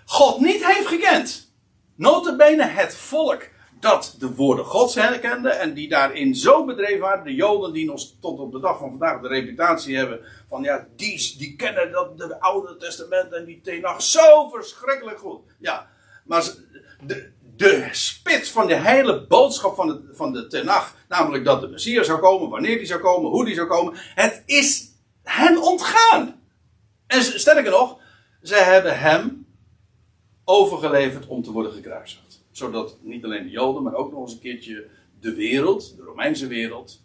God 0.05 0.41
niet 0.41 0.67
heeft 0.67 0.87
gekend. 0.87 1.55
Notabene 1.95 2.65
het 2.65 2.97
volk 2.97 3.49
dat 3.81 4.17
de 4.19 4.35
woorden 4.35 4.65
Gods 4.65 4.95
herkenden 4.95 5.59
en 5.59 5.75
die 5.75 5.89
daarin 5.89 6.35
zo 6.35 6.65
bedreven 6.65 7.01
waren, 7.01 7.25
de 7.25 7.35
Joden 7.35 7.73
die 7.73 7.87
nog 7.87 8.01
tot 8.21 8.39
op 8.39 8.53
de 8.53 8.61
dag 8.61 8.79
van 8.79 8.91
vandaag 8.91 9.21
de 9.21 9.29
reputatie 9.29 9.97
hebben 9.97 10.21
van 10.49 10.63
ja, 10.63 10.87
die, 10.97 11.35
die 11.39 11.57
kennen 11.57 11.93
dat 11.93 12.19
de 12.19 12.41
Oude 12.41 12.77
Testament 12.77 13.33
en 13.33 13.45
die 13.45 13.61
Tenach 13.61 14.03
zo 14.03 14.49
verschrikkelijk 14.49 15.19
goed. 15.19 15.41
Ja, 15.59 15.91
maar 16.25 16.45
de, 17.07 17.33
de 17.57 17.89
spits 17.93 18.51
van 18.51 18.67
de 18.67 18.81
hele 18.81 19.27
boodschap 19.27 19.75
van 19.75 19.87
de, 19.87 20.09
van 20.13 20.33
de 20.33 20.47
Tenach, 20.47 20.97
namelijk 21.09 21.45
dat 21.45 21.61
de 21.61 21.69
Messias 21.69 22.07
zou 22.07 22.21
komen, 22.21 22.49
wanneer 22.49 22.77
die 22.77 22.87
zou 22.87 23.01
komen, 23.01 23.31
hoe 23.31 23.45
die 23.45 23.55
zou 23.55 23.67
komen, 23.67 23.93
het 23.97 24.43
is 24.47 24.91
hen 25.23 25.63
ontgaan. 25.63 26.41
En 27.07 27.23
sterker 27.23 27.71
nog, 27.71 27.99
zij 28.41 28.63
hebben 28.63 28.99
hem 28.99 29.47
overgeleverd 30.45 31.27
om 31.27 31.43
te 31.43 31.53
worden 31.53 31.73
gekruisigd. 31.73 32.45
Zodat 32.51 32.97
niet 33.01 33.25
alleen 33.25 33.43
de 33.43 33.51
Joden, 33.51 33.83
maar 33.83 33.95
ook 33.95 34.13
nog 34.13 34.23
eens 34.23 34.33
een 34.33 34.39
keertje 34.39 34.87
de 35.21 35.35
wereld, 35.35 35.97
de 35.97 36.03
Romeinse 36.03 36.47
wereld, 36.47 37.03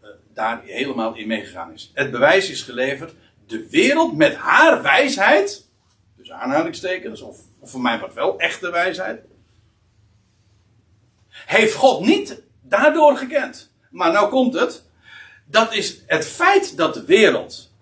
eh, 0.00 0.08
daar 0.34 0.62
helemaal 0.64 1.14
in 1.14 1.26
meegegaan 1.26 1.72
is. 1.72 1.90
Het 1.94 2.10
bewijs 2.10 2.50
is 2.50 2.62
geleverd. 2.62 3.14
De 3.46 3.68
wereld 3.68 4.16
met 4.16 4.34
haar 4.34 4.82
wijsheid, 4.82 5.68
dus 6.16 6.30
aanhalingstekens, 6.30 7.20
of, 7.20 7.38
of 7.58 7.70
voor 7.70 7.80
mij 7.80 7.98
wat 7.98 8.14
wel 8.14 8.38
echte 8.38 8.70
wijsheid, 8.70 9.20
heeft 11.50 11.74
God 11.74 12.04
niet 12.06 12.42
daardoor 12.62 13.16
gekend. 13.16 13.72
Maar 13.90 14.12
nou 14.12 14.30
komt 14.30 14.54
het. 14.54 14.84
Dat 15.46 15.74
is 15.74 16.00
het 16.06 16.26
feit 16.26 16.76
dat 16.76 16.94
de 16.94 17.04
wereld. 17.04 17.72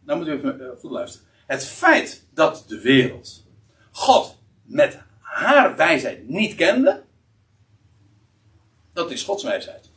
Nou 0.00 0.18
moet 0.18 0.28
u 0.28 0.32
even 0.32 0.60
eh, 0.60 0.78
goed 0.78 0.90
luisteren. 0.90 1.26
Het 1.46 1.64
feit 1.64 2.26
dat 2.30 2.64
de 2.68 2.80
wereld 2.80 3.46
God 3.90 4.38
met 4.62 4.98
haar 5.20 5.76
wijsheid 5.76 6.28
niet 6.28 6.54
kende. 6.54 7.02
Dat 8.92 9.10
is 9.10 9.22
Gods 9.22 9.42
wijsheid. 9.42 9.90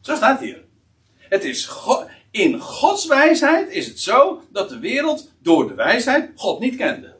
Zo 0.00 0.16
staat 0.16 0.40
hier. 0.40 0.64
Het 1.16 1.44
is 1.44 1.66
God, 1.66 2.06
in 2.30 2.60
Gods 2.60 3.06
wijsheid 3.06 3.70
is 3.70 3.86
het 3.86 4.00
zo 4.00 4.42
dat 4.52 4.68
de 4.68 4.78
wereld 4.78 5.32
door 5.38 5.68
de 5.68 5.74
wijsheid 5.74 6.30
God 6.34 6.60
niet 6.60 6.76
kende. 6.76 7.16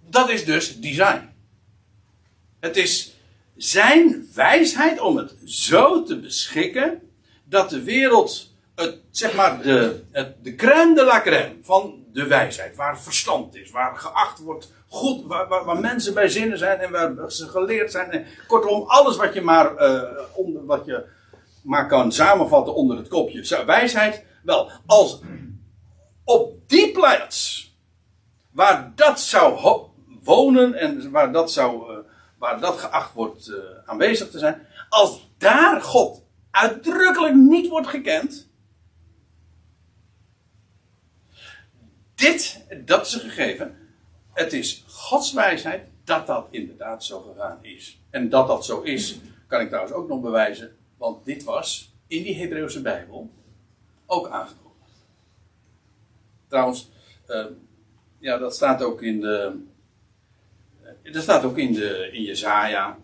Dat 0.00 0.30
is 0.30 0.44
dus 0.44 0.80
design. 0.80 1.36
Het 2.60 2.76
is 2.76 3.16
zijn 3.56 4.28
wijsheid 4.34 5.00
om 5.00 5.16
het 5.16 5.34
zo 5.44 6.02
te 6.02 6.18
beschikken 6.18 7.02
dat 7.44 7.70
de 7.70 7.82
wereld, 7.82 8.54
het, 8.74 8.98
zeg 9.10 9.34
maar, 9.34 9.62
de, 9.62 10.02
de 10.42 10.54
crème 10.54 10.94
de 10.94 11.04
la 11.04 11.20
crème 11.20 11.54
van 11.62 12.04
de 12.12 12.26
wijsheid, 12.26 12.76
waar 12.76 13.00
verstand 13.00 13.54
is, 13.54 13.70
waar 13.70 13.96
geacht 13.96 14.38
wordt 14.38 14.72
goed, 14.88 15.26
waar, 15.26 15.48
waar, 15.48 15.80
mensen 15.80 16.14
bij 16.14 16.28
zinnen 16.28 16.58
zijn 16.58 16.78
en 16.78 16.90
waar 16.90 17.32
ze 17.32 17.48
geleerd 17.48 17.90
zijn. 17.90 18.26
Kortom, 18.46 18.82
alles 18.86 19.16
wat 19.16 19.34
je 19.34 19.40
maar, 19.40 19.72
uh, 19.82 20.02
onder, 20.34 20.66
wat 20.66 20.84
je 20.84 21.04
maar 21.62 21.86
kan 21.86 22.12
samenvatten 22.12 22.74
onder 22.74 22.96
het 22.96 23.08
kopje 23.08 23.64
wijsheid. 23.66 24.24
Wel, 24.42 24.70
als 24.86 25.20
op 26.24 26.52
die 26.66 26.92
plaats, 26.92 27.66
waar 28.52 28.92
dat 28.94 29.20
zou 29.20 29.58
wonen 30.22 30.74
en 30.74 31.10
waar 31.10 31.32
dat 31.32 31.52
zou. 31.52 31.97
Waar 32.38 32.60
dat 32.60 32.78
geacht 32.78 33.14
wordt 33.14 33.48
uh, 33.48 33.56
aanwezig 33.84 34.30
te 34.30 34.38
zijn, 34.38 34.66
als 34.88 35.30
daar 35.38 35.82
God 35.82 36.22
uitdrukkelijk 36.50 37.34
niet 37.34 37.68
wordt 37.68 37.86
gekend. 37.86 38.48
Dit, 42.14 42.64
dat 42.84 43.06
is 43.06 43.12
een 43.12 43.20
gegeven. 43.20 43.76
Het 44.32 44.52
is 44.52 44.84
Gods 44.86 45.32
wijsheid 45.32 45.88
dat 46.04 46.26
dat 46.26 46.46
inderdaad 46.50 47.04
zo 47.04 47.20
gegaan 47.20 47.58
is. 47.64 48.00
En 48.10 48.28
dat 48.28 48.46
dat 48.46 48.64
zo 48.64 48.80
is, 48.80 49.18
kan 49.46 49.60
ik 49.60 49.68
trouwens 49.68 49.94
ook 49.94 50.08
nog 50.08 50.20
bewijzen. 50.20 50.76
Want 50.96 51.24
dit 51.24 51.44
was 51.44 51.92
in 52.06 52.22
die 52.22 52.36
Hebreeuwse 52.36 52.82
Bijbel 52.82 53.30
ook 54.06 54.28
aangekondigd. 54.28 55.06
Trouwens, 56.48 56.90
uh, 57.28 57.46
ja, 58.18 58.38
dat 58.38 58.54
staat 58.54 58.82
ook 58.82 59.02
in 59.02 59.20
de, 59.20 59.66
er 61.12 61.22
staat 61.22 61.44
ook 61.44 61.58
in, 61.58 61.72
de, 61.72 62.10
in 62.12 62.22
Jezaja 62.22 62.98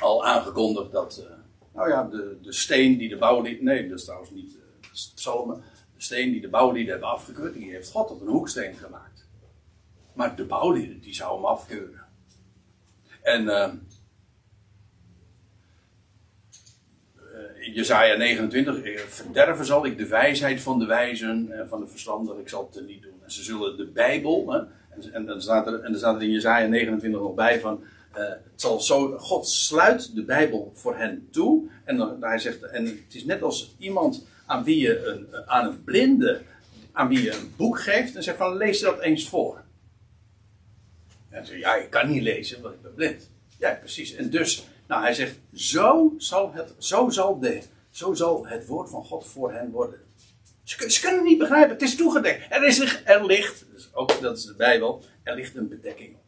al 0.00 0.26
aangekondigd 0.26 0.92
dat, 0.92 1.24
uh, 1.24 1.36
nou 1.74 1.88
ja, 1.88 2.04
de, 2.04 2.38
de 2.42 2.52
steen 2.52 2.98
die 2.98 3.08
de 3.08 3.16
bouwlieden, 3.16 3.64
nee, 3.64 3.88
dat 3.88 3.98
is 3.98 4.04
trouwens 4.04 4.30
niet 4.30 4.54
uh, 4.54 4.90
psalmen, 5.14 5.62
de 5.96 6.02
steen 6.02 6.32
die 6.32 6.40
de 6.40 6.48
bouwlieden 6.48 6.92
hebben 6.92 7.10
afgekeurd, 7.10 7.54
die 7.54 7.70
heeft 7.70 7.90
God 7.90 8.08
tot 8.08 8.20
een 8.20 8.26
hoeksteen 8.26 8.74
gemaakt. 8.74 9.28
Maar 10.14 10.36
de 10.36 10.44
bouwlieden, 10.44 11.00
die 11.00 11.14
zou 11.14 11.34
hem 11.34 11.44
afkeuren. 11.44 12.06
En 13.22 13.44
uh, 13.44 13.72
in 17.60 17.72
Jezaja 17.72 18.16
29, 18.16 19.14
verderven 19.14 19.66
zal 19.66 19.86
ik 19.86 19.98
de 19.98 20.06
wijsheid 20.06 20.60
van 20.60 20.78
de 20.78 20.86
wijzen 20.86 21.50
en 21.50 21.68
van 21.68 21.80
de 21.80 21.86
verstandigen, 21.86 22.40
ik 22.40 22.48
zal 22.48 22.70
het 22.72 22.86
niet 22.86 23.02
doen. 23.02 23.22
En 23.22 23.30
ze 23.30 23.42
zullen 23.42 23.76
de 23.76 23.86
Bijbel, 23.86 24.68
en, 25.12 25.26
dan 25.26 25.42
staat 25.42 25.66
er, 25.66 25.74
en 25.74 25.90
dan 25.90 25.98
staat 25.98 26.16
er 26.16 26.22
in 26.22 26.30
Jezaja 26.30 26.66
29 26.66 27.20
nog 27.20 27.34
bij 27.34 27.60
van, 27.60 27.84
uh, 28.16 28.18
het 28.28 28.40
zal 28.54 28.80
zo, 28.80 29.18
God 29.18 29.48
sluit 29.48 30.14
de 30.14 30.24
Bijbel 30.24 30.70
voor 30.74 30.96
hen 30.96 31.28
toe. 31.30 31.68
En 31.84 31.96
dan, 31.96 32.16
hij 32.20 32.38
zegt, 32.38 32.62
en 32.62 32.84
het 32.84 33.14
is 33.14 33.24
net 33.24 33.42
als 33.42 33.74
iemand 33.78 34.26
aan 34.46 34.64
wie 34.64 34.78
je 34.78 35.06
een, 35.06 35.26
aan 35.46 35.66
een 35.66 35.84
blinde, 35.84 36.42
aan 36.92 37.08
wie 37.08 37.22
je 37.22 37.32
een 37.32 37.52
boek 37.56 37.80
geeft 37.80 38.16
en 38.16 38.22
zegt 38.22 38.36
van, 38.36 38.56
lees 38.56 38.80
dat 38.80 39.00
eens 39.00 39.28
voor. 39.28 39.62
En 41.28 41.58
ja, 41.58 41.74
ik 41.74 41.90
kan 41.90 42.10
niet 42.10 42.22
lezen, 42.22 42.62
want 42.62 42.74
ik 42.74 42.82
ben 42.82 42.94
blind. 42.94 43.30
Ja, 43.58 43.78
precies. 43.80 44.14
En 44.14 44.30
dus, 44.30 44.66
nou, 44.86 45.02
hij 45.02 45.14
zegt, 45.14 45.36
zo 45.54 46.14
zal 46.18 46.52
het, 46.52 46.74
zo 46.78 47.10
zal 47.10 47.38
de, 47.38 47.62
zo 47.90 48.14
zal 48.14 48.46
het 48.46 48.66
woord 48.66 48.90
van 48.90 49.04
God 49.04 49.26
voor 49.26 49.52
hen 49.52 49.70
worden. 49.70 50.00
Ze, 50.62 50.90
ze, 50.90 51.00
kunnen 51.00 51.18
het 51.18 51.28
niet 51.28 51.38
begrijpen. 51.38 51.70
Het 51.70 51.82
is 51.82 51.96
toegedekt. 51.96 52.52
Er, 52.52 52.64
is, 52.64 53.00
er 53.04 53.26
ligt, 53.26 53.64
ook 53.94 54.20
dat 54.20 54.36
is 54.36 54.44
de 54.44 54.54
Bijbel, 54.54 55.04
er 55.22 55.34
ligt 55.34 55.56
een 55.56 55.68
bedekking 55.68 56.14
op. 56.14 56.22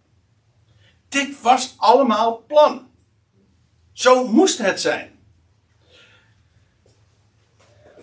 Dit 1.08 1.40
was 1.40 1.74
allemaal 1.76 2.44
plan. 2.46 2.90
Zo 3.92 4.26
moest 4.26 4.58
het 4.58 4.80
zijn. 4.80 5.10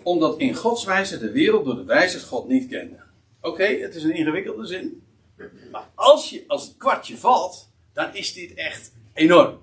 Omdat 0.03 0.39
in 0.39 0.55
Gods 0.55 0.85
wijze 0.85 1.19
de 1.19 1.31
wereld 1.31 1.65
door 1.65 1.75
de 1.75 1.83
wijze 1.83 2.19
God 2.19 2.47
niet 2.47 2.67
kende. 2.67 3.03
Oké, 3.41 3.63
het 3.63 3.95
is 3.95 4.03
een 4.03 4.15
ingewikkelde 4.15 4.65
zin. 4.65 5.03
Maar 5.71 5.89
als, 5.95 6.29
je, 6.29 6.43
als 6.47 6.63
het 6.63 6.77
kwartje 6.77 7.17
valt, 7.17 7.69
dan 7.93 8.15
is 8.15 8.33
dit 8.33 8.53
echt 8.53 8.91
enorm. 9.13 9.59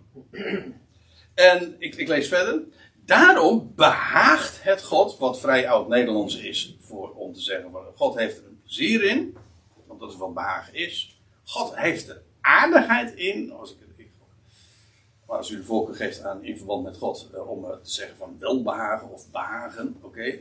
En 1.34 1.76
ik, 1.78 1.94
ik 1.94 2.08
lees 2.08 2.28
verder. 2.28 2.62
Daarom 3.04 3.72
behaagt 3.76 4.62
het 4.62 4.82
God, 4.82 5.18
wat 5.18 5.40
vrij 5.40 5.68
oud-Nederlands 5.68 6.36
is, 6.36 6.76
voor, 6.80 7.14
om 7.14 7.32
te 7.32 7.40
zeggen: 7.40 7.70
God 7.94 8.18
heeft 8.18 8.38
er 8.38 8.44
een 8.44 8.60
plezier 8.62 9.02
in, 9.04 9.36
dat 10.00 10.10
is 10.10 10.16
wat 10.16 10.34
behagen 10.34 10.74
is. 10.74 11.20
God 11.44 11.76
heeft 11.76 12.08
er 12.08 12.22
aardigheid 12.40 13.14
in, 13.14 13.52
als, 13.52 13.76
ik, 13.96 14.08
maar 15.26 15.36
als 15.36 15.50
u 15.50 15.56
de 15.56 15.64
volken 15.64 15.94
geeft 15.94 16.22
aan 16.22 16.44
in 16.44 16.56
verband 16.56 16.84
met 16.84 16.96
God, 16.96 17.28
eh, 17.34 17.50
om 17.50 17.62
te 17.62 17.90
zeggen 17.90 18.16
van 18.16 18.36
welbehagen 18.38 19.10
of 19.10 19.30
behagen, 19.30 19.96
oké. 20.00 20.38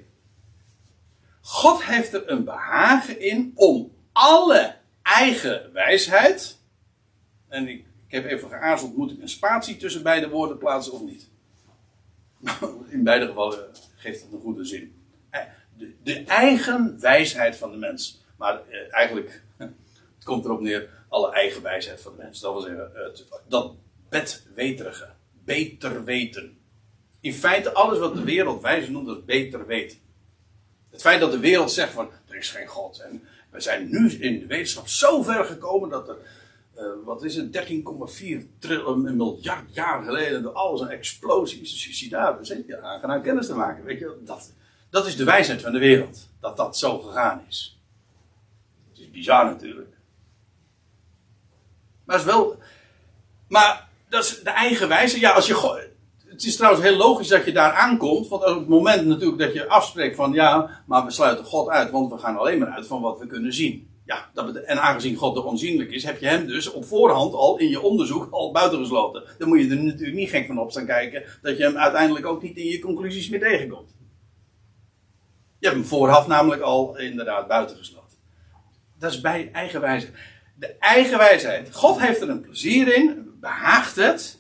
God 1.42 1.84
heeft 1.84 2.14
er 2.14 2.30
een 2.30 2.44
behagen 2.44 3.22
in 3.22 3.52
om 3.56 3.92
alle 4.12 4.76
eigen 5.02 5.74
wijsheid, 5.74 6.58
en 7.48 7.68
ik, 7.68 7.86
heb 8.08 8.26
even 8.26 8.50
geaarzeld, 8.50 8.98
moet 8.98 9.12
ik 9.12 9.22
een 9.22 9.30
spatie 9.30 9.78
tussen 9.78 10.04
beide 10.04 10.30
woorden 10.30 10.58
plaatsen 10.58 10.94
of 10.94 11.02
niet? 11.02 11.30
In 12.90 13.04
beide 13.04 13.26
gevallen 13.26 13.68
geeft 13.96 14.22
het 14.22 14.32
een 14.32 14.40
goede 14.40 14.66
zin. 14.66 15.04
Eh, 15.30 15.42
de, 15.78 15.96
de 16.04 16.24
eigen 16.24 17.00
wijsheid 17.00 17.56
van 17.56 17.72
de 17.72 17.78
mens. 17.78 18.22
Maar 18.38 18.62
eh, 18.70 18.94
eigenlijk, 18.94 19.32
het 19.32 19.42
komt 20.30 20.46
erop 20.46 20.62
neer, 20.62 20.90
alle 21.10 21.32
eigen 21.32 21.62
wijsheid 21.62 22.02
van 22.02 22.16
de 22.16 22.24
mens. 22.24 22.40
Dat 22.40 22.54
wil 22.54 22.62
zeggen, 22.62 22.92
het, 22.94 23.26
dat 23.48 23.76
bedweterige, 24.10 25.10
beter 25.44 26.04
weten. 26.04 26.58
In 27.22 27.34
feite, 27.34 27.74
alles 27.74 28.00
wat 28.00 28.16
de 28.16 28.24
wereld 28.24 28.62
wijze 28.62 28.92
noemt, 28.92 29.08
dat 29.08 29.26
beter 29.26 29.66
weten. 29.66 29.98
Het 30.90 31.02
feit 31.02 31.20
dat 31.20 31.32
de 31.32 31.40
wereld 31.40 31.72
zegt 31.72 31.92
van, 31.94 32.10
er 32.28 32.36
is 32.36 32.50
geen 32.50 32.68
God. 32.68 33.00
En 33.00 33.24
we 33.50 33.60
zijn 33.60 33.90
nu 33.90 34.12
in 34.12 34.40
de 34.40 34.46
wetenschap 34.46 34.88
zo 34.88 35.24
ver 35.24 35.46
gekomen 35.46 35.90
dat 35.90 36.10
er 36.10 36.18
uh, 36.80 36.86
wat 37.06 37.24
is 37.24 37.36
het, 37.36 37.70
13,4 37.70 38.72
miljard 39.04 39.74
jaar 39.74 40.04
geleden, 40.04 40.44
door 40.44 40.54
alles 40.54 40.82
een 40.82 40.90
explosie 40.90 41.62
is. 41.62 41.72
Dus 41.72 42.00
je 42.00 42.36
dus 42.40 42.48
je 42.68 42.82
aangenaam 42.82 43.22
kennis 43.22 43.46
te 43.46 43.56
maken. 43.56 43.84
Weet 43.84 44.00
je, 44.00 44.18
dat, 44.26 44.54
dat 44.90 45.08
is 45.08 45.16
de 45.16 45.24
wijsheid 45.24 45.62
van 45.62 45.72
de 45.72 45.80
wereld, 45.80 46.30
dat 46.40 46.58
dat 46.58 46.78
zo 46.78 47.00
gegaan 47.00 47.44
is. 47.48 47.80
Het 48.90 49.00
is 49.00 49.10
bizar 49.10 49.46
natuurlijk. 49.46 49.99
Maar 52.10 52.18
is 52.18 52.24
wel, 52.24 52.56
maar 53.48 53.88
dat 54.08 54.24
is 54.24 54.40
de 54.44 54.50
eigen 54.50 54.88
wijze. 54.88 55.20
Ja, 55.20 55.32
als 55.32 55.48
je, 55.48 55.88
het 56.26 56.44
is 56.44 56.56
trouwens 56.56 56.84
heel 56.84 56.98
logisch 56.98 57.28
dat 57.28 57.46
je 57.46 57.52
daar 57.52 57.74
aankomt, 57.74 58.28
want 58.28 58.46
op 58.46 58.56
het 58.56 58.68
moment 58.68 59.06
natuurlijk 59.06 59.40
dat 59.40 59.54
je 59.54 59.68
afspreekt 59.68 60.16
van 60.16 60.34
ja, 60.34 60.70
maar 60.86 61.06
we 61.06 61.12
sluiten 61.12 61.46
God 61.46 61.70
uit, 61.70 61.92
want 61.92 62.12
we 62.12 62.18
gaan 62.18 62.38
alleen 62.38 62.60
maar 62.60 62.70
uit 62.70 62.88
van 62.88 63.02
wat 63.02 63.20
we 63.20 63.28
kunnen 63.28 63.54
zien. 63.54 63.90
Ja, 64.06 64.30
dat 64.34 64.56
en 64.56 64.82
aangezien 64.82 65.16
God 65.16 65.38
er 65.38 65.44
onzienlijk 65.44 65.92
is, 65.92 66.04
heb 66.04 66.20
je 66.20 66.28
hem 66.28 66.48
dus 66.48 66.72
op 66.72 66.86
voorhand 66.86 67.34
al 67.34 67.58
in 67.58 67.70
je 67.70 67.82
onderzoek 67.82 68.28
al 68.32 68.52
buitengesloten. 68.52 69.24
Dan 69.38 69.48
moet 69.48 69.60
je 69.60 69.70
er 69.70 69.84
natuurlijk 69.84 70.18
niet 70.18 70.30
gek 70.30 70.48
van 70.48 70.60
op 70.60 70.72
staan 70.72 70.86
kijken 70.86 71.24
dat 71.42 71.58
je 71.58 71.64
hem 71.64 71.78
uiteindelijk 71.78 72.26
ook 72.26 72.42
niet 72.42 72.58
in 72.58 72.66
je 72.66 72.80
conclusies 72.80 73.30
meer 73.30 73.40
tegenkomt. 73.40 73.96
Je 75.60 75.68
hebt 75.68 75.80
hem 75.80 75.90
vooraf 75.90 76.28
namelijk 76.28 76.62
al 76.62 76.98
inderdaad 76.98 77.48
buitengesloten. 77.48 78.18
Dat 79.00 79.12
is 79.12 79.22
bij 79.22 79.50
eigen 79.54 79.82
wijsheid. 79.82 80.14
De 80.60 80.76
eigen 80.80 81.18
wijsheid. 81.18 81.76
God 81.76 82.00
heeft 82.00 82.22
er 82.22 82.30
een 82.30 82.42
plezier 82.42 82.96
in, 82.96 83.38
behaagt 83.40 83.96
het, 83.96 84.40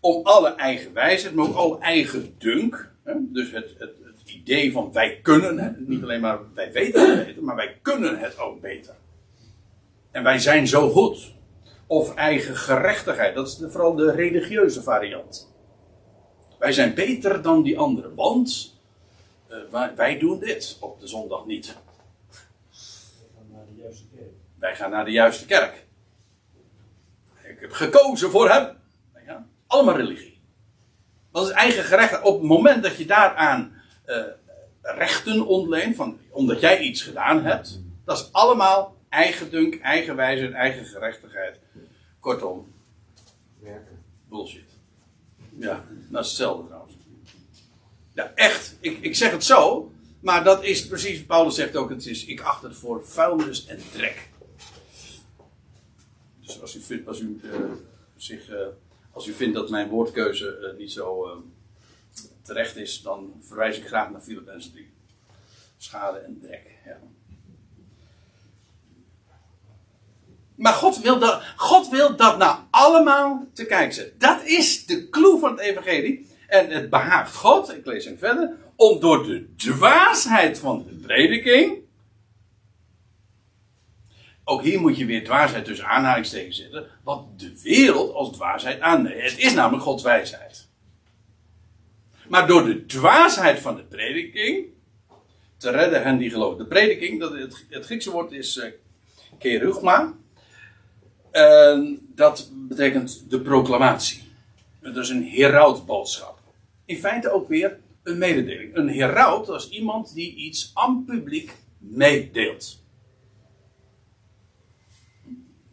om 0.00 0.26
alle 0.26 0.54
eigen 0.54 0.92
wijsheid, 0.92 1.34
maar 1.34 1.46
ook 1.46 1.54
alle 1.54 1.78
eigen 1.78 2.34
dunk. 2.38 2.90
Hè? 3.04 3.14
Dus 3.18 3.50
het, 3.50 3.74
het, 3.78 3.94
het 4.04 4.30
idee 4.30 4.72
van 4.72 4.92
wij 4.92 5.20
kunnen 5.22 5.58
het, 5.58 5.88
niet 5.88 6.02
alleen 6.02 6.20
maar 6.20 6.38
wij 6.54 6.72
weten 6.72 7.16
het 7.16 7.26
beter, 7.26 7.42
maar 7.42 7.56
wij 7.56 7.78
kunnen 7.82 8.18
het 8.18 8.38
ook 8.38 8.60
beter. 8.60 8.94
En 10.10 10.22
wij 10.22 10.38
zijn 10.38 10.68
zo 10.68 10.90
goed. 10.90 11.32
Of 11.86 12.14
eigen 12.14 12.56
gerechtigheid, 12.56 13.34
dat 13.34 13.46
is 13.46 13.58
vooral 13.68 13.94
de 13.94 14.12
religieuze 14.12 14.82
variant. 14.82 15.54
Wij 16.58 16.72
zijn 16.72 16.94
beter 16.94 17.42
dan 17.42 17.62
die 17.62 17.78
anderen, 17.78 18.14
want 18.14 18.78
eh, 19.48 19.86
wij 19.96 20.18
doen 20.18 20.38
dit 20.38 20.76
op 20.80 21.00
de 21.00 21.06
zondag 21.06 21.46
niet. 21.46 21.76
Van 23.34 23.44
naar 23.52 23.64
de 23.74 23.82
juiste 23.82 24.04
kerk. 24.14 24.32
Wij 24.60 24.76
gaan 24.76 24.90
naar 24.90 25.04
de 25.04 25.10
juiste 25.10 25.46
kerk. 25.46 25.86
Ik 27.42 27.60
heb 27.60 27.72
gekozen 27.72 28.30
voor 28.30 28.50
hem. 28.50 28.76
Ja, 29.26 29.46
allemaal 29.66 29.96
religie. 29.96 30.40
Dat 31.32 31.46
is 31.46 31.52
eigen 31.52 31.84
gerecht. 31.84 32.22
Op 32.22 32.40
het 32.40 32.48
moment 32.48 32.82
dat 32.82 32.96
je 32.96 33.06
daaraan 33.06 33.72
eh, 34.04 34.22
rechten 34.82 35.46
ontleent, 35.46 35.96
van, 35.96 36.18
omdat 36.30 36.60
jij 36.60 36.80
iets 36.80 37.02
gedaan 37.02 37.44
hebt, 37.44 37.80
dat 38.04 38.18
is 38.18 38.32
allemaal 38.32 38.96
eigendunk, 39.08 39.80
eigen 39.80 40.16
wijze, 40.16 40.48
eigen 40.48 40.84
gerechtigheid. 40.84 41.58
Kortom, 42.20 42.72
Werken. 43.58 44.02
bullshit. 44.28 44.68
Ja, 45.58 45.84
dat 46.08 46.24
is 46.24 46.28
hetzelfde 46.28 46.66
trouwens. 46.66 46.94
Ja, 48.12 48.32
echt. 48.34 48.76
Ik, 48.80 48.98
ik 49.00 49.16
zeg 49.16 49.30
het 49.30 49.44
zo, 49.44 49.92
maar 50.20 50.44
dat 50.44 50.64
is 50.64 50.86
precies, 50.86 51.24
Paulus 51.24 51.54
zegt 51.54 51.76
ook, 51.76 51.90
het 51.90 52.06
is, 52.06 52.24
ik 52.24 52.40
acht 52.40 52.62
het 52.62 52.76
voor 52.76 53.06
vuilnis 53.06 53.66
en 53.66 53.78
drek. 53.92 54.29
Dus 56.52 56.60
als 56.60 56.74
u 56.74 56.80
vindt, 56.80 57.20
u, 57.20 57.40
eh, 57.42 57.60
zich, 58.16 58.48
eh, 58.48 58.66
als 59.12 59.26
u 59.26 59.32
vindt 59.32 59.54
dat 59.54 59.70
mijn 59.70 59.88
woordkeuze 59.88 60.56
eh, 60.56 60.78
niet 60.78 60.92
zo 60.92 61.42
terecht 62.42 62.76
is, 62.76 63.02
dan 63.02 63.34
verwijs 63.40 63.78
ik 63.78 63.86
graag 63.86 64.10
naar 64.10 64.20
Filippenzen 64.20 64.72
3. 64.72 64.90
Schade 65.78 66.18
en 66.18 66.38
drek. 66.42 66.78
Maar 70.54 70.72
God 70.72 71.00
wil, 71.00 71.18
dat, 71.18 71.42
God 71.56 71.88
wil 71.88 72.16
dat 72.16 72.38
nou 72.38 72.58
allemaal 72.70 73.46
te 73.52 73.64
kijken 73.64 73.94
zetten. 73.94 74.18
Dat 74.18 74.44
is 74.44 74.86
de 74.86 75.08
clue 75.08 75.38
van 75.38 75.50
het 75.50 75.60
evangelie. 75.60 76.28
En 76.46 76.70
het 76.70 76.90
behaagt 76.90 77.34
God, 77.34 77.76
ik 77.76 77.86
lees 77.86 78.04
hem 78.04 78.18
verder, 78.18 78.56
om 78.76 79.00
door 79.00 79.26
de 79.26 79.54
dwaasheid 79.56 80.58
van 80.58 80.84
de 80.88 80.94
prediking. 80.94 81.79
Ook 84.50 84.62
hier 84.62 84.80
moet 84.80 84.96
je 84.96 85.04
weer 85.04 85.24
dwaasheid 85.24 85.64
tussen 85.64 85.86
aanhalingstekens 85.86 86.56
zetten. 86.56 86.86
Wat 87.04 87.24
de 87.36 87.60
wereld 87.62 88.14
als 88.14 88.32
dwaasheid 88.32 88.80
aanneemt. 88.80 89.22
Het 89.22 89.38
is 89.38 89.54
namelijk 89.54 89.82
Gods 89.82 90.02
wijsheid. 90.02 90.68
Maar 92.28 92.46
door 92.46 92.64
de 92.64 92.86
dwaasheid 92.86 93.58
van 93.60 93.76
de 93.76 93.82
prediking. 93.82 94.66
te 95.56 95.70
redden 95.70 96.02
hen 96.02 96.18
die 96.18 96.30
geloven. 96.30 96.58
De 96.58 96.66
prediking, 96.66 97.20
dat, 97.20 97.32
het, 97.32 97.66
het 97.68 97.84
Griekse 97.84 98.10
woord 98.10 98.32
is 98.32 98.56
eh, 98.56 98.70
kerugma. 99.38 100.14
Dat 102.14 102.50
betekent 102.52 103.30
de 103.30 103.40
proclamatie. 103.40 104.22
Het 104.80 104.96
is 104.96 105.08
een 105.08 105.28
herautboodschap. 105.28 106.38
In 106.84 106.96
feite 106.96 107.30
ook 107.30 107.48
weer 107.48 107.78
een 108.02 108.18
mededeling. 108.18 108.76
Een 108.76 108.88
heraut 108.88 109.48
is 109.48 109.68
iemand 109.68 110.14
die 110.14 110.34
iets 110.34 110.70
aan 110.74 111.04
publiek 111.04 111.56
meedeelt. 111.78 112.79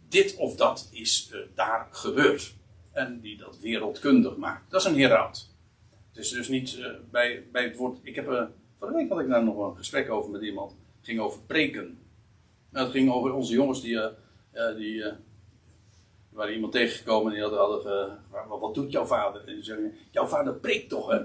Dit 0.09 0.35
of 0.35 0.55
dat 0.55 0.89
is 0.91 1.29
eh, 1.33 1.39
daar 1.55 1.87
gebeurd. 1.91 2.55
En 2.91 3.19
die 3.19 3.37
dat 3.37 3.59
wereldkundig 3.59 4.37
maakt. 4.37 4.71
Dat 4.71 4.81
is 4.81 4.87
een 4.87 4.99
heraut. 4.99 5.49
Het 6.09 6.25
is 6.25 6.29
dus 6.29 6.47
niet 6.47 6.77
eh, 6.79 6.91
bij, 7.11 7.43
bij 7.51 7.63
het 7.63 7.75
woord. 7.75 7.97
Ik 8.01 8.15
heb. 8.15 8.31
eh 8.31 8.43
vorige 8.77 8.97
week 8.97 9.09
had 9.09 9.19
ik 9.19 9.27
daar 9.27 9.43
nog 9.43 9.57
een 9.57 9.77
gesprek 9.77 10.09
over 10.09 10.31
met 10.31 10.41
iemand. 10.41 10.71
Het 10.71 11.05
ging 11.05 11.19
over 11.19 11.39
preken. 11.41 11.99
Nou, 12.69 12.85
het 12.85 12.95
ging 12.95 13.11
over 13.11 13.33
onze 13.33 13.53
jongens 13.53 13.81
die. 13.81 13.99
die 14.77 15.03
waren 16.29 16.53
iemand 16.53 16.71
tegengekomen 16.71 17.33
die 17.33 17.41
hadden, 17.41 18.19
wat, 18.47 18.73
doet 18.73 18.91
jouw 18.91 19.05
vader? 19.05 19.41
Jouw 20.11 20.25
vader 20.25 20.53
preekt 20.53 20.89
toch, 20.89 21.11
hè? 21.11 21.19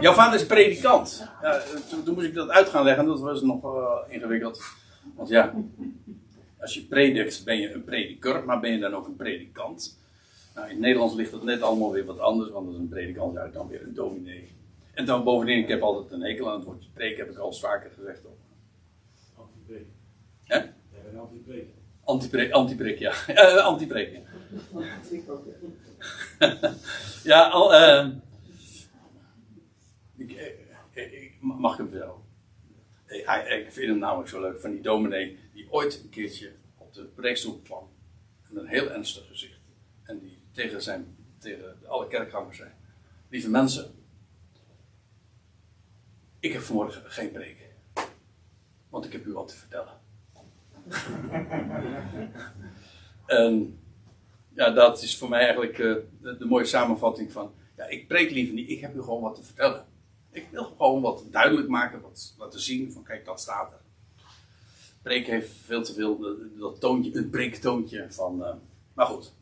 Jouw 0.00 0.12
vader 0.12 0.40
is 0.40 0.46
predikant. 0.46 1.28
Ja, 1.42 1.62
toen, 2.04 2.14
moest 2.14 2.26
ik 2.26 2.34
dat 2.34 2.48
uit 2.48 2.68
gaan 2.68 2.84
leggen, 2.84 3.06
dat 3.06 3.20
was 3.20 3.42
nog 3.42 3.64
ingewikkeld. 4.08 4.62
Want 5.16 5.28
ja, 5.28 5.54
als 6.62 6.74
je 6.74 6.80
predikt 6.82 7.44
ben 7.44 7.58
je 7.58 7.72
een 7.72 7.84
prediker, 7.84 8.44
maar 8.44 8.60
ben 8.60 8.72
je 8.72 8.78
dan 8.78 8.94
ook 8.94 9.06
een 9.06 9.16
predikant? 9.16 9.98
Nou, 10.54 10.66
in 10.66 10.72
het 10.72 10.80
Nederlands 10.82 11.14
ligt 11.14 11.32
het 11.32 11.42
net 11.42 11.62
allemaal 11.62 11.92
weer 11.92 12.04
wat 12.04 12.18
anders, 12.18 12.50
want 12.50 12.66
dat 12.66 12.74
is 12.74 12.80
een 12.80 12.88
predikant 12.88 13.36
uit 13.36 13.52
dan 13.52 13.68
weer 13.68 13.82
een 13.82 13.94
dominee. 13.94 14.50
En 14.94 15.04
dan 15.06 15.24
bovendien, 15.24 15.58
ik 15.58 15.68
heb 15.68 15.82
altijd 15.82 16.12
een 16.12 16.22
hekel 16.22 16.48
aan 16.50 16.56
het 16.56 16.64
woordje 16.64 16.88
preek, 16.94 17.16
heb 17.16 17.30
ik 17.30 17.36
al 17.38 17.46
eens 17.46 17.60
vaker 17.60 17.90
gezegd. 17.96 18.20
Anti-preek. 19.36 19.86
Hè? 20.44 20.56
Jij 20.56 20.70
bent 21.04 21.18
anti-preek. 21.18 21.66
Anti-preek, 22.04 22.50
anti-preek, 22.52 22.98
ja. 22.98 23.12
Eh, 23.26 23.56
anti-preek, 23.64 24.12
ja. 24.12 24.20
Ik 25.10 25.30
ook. 25.30 25.46
Ja, 27.24 27.48
al, 27.58 27.74
eh, 27.74 28.06
ik, 30.16 30.32
eh, 30.32 30.46
ik- 30.92 31.12
ik- 31.12 31.36
mag 31.40 31.72
ik 31.72 31.78
hem 31.78 31.88
vertellen? 31.88 32.14
Ik, 33.06 33.26
ik 33.66 33.72
vind 33.72 33.88
hem 33.88 33.98
namelijk 33.98 34.28
zo 34.28 34.40
leuk 34.40 34.60
van 34.60 34.70
die 34.70 34.80
dominee 34.80 35.38
die 35.52 35.72
ooit 35.72 36.00
een 36.02 36.08
keertje 36.08 36.52
op 36.76 36.94
de 36.94 37.04
preekstoel 37.04 37.60
kwam. 37.64 37.88
Met 38.48 38.62
een 38.62 38.68
heel 38.68 38.90
ernstig 38.90 39.26
gezicht. 39.26 39.60
En 40.02 40.18
die 40.18 40.38
tegen, 40.52 40.82
zijn, 40.82 41.16
tegen 41.38 41.78
alle 41.86 42.08
kerkgangers 42.08 42.56
zei: 42.56 42.70
Lieve 43.28 43.50
mensen, 43.50 43.94
ik 46.40 46.52
heb 46.52 46.62
vanmorgen 46.62 47.02
geen 47.04 47.32
preek. 47.32 47.70
Want 48.88 49.04
ik 49.04 49.12
heb 49.12 49.26
u 49.26 49.32
wat 49.32 49.48
te 49.48 49.56
vertellen. 49.56 50.00
en 53.26 53.78
ja, 54.54 54.70
dat 54.70 55.02
is 55.02 55.18
voor 55.18 55.28
mij 55.28 55.40
eigenlijk 55.40 55.78
eh, 55.78 55.94
de, 56.20 56.44
mooie 56.44 56.64
samenvatting 56.64 57.32
van. 57.32 57.54
Ja, 57.76 57.84
ik 57.84 58.08
preek 58.08 58.30
liever 58.30 58.54
niet, 58.54 58.68
ik 58.68 58.80
heb 58.80 58.94
u 58.94 59.02
gewoon 59.02 59.22
wat 59.22 59.34
te 59.34 59.42
vertellen. 59.42 59.86
Ik 60.30 60.48
wil 60.50 60.64
gewoon 60.64 61.02
wat 61.02 61.24
duidelijk 61.30 61.68
maken, 61.68 62.00
wat 62.00 62.34
laten 62.38 62.60
zien 62.60 62.92
van 62.92 63.02
kijk, 63.02 63.24
dat 63.24 63.40
staat 63.40 63.72
er. 63.72 63.80
Preek 65.02 65.26
heeft 65.26 65.50
veel 65.66 65.82
te 65.82 65.92
veel 65.94 66.36
dat 66.58 66.80
toontje, 66.80 67.16
een 67.16 67.30
preektoontje 67.30 68.06
van. 68.08 68.44
eh, 68.44 68.54
maar 68.94 69.06
goed, 69.06 69.32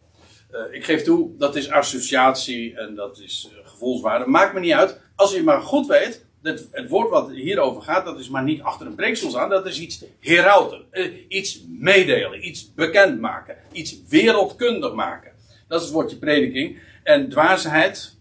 Eh, 0.50 0.74
ik 0.74 0.84
geef 0.84 1.02
toe, 1.02 1.36
dat 1.36 1.56
is 1.56 1.70
associatie 1.70 2.76
en 2.76 2.94
dat 2.94 3.18
is 3.18 3.50
eh, 3.50 3.68
gevoelswaarde. 3.70 4.26
Maakt 4.26 4.54
me 4.54 4.60
niet 4.60 4.72
uit. 4.72 5.00
Als 5.14 5.32
je 5.34 5.42
maar 5.42 5.60
goed 5.60 5.86
weet, 5.86 6.24
dat 6.42 6.66
het 6.70 6.88
woord 6.88 7.10
wat 7.10 7.30
hierover 7.30 7.82
gaat, 7.82 8.04
dat 8.04 8.18
is 8.18 8.28
maar 8.28 8.42
niet 8.42 8.60
achter 8.62 8.86
een 8.86 8.94
preekstoel 8.94 9.30
staan. 9.30 9.48
Dat 9.48 9.66
is 9.66 9.80
iets 9.80 10.04
herauten. 10.20 10.84
iets 11.28 11.64
meedelen, 11.68 12.46
iets 12.46 12.74
bekendmaken, 12.74 13.56
iets 13.72 13.96
wereldkundig 14.08 14.94
maken. 14.94 15.32
Dat 15.68 15.78
is 15.80 15.86
het 15.86 15.94
woordje 15.94 16.16
prediking. 16.16 16.78
En 17.02 17.28
dwaasheid, 17.28 18.16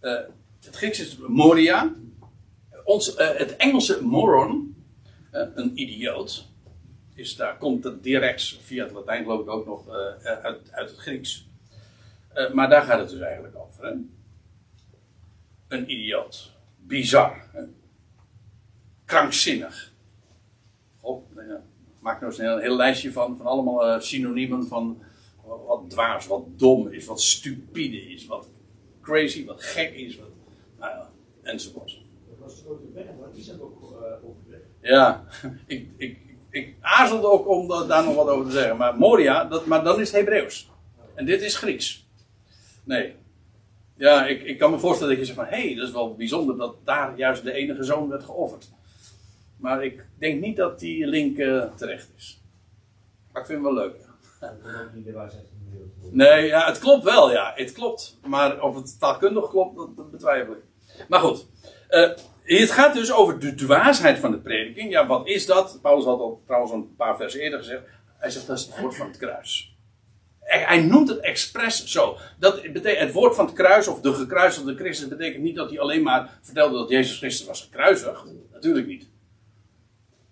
eh, 0.00 0.12
het 0.64 0.76
Grieks 0.76 1.00
is 1.00 1.18
moria. 1.26 1.92
Ons, 2.84 3.14
het 3.16 3.56
Engelse 3.56 4.02
moron, 4.02 4.75
een 5.54 5.80
idioot, 5.80 6.48
is, 7.14 7.36
daar 7.36 7.58
komt 7.58 7.84
het 7.84 8.02
direct 8.02 8.58
via 8.60 8.84
het 8.84 8.92
Latijn 8.92 9.22
geloof 9.22 9.40
ik 9.40 9.48
ook 9.48 9.66
nog 9.66 9.88
eh, 9.88 9.94
uit, 10.22 10.72
uit 10.72 10.90
het 10.90 10.98
Grieks. 10.98 11.48
Eh, 12.28 12.52
maar 12.52 12.68
daar 12.68 12.82
gaat 12.82 12.98
het 12.98 13.08
dus 13.10 13.20
eigenlijk 13.20 13.56
over. 13.56 13.86
Hè? 13.86 13.94
Een 15.68 15.90
idioot. 15.90 16.52
Bizar. 16.76 17.48
Hè? 17.52 17.62
Krankzinnig. 19.04 19.94
Nou. 21.34 21.60
Maak 22.00 22.20
nou 22.20 22.32
eens 22.32 22.40
een 22.40 22.60
heel, 22.60 22.76
lijstje 22.76 23.12
van, 23.12 23.36
van 23.36 23.46
allemaal 23.46 23.86
eh, 23.86 24.00
synoniemen 24.00 24.66
van 24.66 25.02
wat, 25.66 25.90
dwaas, 25.90 26.26
wat 26.26 26.58
dom 26.58 26.88
is, 26.88 27.06
wat 27.06 27.20
stupide 27.20 28.12
is, 28.12 28.26
wat 28.26 28.48
crazy, 29.00 29.44
wat 29.44 29.62
gek 29.62 29.94
is, 29.94 30.16
wat, 30.16 30.28
nou 30.78 31.04
enzovoort. 31.42 32.00
Dat 32.28 32.38
was 32.38 32.56
de 32.56 32.62
grote 32.62 32.86
berg, 32.86 33.60
ook 33.60 33.82
opgewekt. 34.22 34.45
Ja, 34.86 35.24
ik, 35.66 35.88
ik, 35.96 36.18
ik 36.50 36.74
aarzelde 36.80 37.26
ook 37.30 37.48
om 37.48 37.68
da- 37.68 37.84
daar 37.84 38.04
nog 38.04 38.14
wat 38.14 38.28
over 38.28 38.46
te 38.46 38.52
zeggen. 38.52 38.76
Maar 38.76 38.96
Moria, 38.96 39.44
dat, 39.44 39.66
maar 39.66 39.84
dan 39.84 40.00
is 40.00 40.06
het 40.12 40.16
Hebreeuws. 40.16 40.70
En 41.14 41.24
dit 41.24 41.42
is 41.42 41.56
Grieks. 41.56 42.06
Nee. 42.84 43.14
Ja, 43.96 44.26
ik, 44.26 44.42
ik 44.42 44.58
kan 44.58 44.70
me 44.70 44.78
voorstellen 44.78 45.16
dat 45.16 45.26
je 45.26 45.32
zegt 45.34 45.48
van... 45.48 45.58
Hé, 45.58 45.66
hey, 45.66 45.74
dat 45.74 45.86
is 45.86 45.92
wel 45.92 46.14
bijzonder 46.14 46.56
dat 46.56 46.74
daar 46.84 47.16
juist 47.16 47.42
de 47.42 47.52
enige 47.52 47.84
zoon 47.84 48.08
werd 48.08 48.24
geofferd. 48.24 48.70
Maar 49.56 49.84
ik 49.84 50.06
denk 50.18 50.40
niet 50.40 50.56
dat 50.56 50.78
die 50.78 51.06
link 51.06 51.38
eh, 51.38 51.64
terecht 51.76 52.08
is. 52.16 52.40
Maar 53.32 53.42
ik 53.42 53.48
vind 53.48 53.64
hem 53.64 53.74
wel 53.74 53.82
leuk. 53.84 53.94
Nee, 56.10 56.46
ja, 56.46 56.66
het 56.66 56.78
klopt 56.78 57.04
wel, 57.04 57.32
ja. 57.32 57.52
Het 57.54 57.72
klopt. 57.72 58.18
Maar 58.26 58.62
of 58.62 58.74
het 58.74 58.98
taalkundig 59.00 59.48
klopt, 59.48 59.76
dat, 59.76 59.96
dat 59.96 60.10
betwijfel 60.10 60.52
ik. 60.52 60.62
Maar 61.08 61.20
goed. 61.20 61.46
Eh, 61.88 62.10
het 62.46 62.70
gaat 62.70 62.94
dus 62.94 63.12
over 63.12 63.38
de 63.38 63.54
dwaasheid 63.54 64.18
van 64.18 64.30
de 64.30 64.38
prediking. 64.38 64.90
Ja, 64.90 65.06
wat 65.06 65.26
is 65.26 65.46
dat? 65.46 65.78
Paulus 65.82 66.04
had 66.04 66.18
al 66.18 66.42
trouwens 66.46 66.72
een 66.72 66.94
paar 66.96 67.16
versen 67.16 67.40
eerder 67.40 67.58
gezegd. 67.58 67.82
Hij 68.18 68.30
zegt 68.30 68.46
dat 68.46 68.58
is 68.58 68.66
het 68.66 68.80
woord 68.80 68.96
van 68.96 69.06
het 69.06 69.16
kruis. 69.16 69.76
Hij 70.40 70.82
noemt 70.82 71.08
het 71.08 71.20
expres 71.20 71.84
zo. 71.84 72.16
Dat 72.38 72.62
betekent, 72.62 72.98
het 72.98 73.12
woord 73.12 73.34
van 73.34 73.46
het 73.46 73.54
kruis, 73.54 73.88
of 73.88 74.00
de 74.00 74.12
gekruisigde 74.12 74.74
Christus, 74.74 75.08
betekent 75.08 75.42
niet 75.42 75.56
dat 75.56 75.70
hij 75.70 75.80
alleen 75.80 76.02
maar 76.02 76.38
vertelde 76.42 76.78
dat 76.78 76.88
Jezus 76.88 77.18
Christus 77.18 77.46
was 77.46 77.62
gekruisigd. 77.62 78.24
Natuurlijk 78.52 78.86
niet. 78.86 79.08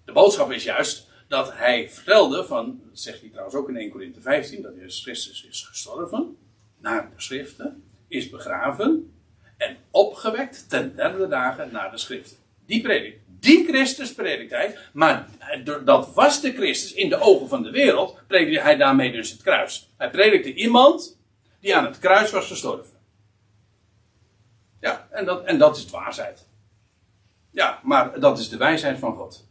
De 0.04 0.12
boodschap 0.12 0.52
is 0.52 0.64
juist 0.64 1.08
dat 1.28 1.52
hij 1.52 1.90
vertelde 1.90 2.44
van, 2.44 2.80
dat 2.88 2.98
zegt 2.98 3.20
hij 3.20 3.28
trouwens 3.28 3.56
ook 3.56 3.68
in 3.68 3.76
1 3.76 3.90
Corinthië 3.90 4.20
15, 4.20 4.62
dat 4.62 4.74
Jezus 4.76 5.02
Christus 5.02 5.46
is 5.50 5.62
gestorven, 5.62 6.36
naar 6.78 7.10
de 7.16 7.22
schriften, 7.22 7.84
is 8.08 8.30
begraven 8.30 9.13
en 9.68 9.76
opgewekt 9.90 10.68
ten 10.68 10.96
derde 10.96 11.28
dagen 11.28 11.72
naar 11.72 11.90
de 11.90 11.98
schriften. 11.98 12.36
Die 12.66 12.82
predik. 12.82 13.18
Die 13.26 13.66
Christus 13.66 14.14
predikt 14.14 14.50
hij, 14.50 14.76
maar 14.92 15.28
dat 15.84 16.14
was 16.14 16.40
de 16.40 16.52
Christus 16.52 16.92
in 16.92 17.08
de 17.08 17.20
ogen 17.20 17.48
van 17.48 17.62
de 17.62 17.70
wereld, 17.70 18.20
predikte 18.26 18.60
hij 18.60 18.76
daarmee 18.76 19.12
dus 19.12 19.30
het 19.30 19.42
kruis. 19.42 19.90
Hij 19.96 20.10
predikte 20.10 20.54
iemand 20.54 21.18
die 21.60 21.76
aan 21.76 21.84
het 21.84 21.98
kruis 21.98 22.30
was 22.30 22.46
gestorven. 22.46 22.92
Ja, 24.80 25.08
en 25.10 25.24
dat, 25.24 25.44
en 25.44 25.58
dat 25.58 25.76
is 25.76 25.84
dwaasheid. 25.84 26.46
Ja, 27.50 27.80
maar 27.82 28.20
dat 28.20 28.38
is 28.38 28.48
de 28.48 28.56
wijsheid 28.56 28.98
van 28.98 29.16
God. 29.16 29.46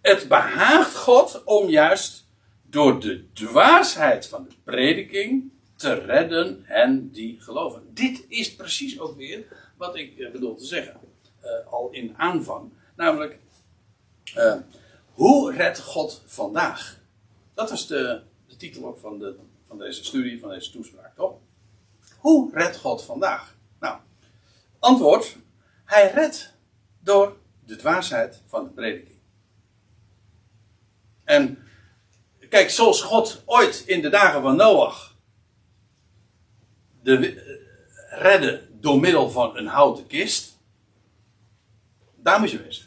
Het 0.00 0.28
behaagt 0.28 0.96
God 0.96 1.44
om 1.44 1.68
juist 1.68 2.26
door 2.62 3.00
de 3.00 3.32
dwaasheid 3.32 4.26
van 4.26 4.44
de 4.48 4.54
prediking 4.64 5.52
te 5.76 5.94
redden 5.94 6.62
hen 6.64 7.10
die 7.12 7.40
geloven. 7.40 7.94
Dit 7.94 8.24
is 8.28 8.54
precies 8.54 9.00
ook 9.00 9.16
weer 9.16 9.44
wat 9.76 9.96
ik 9.96 10.18
eh, 10.18 10.30
bedoel 10.32 10.54
te 10.56 10.64
zeggen. 10.64 11.00
eh, 11.40 11.72
al 11.72 11.90
in 11.90 12.14
aanvang. 12.16 12.72
Namelijk, 12.96 13.38
eh, 14.34 14.56
hoe 15.12 15.52
redt 15.52 15.80
God 15.80 16.22
vandaag? 16.26 16.98
Dat 17.54 17.70
was 17.70 17.86
de, 17.86 18.22
de 18.46 18.56
titel 18.56 18.86
ook 18.86 18.98
van, 18.98 19.18
de, 19.18 19.36
van 19.66 19.78
deze 19.78 20.04
studie, 20.04 20.40
van 20.40 20.48
deze 20.50 20.70
toespraak, 20.70 21.14
toch? 21.14 21.34
Hoe 22.18 22.50
redt 22.54 22.76
God 22.76 23.02
vandaag? 23.04 23.56
Nou, 23.80 23.98
antwoord: 24.78 25.36
Hij 25.84 26.10
redt 26.10 26.54
door 27.00 27.36
de 27.64 27.76
dwaasheid 27.76 28.42
van 28.46 28.64
de 28.64 28.70
prediking. 28.70 29.18
En 31.24 31.58
kijk, 32.48 32.70
zoals 32.70 33.02
God 33.02 33.42
ooit 33.44 33.82
in 33.86 34.02
de 34.02 34.08
dagen 34.08 34.42
van 34.42 34.56
Noach 34.56 35.15
de, 37.06 37.34
eh, 37.34 38.22
redde 38.22 38.68
door 38.80 39.00
middel 39.00 39.30
van 39.30 39.56
een 39.56 39.66
houten 39.66 40.06
kist, 40.06 40.58
daar 42.16 42.40
moet 42.40 42.50
je 42.50 42.62
wezen. 42.62 42.86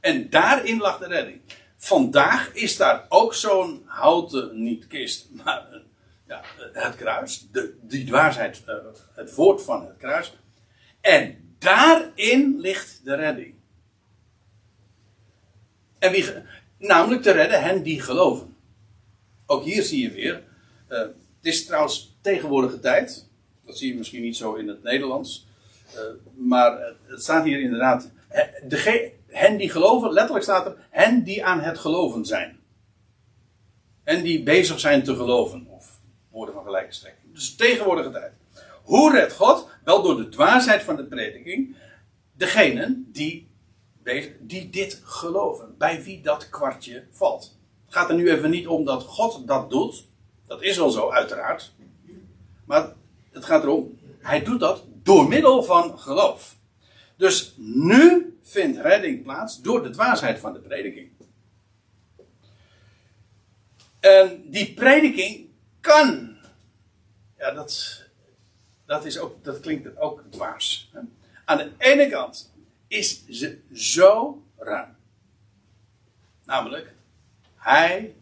En 0.00 0.30
daarin 0.30 0.78
lag 0.78 0.98
de 0.98 1.06
redding. 1.06 1.40
Vandaag 1.76 2.52
is 2.54 2.76
daar 2.76 3.06
ook 3.08 3.34
zo'n 3.34 3.82
houten, 3.86 4.62
niet 4.62 4.86
kist, 4.86 5.28
maar 5.44 5.72
eh, 5.72 5.80
ja, 6.26 6.42
het 6.72 6.96
kruis, 6.96 7.46
de, 7.52 7.78
die 7.80 8.04
dwaasheid, 8.04 8.62
eh, 8.66 8.74
het 9.14 9.34
woord 9.34 9.62
van 9.62 9.86
het 9.86 9.96
kruis. 9.96 10.32
En 11.00 11.54
daarin 11.58 12.60
ligt 12.60 13.04
de 13.04 13.14
redding. 13.14 13.54
En 15.98 16.12
wie, 16.12 16.24
namelijk 16.78 17.22
te 17.22 17.30
redden 17.30 17.62
hen 17.62 17.82
die 17.82 18.00
geloven. 18.00 18.56
Ook 19.46 19.64
hier 19.64 19.82
zie 19.82 20.02
je 20.02 20.10
weer. 20.10 20.42
eh, 20.88 20.98
het 20.98 21.52
is 21.52 21.66
trouwens 21.66 22.11
tegenwoordige 22.22 22.80
tijd. 22.80 23.28
Dat 23.66 23.78
zie 23.78 23.88
je 23.92 23.98
misschien 23.98 24.22
niet 24.22 24.36
zo 24.36 24.54
in 24.54 24.68
het 24.68 24.82
Nederlands. 24.82 25.46
eh, 25.94 26.00
maar 26.34 26.78
eh, 26.78 26.94
het 27.06 27.22
staat 27.22 27.44
hier 27.44 27.60
inderdaad. 27.60 28.10
he- 28.28 28.68
dege- 28.68 29.12
hen 29.26 29.56
die 29.56 29.70
geloven, 29.70 30.12
letterlijk 30.12 30.44
staat 30.44 30.66
er. 30.66 30.76
Hen 30.90 31.22
die 31.24 31.44
aan 31.44 31.60
het 31.60 31.78
geloven 31.78 32.24
zijn. 32.24 32.60
En 34.04 34.22
die 34.22 34.42
bezig 34.42 34.80
zijn 34.80 35.02
te 35.04 35.16
geloven. 35.16 35.66
Of 35.70 35.98
woorden 36.30 36.54
van 36.54 36.64
gelijke 36.64 36.92
strekking. 36.94 37.32
Dus 37.34 37.54
tegenwoordige 37.54 38.10
tijd. 38.10 38.32
Hoe 38.82 39.12
redt 39.12 39.32
God? 39.32 39.68
Wel 39.84 40.02
door 40.02 40.16
de 40.16 40.28
dwaasheid 40.28 40.82
van 40.82 40.96
de 40.96 41.04
prediking. 41.04 41.76
Degenen 42.36 43.08
die, 43.12 43.48
die 44.40 44.70
dit 44.70 45.00
geloven. 45.04 45.74
Bij 45.78 46.02
wie 46.02 46.20
dat 46.22 46.48
kwartje 46.50 47.04
valt. 47.10 47.56
Het 47.84 47.94
gaat 47.94 48.08
er 48.08 48.14
nu 48.14 48.30
even 48.30 48.50
niet 48.50 48.66
om 48.66 48.84
dat 48.84 49.02
God 49.02 49.46
dat 49.46 49.70
doet. 49.70 50.04
Dat 50.46 50.62
is 50.62 50.76
wel 50.76 50.90
zo, 50.90 51.10
uiteraard. 51.10 51.72
Maar 52.64 52.92
het 53.30 53.44
gaat 53.44 53.62
erom, 53.62 53.98
hij 54.18 54.42
doet 54.42 54.60
dat 54.60 54.84
door 55.02 55.28
middel 55.28 55.62
van 55.62 55.98
geloof. 55.98 56.56
Dus 57.16 57.54
nu 57.56 58.36
vindt 58.42 58.78
redding 58.78 59.22
plaats 59.22 59.60
door 59.60 59.82
de 59.82 59.90
dwaasheid 59.90 60.38
van 60.38 60.52
de 60.52 60.58
prediking. 60.58 61.10
En 64.00 64.42
die 64.50 64.74
prediking 64.74 65.48
kan. 65.80 66.36
Ja, 67.38 67.50
dat, 67.50 68.02
dat, 68.86 69.04
is 69.04 69.18
ook, 69.18 69.44
dat 69.44 69.60
klinkt 69.60 69.98
ook 69.98 70.24
dwaas. 70.30 70.92
Aan 71.44 71.56
de 71.56 71.70
ene 71.78 72.08
kant 72.08 72.52
is 72.88 73.26
ze 73.26 73.58
zo 73.72 74.42
ruim. 74.56 74.96
Namelijk, 76.44 76.94
hij. 77.56 78.14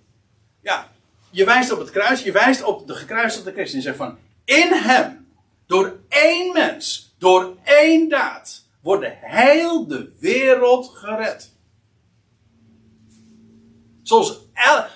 Ja, 0.61 0.93
je 1.30 1.45
wijst 1.45 1.72
op 1.72 1.78
het 1.78 1.91
kruis, 1.91 2.22
je 2.22 2.32
wijst 2.32 2.62
op 2.62 2.86
de 2.86 2.95
gekruisigde 2.95 3.53
Christus. 3.53 3.74
En 3.74 3.82
zegt 3.82 3.97
van, 3.97 4.18
in 4.51 4.73
hem, 4.73 5.27
door 5.67 6.01
één 6.09 6.53
mens, 6.53 7.15
door 7.19 7.57
één 7.65 8.09
daad, 8.09 8.65
wordt 8.83 9.07
heel 9.21 9.87
de 9.87 10.13
wereld 10.21 10.91
gered. 10.95 11.55
Zoals 14.03 14.49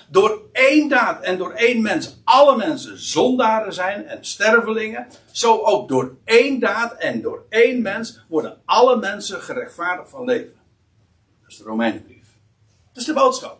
door 0.09 0.41
één 0.51 0.89
daad 0.89 1.23
en 1.23 1.37
door 1.37 1.51
één 1.51 1.81
mens 1.81 2.21
alle 2.23 2.55
mensen 2.55 2.99
zondaren 2.99 3.73
zijn 3.73 4.07
en 4.07 4.25
stervelingen, 4.25 5.07
zo 5.31 5.57
ook 5.57 5.89
door 5.89 6.17
één 6.23 6.59
daad 6.59 6.93
en 6.93 7.21
door 7.21 7.45
één 7.49 7.81
mens 7.81 8.25
worden 8.27 8.61
alle 8.65 8.97
mensen 8.97 9.41
gerechtvaardigd 9.41 10.09
van 10.09 10.25
leven. 10.25 10.59
Dat 11.41 11.51
is 11.51 11.57
de 11.57 11.63
Romeinenbrief. 11.63 12.27
Dat 12.87 13.01
is 13.01 13.05
de 13.05 13.13
boodschap. 13.13 13.59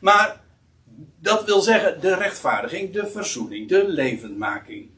Maar 0.00 0.44
dat 1.26 1.44
wil 1.44 1.60
zeggen, 1.60 2.00
de 2.00 2.14
rechtvaardiging, 2.14 2.92
de 2.92 3.06
verzoening, 3.06 3.68
de 3.68 3.88
levendmaking 3.88 4.90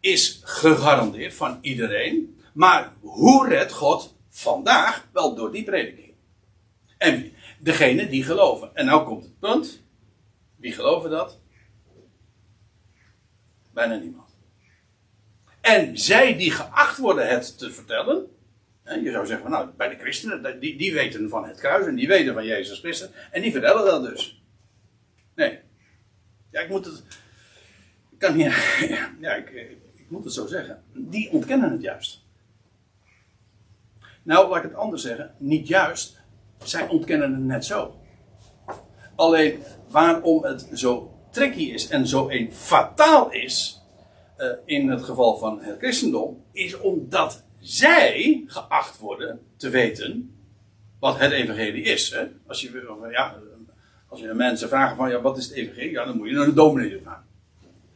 is 0.00 0.40
gegarandeerd 0.44 1.34
van 1.34 1.58
iedereen. 1.60 2.40
Maar 2.52 2.92
hoe 3.00 3.48
redt 3.48 3.72
God 3.72 4.16
vandaag? 4.28 5.08
Wel 5.12 5.34
door 5.34 5.52
die 5.52 5.64
prediking. 5.64 6.14
En 6.98 7.32
degene 7.58 8.08
die 8.08 8.24
geloven. 8.24 8.74
En 8.74 8.86
nou 8.86 9.04
komt 9.04 9.24
het 9.24 9.38
punt. 9.38 9.82
Wie 10.56 10.72
geloven 10.72 11.10
dat? 11.10 11.38
Bijna 13.72 13.96
niemand. 13.96 14.36
En 15.60 15.98
zij 15.98 16.36
die 16.36 16.50
geacht 16.50 16.98
worden 16.98 17.28
het 17.28 17.58
te 17.58 17.72
vertellen. 17.72 18.26
Je 18.84 19.10
zou 19.10 19.26
zeggen, 19.26 19.50
nou, 19.50 19.68
bij 19.76 19.88
de 19.88 19.96
christenen, 19.96 20.60
die, 20.60 20.76
die 20.76 20.92
weten 20.92 21.28
van 21.28 21.44
het 21.44 21.60
kruis 21.60 21.86
en 21.86 21.94
die 21.94 22.08
weten 22.08 22.34
van 22.34 22.44
Jezus 22.44 22.78
Christus. 22.78 23.08
En 23.30 23.42
die 23.42 23.52
vertellen 23.52 23.84
dat 23.84 24.02
dus. 24.02 24.39
Ja, 26.50 26.60
ik 26.60 26.68
moet 26.68 26.84
het. 26.84 27.02
Ik 28.10 28.18
kan 28.18 28.36
niet. 28.36 28.52
Ja, 29.20 29.34
ik, 29.34 29.50
ik 29.94 30.06
moet 30.08 30.24
het 30.24 30.32
zo 30.32 30.46
zeggen. 30.46 30.82
Die 30.92 31.30
ontkennen 31.30 31.70
het 31.72 31.82
juist. 31.82 32.24
Nou, 34.22 34.48
laat 34.48 34.56
ik 34.56 34.70
het 34.70 34.74
anders 34.74 35.02
zeggen. 35.02 35.34
Niet 35.38 35.68
juist. 35.68 36.20
Zij 36.64 36.88
ontkennen 36.88 37.32
het 37.34 37.42
net 37.44 37.64
zo. 37.64 38.00
Alleen 39.16 39.62
waarom 39.88 40.44
het 40.44 40.66
zo 40.72 41.18
tricky 41.30 41.62
is 41.62 41.88
en 41.88 42.06
zo 42.06 42.28
een 42.28 42.52
fataal 42.52 43.30
is. 43.32 43.80
eh, 44.36 44.48
in 44.64 44.88
het 44.88 45.02
geval 45.02 45.38
van 45.38 45.60
het 45.62 45.78
christendom. 45.78 46.44
Is 46.52 46.78
omdat 46.78 47.44
zij 47.60 48.44
geacht 48.46 48.98
worden 48.98 49.40
te 49.56 49.68
weten. 49.68 50.34
wat 50.98 51.18
het 51.18 51.32
evangelie 51.32 51.82
is. 51.82 52.10
Hè? 52.10 52.26
Als, 52.46 52.60
je, 52.60 53.08
ja, 53.10 53.36
als 54.10 54.20
je 54.20 54.34
mensen 54.34 54.68
vraagt 54.68 54.96
van 54.96 55.10
ja, 55.10 55.20
wat 55.20 55.38
is 55.38 55.44
het 55.46 55.54
evangelie? 55.54 55.90
Ja, 55.90 56.04
dan 56.04 56.16
moet 56.16 56.28
je 56.28 56.34
naar 56.34 56.46
de 56.46 56.52
dominee 56.52 57.00
gaan. 57.04 57.26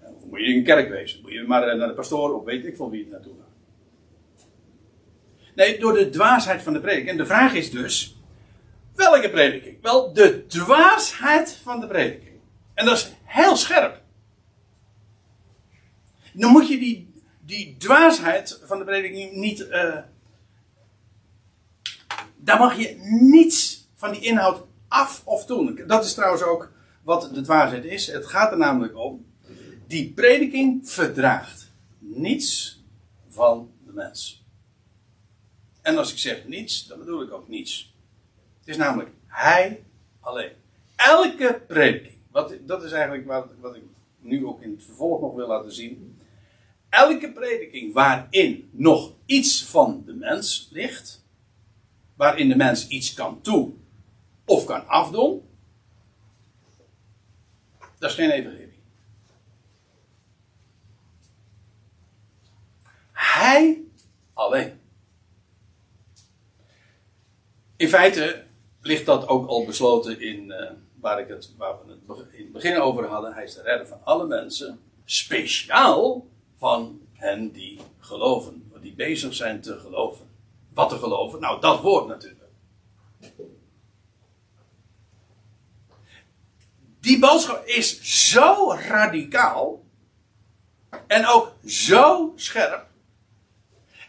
Of 0.01 0.25
moet 0.31 0.41
je 0.41 0.47
in 0.47 0.57
een 0.57 0.65
kerk 0.65 0.89
wezen. 0.89 1.21
Moet 1.23 1.33
je 1.33 1.45
maar 1.47 1.77
naar 1.77 1.89
de 1.89 1.95
pastoor 1.95 2.35
of 2.35 2.45
weet 2.45 2.65
ik 2.65 2.77
van 2.77 2.91
wie 2.91 3.01
het 3.01 3.11
naartoe 3.11 3.35
gaat. 3.39 4.47
Nee, 5.55 5.79
door 5.79 5.93
de 5.93 6.11
dwaasheid 6.11 6.63
van 6.63 6.73
de 6.73 6.81
prediking. 6.81 7.11
En 7.11 7.17
de 7.17 7.27
vraag 7.27 7.55
is 7.55 7.71
dus. 7.71 8.17
Welke 8.95 9.31
prediking? 9.31 9.83
Wel, 9.83 10.13
de 10.13 10.47
dwaasheid 10.47 11.53
van 11.63 11.81
de 11.81 11.87
prediking. 11.87 12.41
En 12.75 12.87
dat 12.87 12.97
is 12.97 13.13
heel 13.25 13.57
scherp. 13.57 14.03
Dan 16.33 16.51
moet 16.51 16.69
je 16.69 16.79
die, 16.79 17.13
die 17.41 17.77
dwaasheid 17.79 18.61
van 18.65 18.79
de 18.79 18.85
prediking 18.85 19.33
niet. 19.33 19.69
eh, 19.69 19.99
daar 22.37 22.59
mag 22.59 22.79
je 22.79 22.97
niets 23.21 23.89
van 23.95 24.13
die 24.13 24.21
inhoud 24.21 24.67
af 24.95 25.23
of 25.25 25.47
doen. 25.47 25.83
Dat 25.87 26.05
is 26.05 26.15
trouwens 26.15 26.43
ook 26.43 26.73
wat 27.03 27.35
de 27.35 27.41
dwaasheid 27.41 27.85
is. 27.85 28.07
Het 28.07 28.27
gaat 28.27 28.53
er 28.53 28.59
namelijk 28.59 28.97
om. 28.97 29.27
Die 29.87 30.13
prediking 30.13 30.91
verdraagt 30.91 31.73
niets 31.99 32.81
van 33.29 33.71
de 33.87 33.93
mens. 33.93 34.45
En 35.83 35.99
als 35.99 36.13
ik 36.13 36.19
zeg 36.19 36.47
niets, 36.47 36.87
dan 36.87 36.99
bedoel 36.99 37.23
ik 37.23 37.33
ook 37.33 37.49
niets. 37.49 37.95
Het 38.59 38.69
is 38.69 38.77
namelijk 38.77 39.11
hij 39.27 39.85
alleen. 40.21 40.53
Elke 40.97 41.63
prediking, 41.67 42.19
wat, 42.31 42.55
dat 42.67 42.85
is 42.85 42.93
eigenlijk 42.93 43.27
wat, 43.27 43.47
wat 43.61 43.77
ik 43.77 43.83
nu 44.21 44.47
ook 44.47 44.63
in 44.63 44.71
het 44.71 44.85
vervolg 44.85 45.21
nog 45.21 45.35
wil 45.35 45.47
laten 45.47 45.73
zien. 45.73 46.19
Elke 46.89 47.33
prediking 47.33 47.93
waarin 47.93 48.69
nog 48.73 49.13
iets 49.27 49.65
van 49.65 50.03
de 50.07 50.15
mens 50.15 50.69
ligt, 50.73 51.25
waarin 52.17 52.49
de 52.49 52.57
mens 52.57 52.89
iets 52.89 53.15
kan 53.15 53.41
toe 53.41 53.73
of 54.45 54.65
kan 54.65 54.89
afdoen, 54.89 55.49
dat 57.99 58.11
is 58.11 58.17
geen 58.17 58.31
evangelie. 58.31 58.83
Hij 63.13 63.83
alleen. 64.33 64.81
In 67.77 67.89
feite 67.89 68.45
ligt 68.81 69.07
dat 69.07 69.29
ook 69.29 69.49
al 69.49 69.65
besloten 69.65 70.21
in 70.21 70.45
uh, 70.45 70.71
waar, 71.01 71.21
ik 71.21 71.29
het, 71.29 71.53
waar 71.57 71.77
we 71.87 71.93
het 72.15 72.33
in 72.33 72.43
het 72.43 72.53
begin 72.53 72.81
over 72.81 73.07
hadden. 73.07 73.35
Hij 73.35 73.45
is 73.45 73.55
de 73.55 73.63
redder 73.63 73.87
van 73.87 74.05
alle 74.05 74.27
mensen. 74.27 74.81
Speciaal 75.05 76.27
van 76.57 77.01
hen 77.13 77.53
die 77.53 77.81
geloven. 77.99 78.73
Die 78.81 78.95
bezig 78.95 79.35
zijn 79.35 79.61
te 79.61 79.79
geloven. 79.79 80.27
Wat 80.69 80.89
te 80.89 80.99
geloven? 80.99 81.41
Nou, 81.41 81.61
dat 81.61 81.81
woord 81.81 82.07
natuurlijk. 82.07 82.34
Die 87.05 87.19
boodschap 87.19 87.67
is 87.67 88.01
zo 88.31 88.75
radicaal. 88.89 89.83
En 91.07 91.27
ook 91.27 91.53
zo 91.67 92.33
scherp. 92.37 92.87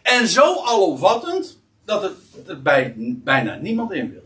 En 0.02 0.28
zo 0.28 0.64
alomvattend. 0.64 1.58
Dat 1.84 2.02
het 2.02 2.48
er 2.48 2.62
bij 2.62 2.94
bijna 2.96 3.54
niemand 3.54 3.92
in 3.92 4.10
wil. 4.10 4.22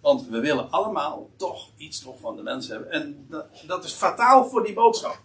Want 0.00 0.28
we 0.28 0.40
willen 0.40 0.70
allemaal 0.70 1.30
toch 1.36 1.70
iets 1.76 2.04
nog 2.04 2.20
van 2.20 2.36
de 2.36 2.42
mens 2.42 2.68
hebben. 2.68 2.90
En 2.90 3.26
dat, 3.28 3.46
dat 3.66 3.84
is 3.84 3.92
fataal 3.92 4.48
voor 4.48 4.64
die 4.64 4.74
boodschap. 4.74 5.20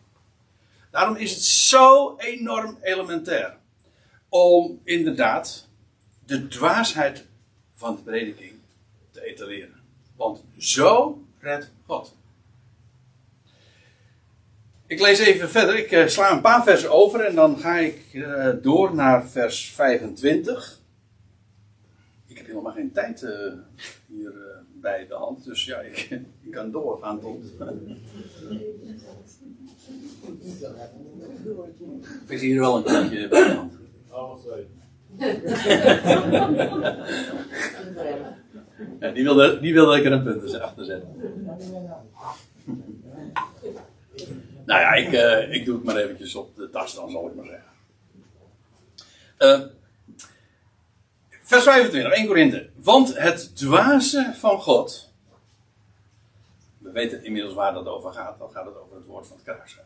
Daarom 0.91 1.15
is 1.15 1.31
het 1.31 1.43
zo 1.43 2.15
enorm 2.17 2.77
elementair. 2.81 3.57
Om 4.29 4.81
inderdaad 4.83 5.67
de 6.25 6.47
dwaasheid 6.47 7.25
van 7.73 7.95
de 7.95 8.01
prediking 8.01 8.53
te 9.11 9.25
etaleren. 9.25 9.81
Want 10.15 10.43
zo 10.57 11.21
redt 11.39 11.71
God. 11.85 12.13
Ik 14.93 15.01
lees 15.01 15.19
even 15.19 15.49
verder. 15.49 15.77
Ik 15.77 15.91
uh, 15.91 16.07
sla 16.07 16.31
een 16.31 16.41
paar 16.41 16.63
versen 16.63 16.91
over 16.91 17.19
en 17.19 17.35
dan 17.35 17.57
ga 17.57 17.77
ik 17.77 18.03
uh, 18.11 18.49
door 18.61 18.95
naar 18.95 19.29
vers 19.29 19.71
25. 19.71 20.79
Ik 22.27 22.37
heb 22.37 22.45
helemaal 22.45 22.71
geen 22.71 22.91
tijd 22.91 23.21
uh, 23.21 23.31
hier 24.05 24.33
bij 24.81 25.07
de 25.07 25.13
hand, 25.13 25.45
dus 25.45 25.65
ja, 25.65 25.79
ik, 25.79 26.09
ik 26.45 26.51
kan 26.51 26.71
doorgaan 26.71 27.19
tot. 27.19 27.43
ik 32.27 32.37
zie 32.39 32.49
hier 32.49 32.59
wel 32.59 32.77
een 32.77 32.83
kantje 32.83 33.27
bij 33.27 33.47
de 33.47 33.53
hand. 33.53 33.73
Ja, 38.99 39.11
die, 39.11 39.23
wilde, 39.23 39.59
die 39.59 39.73
wilde 39.73 39.97
ik 39.97 40.05
er 40.05 40.11
een 40.11 40.23
punt 40.23 40.59
achter 40.59 40.85
zetten. 40.85 41.09
Nou 44.65 44.79
ja, 44.79 44.93
ik, 44.93 45.11
uh, 45.11 45.53
ik 45.53 45.65
doe 45.65 45.75
het 45.75 45.83
maar 45.83 45.95
eventjes 45.95 46.35
op 46.35 46.55
de 46.55 46.69
tas 46.69 46.95
dan, 46.95 47.11
zal 47.11 47.27
ik 47.27 47.35
maar 47.35 47.45
zeggen. 47.45 47.71
Uh, 49.39 49.61
vers 51.41 51.63
25, 51.63 52.11
1 52.11 52.27
Korinthe. 52.27 52.69
Want 52.75 53.17
het 53.17 53.57
dwaze 53.57 54.33
van 54.35 54.61
God. 54.61 55.11
We 56.77 56.91
weten 56.91 57.23
inmiddels 57.23 57.53
waar 57.53 57.73
dat 57.73 57.87
over 57.87 58.13
gaat. 58.13 58.39
Dan 58.39 58.51
gaat 58.51 58.65
het 58.65 58.77
over 58.77 58.95
het 58.95 59.05
woord 59.05 59.27
van 59.27 59.35
het 59.35 59.45
kruis. 59.45 59.77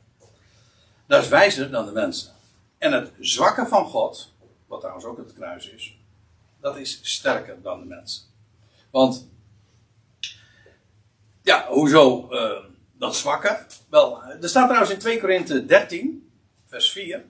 Dat 1.05 1.23
is 1.23 1.29
wijzer 1.29 1.71
dan 1.71 1.85
de 1.85 1.91
mensen. 1.91 2.31
En 2.77 2.91
het 2.91 3.11
zwakke 3.19 3.65
van 3.65 3.85
God, 3.85 4.33
wat 4.67 4.79
trouwens 4.79 5.05
ook 5.05 5.17
het 5.17 5.33
kruis 5.33 5.69
is, 5.69 5.97
dat 6.59 6.77
is 6.77 6.99
sterker 7.01 7.61
dan 7.61 7.79
de 7.79 7.85
mensen. 7.85 8.23
Want, 8.91 9.29
ja, 11.41 11.67
hoezo 11.67 12.27
uh, 12.31 12.63
dat 12.99 13.15
zwakke? 13.15 13.65
Wel, 13.89 14.23
er 14.23 14.49
staat 14.49 14.65
trouwens 14.65 14.91
in 14.91 14.99
2 14.99 15.19
Korinthe 15.19 15.65
13, 15.65 16.31
vers 16.65 16.91
4. 16.91 17.25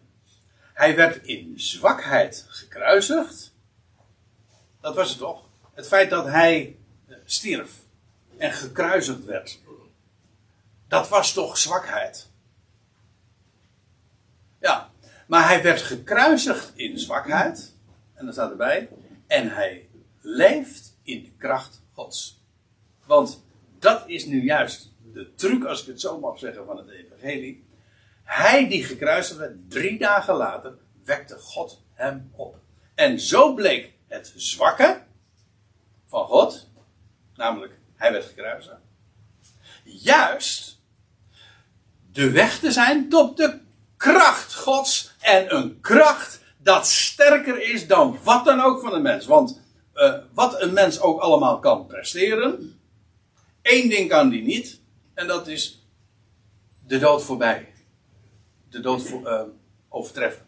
Hij 0.74 0.96
werd 0.96 1.26
in 1.26 1.54
zwakheid 1.56 2.46
gekruisigd. 2.48 3.54
Dat 4.82 4.96
was 4.96 5.10
het 5.10 5.18
toch? 5.18 5.44
Het 5.74 5.88
feit 5.88 6.10
dat 6.10 6.26
hij 6.26 6.76
stierf 7.26 7.72
en 8.38 8.52
gekruisigd 8.52 9.26
werd. 9.26 9.60
Dat 10.88 11.10
was 11.10 11.34
toch 11.34 11.58
zwakheid? 11.58 12.30
Ja, 14.60 14.92
maar 15.28 15.48
hij 15.48 15.64
werd 15.64 15.82
gekruisigd 15.82 16.72
in 16.76 17.00
zwakheid. 17.00 17.74
En 18.14 18.26
dan 18.26 18.34
staat 18.34 18.52
erbij. 18.52 18.90
En 19.28 19.56
hij 19.56 19.90
leeft 20.22 20.96
in 21.04 21.24
de 21.24 21.32
kracht 21.38 21.82
Gods. 21.94 22.42
Want 23.06 23.44
dat 23.80 24.04
is 24.08 24.26
nu 24.26 24.44
juist 24.44 24.92
de 25.18 25.34
truc, 25.34 25.66
als 25.66 25.82
ik 25.82 25.88
het 25.88 26.02
zo 26.02 26.20
mag 26.20 26.40
zeggen, 26.40 26.66
van 26.66 26.78
het 26.78 26.90
Evangelie. 26.90 27.66
Hij 28.24 28.70
die 28.70 28.84
gekruisigd 28.84 29.40
werd, 29.40 29.70
drie 29.70 30.00
dagen 30.00 30.36
later, 30.36 30.74
wekte 31.04 31.38
God 31.38 31.82
hem 31.94 32.32
op. 32.36 32.56
En 32.96 33.20
zo 33.20 33.54
bleek 33.54 33.94
het 34.08 34.34
zwakke 34.36 35.02
van 36.06 36.26
God, 36.26 36.70
namelijk 37.36 37.74
hij 37.96 38.12
werd 38.12 38.26
gekruisigd, 38.26 38.82
juist 39.84 40.82
de 42.12 42.32
weg 42.32 42.60
te 42.60 42.72
zijn 42.72 43.10
tot 43.10 43.38
de 43.38 43.60
kracht 43.98 44.56
Gods 44.56 45.12
en 45.20 45.56
een 45.56 45.80
kracht 45.82 46.42
dat 46.58 46.88
sterker 46.88 47.62
is 47.62 47.88
dan 47.88 48.20
wat 48.24 48.46
dan 48.46 48.62
ook 48.62 48.82
van 48.82 48.94
een 48.94 49.02
mens. 49.02 49.26
Want 49.26 49.62
uh, 49.94 50.14
wat 50.34 50.62
een 50.62 50.74
mens 50.74 51.00
ook 51.00 51.20
allemaal 51.20 51.60
kan 51.60 51.86
presteren, 51.86 52.80
één 53.62 53.90
ding 53.90 54.10
kan 54.10 54.30
die 54.30 54.44
niet, 54.44 54.82
en 55.18 55.28
dat 55.28 55.48
is 55.48 55.88
de 56.88 57.00
dood 57.00 57.24
voorbij. 57.24 57.74
De 58.70 58.80
dood 58.80 59.10
uh, 59.10 59.42
overtreffen. 59.90 60.46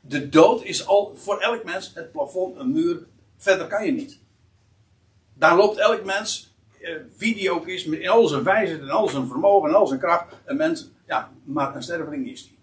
De 0.00 0.28
dood 0.28 0.64
is 0.64 0.86
al 0.86 1.16
voor 1.16 1.40
elk 1.40 1.64
mens 1.64 1.92
het 1.94 2.12
plafond, 2.12 2.56
een 2.56 2.72
muur. 2.72 3.06
Verder 3.36 3.66
kan 3.66 3.84
je 3.84 3.92
niet. 3.92 4.18
Daar 5.34 5.56
loopt 5.56 5.76
elk 5.76 6.04
mens, 6.04 6.54
uh, 6.80 6.96
wie 7.16 7.34
die 7.34 7.50
ook 7.50 7.66
is, 7.66 7.84
in 7.84 8.08
al 8.08 8.26
zijn 8.26 8.42
wijsheid 8.42 8.80
en 8.80 8.90
al 8.90 9.08
zijn 9.08 9.26
vermogen 9.26 9.68
en 9.68 9.74
al 9.74 9.86
zijn 9.86 10.00
kracht. 10.00 10.34
Een 10.44 10.56
mens, 10.56 10.90
ja, 11.06 11.32
maar 11.44 11.76
een 11.76 11.82
sterveling 11.82 12.28
is 12.28 12.42
die. 12.42 12.58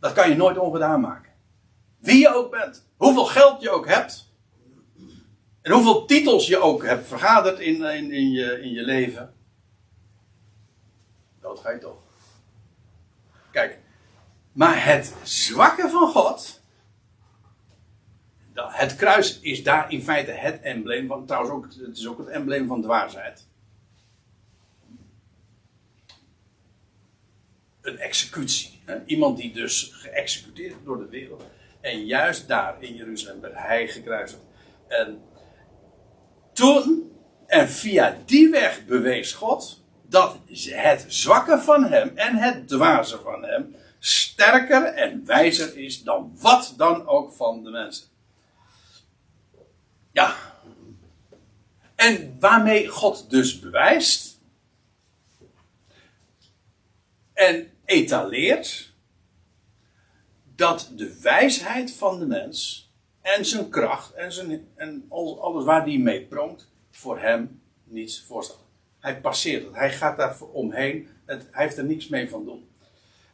Dat 0.00 0.12
kan 0.12 0.28
je 0.28 0.36
nooit 0.36 0.58
ongedaan 0.58 1.00
maken. 1.00 1.32
Wie 1.98 2.18
je 2.18 2.34
ook 2.34 2.50
bent, 2.50 2.86
hoeveel 2.96 3.24
geld 3.24 3.62
je 3.62 3.70
ook 3.70 3.88
hebt, 3.88 4.32
en 5.62 5.72
hoeveel 5.72 6.04
titels 6.04 6.46
je 6.46 6.58
ook 6.58 6.84
hebt 6.84 7.06
vergaderd 7.06 7.58
in, 7.58 7.82
in, 7.82 8.12
in, 8.12 8.30
je, 8.30 8.60
in 8.62 8.70
je 8.70 8.82
leven. 8.82 9.33
Ga 11.60 11.70
je 11.70 11.78
toch. 11.78 12.02
Kijk, 13.50 13.78
maar 14.52 14.84
het 14.84 15.14
zwakke 15.22 15.88
van 15.88 16.08
God. 16.08 16.62
Het 18.54 18.96
kruis 18.96 19.40
is 19.40 19.62
daar 19.62 19.92
in 19.92 20.02
feite 20.02 20.30
het 20.30 20.60
embleem 20.60 21.06
van. 21.06 21.26
Trouwens, 21.26 21.52
ook, 21.52 21.86
het 21.86 21.96
is 21.96 22.06
ook 22.06 22.18
het 22.18 22.28
embleem 22.28 22.66
van 22.66 22.82
dwaasheid. 22.82 23.46
Een 27.80 27.98
executie. 27.98 28.80
Hè? 28.84 29.04
Iemand 29.04 29.36
die 29.36 29.52
dus 29.52 29.90
geëxecuteerd 29.92 30.84
door 30.84 30.98
de 30.98 31.08
wereld. 31.08 31.42
En 31.80 32.06
juist 32.06 32.48
daar 32.48 32.82
in 32.82 32.94
Jeruzalem 32.94 33.40
werd 33.40 33.54
hij 33.54 33.88
gekruisigd. 33.88 34.42
En 34.88 35.22
toen, 36.52 37.12
en 37.46 37.68
via 37.68 38.18
die 38.24 38.50
weg 38.50 38.84
bewees 38.84 39.32
God 39.32 39.83
dat 40.14 40.38
het 40.46 41.04
zwakke 41.08 41.58
van 41.58 41.84
hem 41.84 42.16
en 42.16 42.36
het 42.36 42.68
dwaze 42.68 43.18
van 43.18 43.44
hem 43.44 43.76
sterker 43.98 44.84
en 44.84 45.26
wijzer 45.26 45.76
is 45.76 46.02
dan 46.02 46.36
wat 46.40 46.74
dan 46.76 47.06
ook 47.06 47.32
van 47.32 47.64
de 47.64 47.70
mensen. 47.70 48.06
Ja. 50.12 50.36
En 51.94 52.36
waarmee 52.40 52.88
God 52.88 53.30
dus 53.30 53.60
bewijst 53.60 54.38
en 57.32 57.70
etaleert 57.84 58.92
dat 60.54 60.90
de 60.96 61.20
wijsheid 61.20 61.92
van 61.92 62.18
de 62.18 62.26
mens 62.26 62.90
en 63.20 63.44
zijn 63.44 63.68
kracht 63.68 64.12
en, 64.12 64.32
zijn, 64.32 64.68
en 64.76 65.06
al- 65.08 65.42
alles 65.42 65.64
waar 65.64 65.82
hij 65.82 65.98
mee 65.98 66.26
pronkt, 66.26 66.68
voor 66.90 67.18
hem 67.20 67.62
niets 67.84 68.20
voorstelt. 68.20 68.63
Hij 69.04 69.20
passeert 69.20 69.64
het, 69.64 69.74
hij 69.74 69.92
gaat 69.92 70.16
daar 70.16 70.40
omheen, 70.40 71.08
het, 71.24 71.46
hij 71.50 71.64
heeft 71.64 71.76
er 71.76 71.84
niks 71.84 72.08
mee 72.08 72.28
van 72.28 72.44
doen. 72.44 72.68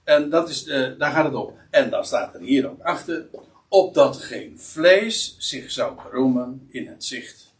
En 0.04 0.30
dat 0.30 0.48
is, 0.48 0.66
eh, 0.66 0.98
daar 0.98 1.12
gaat 1.12 1.24
het 1.24 1.34
op. 1.34 1.58
En 1.70 1.90
dan 1.90 2.04
staat 2.04 2.34
er 2.34 2.40
hier 2.40 2.70
ook 2.70 2.80
achter, 2.80 3.26
opdat 3.68 4.16
geen 4.16 4.58
vlees 4.58 5.36
zich 5.38 5.70
zou 5.70 6.02
beroemen 6.02 6.66
in 6.70 6.86
het 6.86 7.04
zicht 7.04 7.54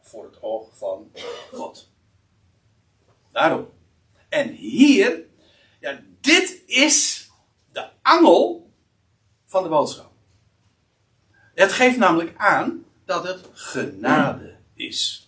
voor 0.00 0.24
het 0.24 0.42
oog 0.42 0.78
van 0.78 1.10
God. 1.52 1.90
Daarom. 3.32 3.68
En 4.28 4.48
hier, 4.48 5.22
ja, 5.80 6.00
dit 6.20 6.62
is 6.66 7.28
de 7.72 7.88
angel 8.02 8.70
van 9.46 9.62
de 9.62 9.68
boodschap. 9.68 10.12
Het 11.54 11.72
geeft 11.72 11.96
namelijk 11.96 12.34
aan 12.36 12.84
dat 13.04 13.26
het 13.26 13.40
genade 13.52 14.56
is. 14.74 15.23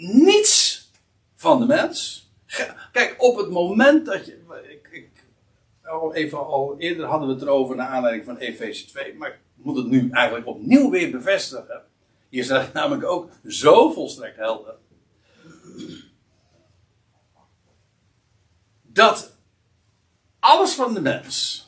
Niets 0.00 0.90
van 1.34 1.60
de 1.60 1.66
mens. 1.66 2.28
Kijk, 2.92 3.14
op 3.18 3.36
het 3.36 3.50
moment 3.50 4.06
dat 4.06 4.26
je. 4.26 4.38
Ik, 4.68 4.88
ik, 4.90 5.10
al 5.84 6.14
even 6.14 6.46
al 6.46 6.78
eerder 6.78 7.06
hadden 7.06 7.28
we 7.28 7.34
het 7.34 7.42
erover 7.42 7.76
naar 7.76 7.88
aanleiding 7.88 8.24
van 8.24 8.36
Efeze 8.36 8.86
2, 8.86 9.14
maar 9.14 9.28
ik 9.28 9.38
moet 9.54 9.76
het 9.76 9.86
nu 9.86 10.10
eigenlijk 10.10 10.46
opnieuw 10.46 10.90
weer 10.90 11.10
bevestigen. 11.10 11.82
Hier 12.28 12.44
staat 12.44 12.72
namelijk 12.80 13.04
ook 13.04 13.30
zo 13.46 13.90
volstrekt 13.90 14.36
helder. 14.36 14.74
Dat 18.82 19.36
alles 20.38 20.74
van 20.74 20.94
de 20.94 21.00
mens 21.00 21.66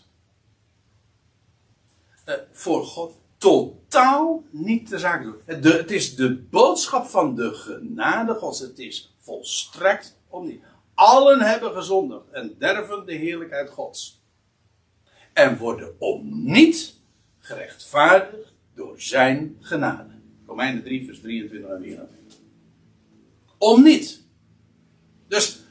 eh, 2.24 2.34
voor 2.50 2.84
God 2.84 3.21
totaal 3.43 4.45
niet 4.51 4.88
de 4.88 4.99
zaak 4.99 5.22
doet. 5.22 5.43
Het, 5.45 5.64
het 5.64 5.90
is 5.90 6.14
de 6.14 6.36
boodschap 6.36 7.07
van 7.07 7.34
de 7.34 7.55
genade 7.55 8.34
Gods. 8.34 8.59
Het 8.59 8.78
is 8.78 9.14
volstrekt 9.18 10.18
om 10.28 10.47
niet. 10.47 10.62
Allen 10.95 11.40
hebben 11.40 11.72
gezondigd 11.72 12.30
en 12.30 12.55
derven 12.59 13.07
de 13.07 13.12
heerlijkheid 13.12 13.70
Gods. 13.70 14.22
En 15.32 15.59
worden 15.59 15.95
om 15.99 16.45
niet 16.53 16.95
gerechtvaardigd 17.38 18.55
door 18.74 19.01
zijn 19.01 19.57
genade. 19.61 20.12
Romeinen 20.47 20.82
3, 20.82 21.05
vers 21.05 21.20
23 21.20 21.70
en 21.70 21.82
24. 21.82 22.36
Om 23.59 23.82
niet. 23.82 24.22
Dus 25.28 25.61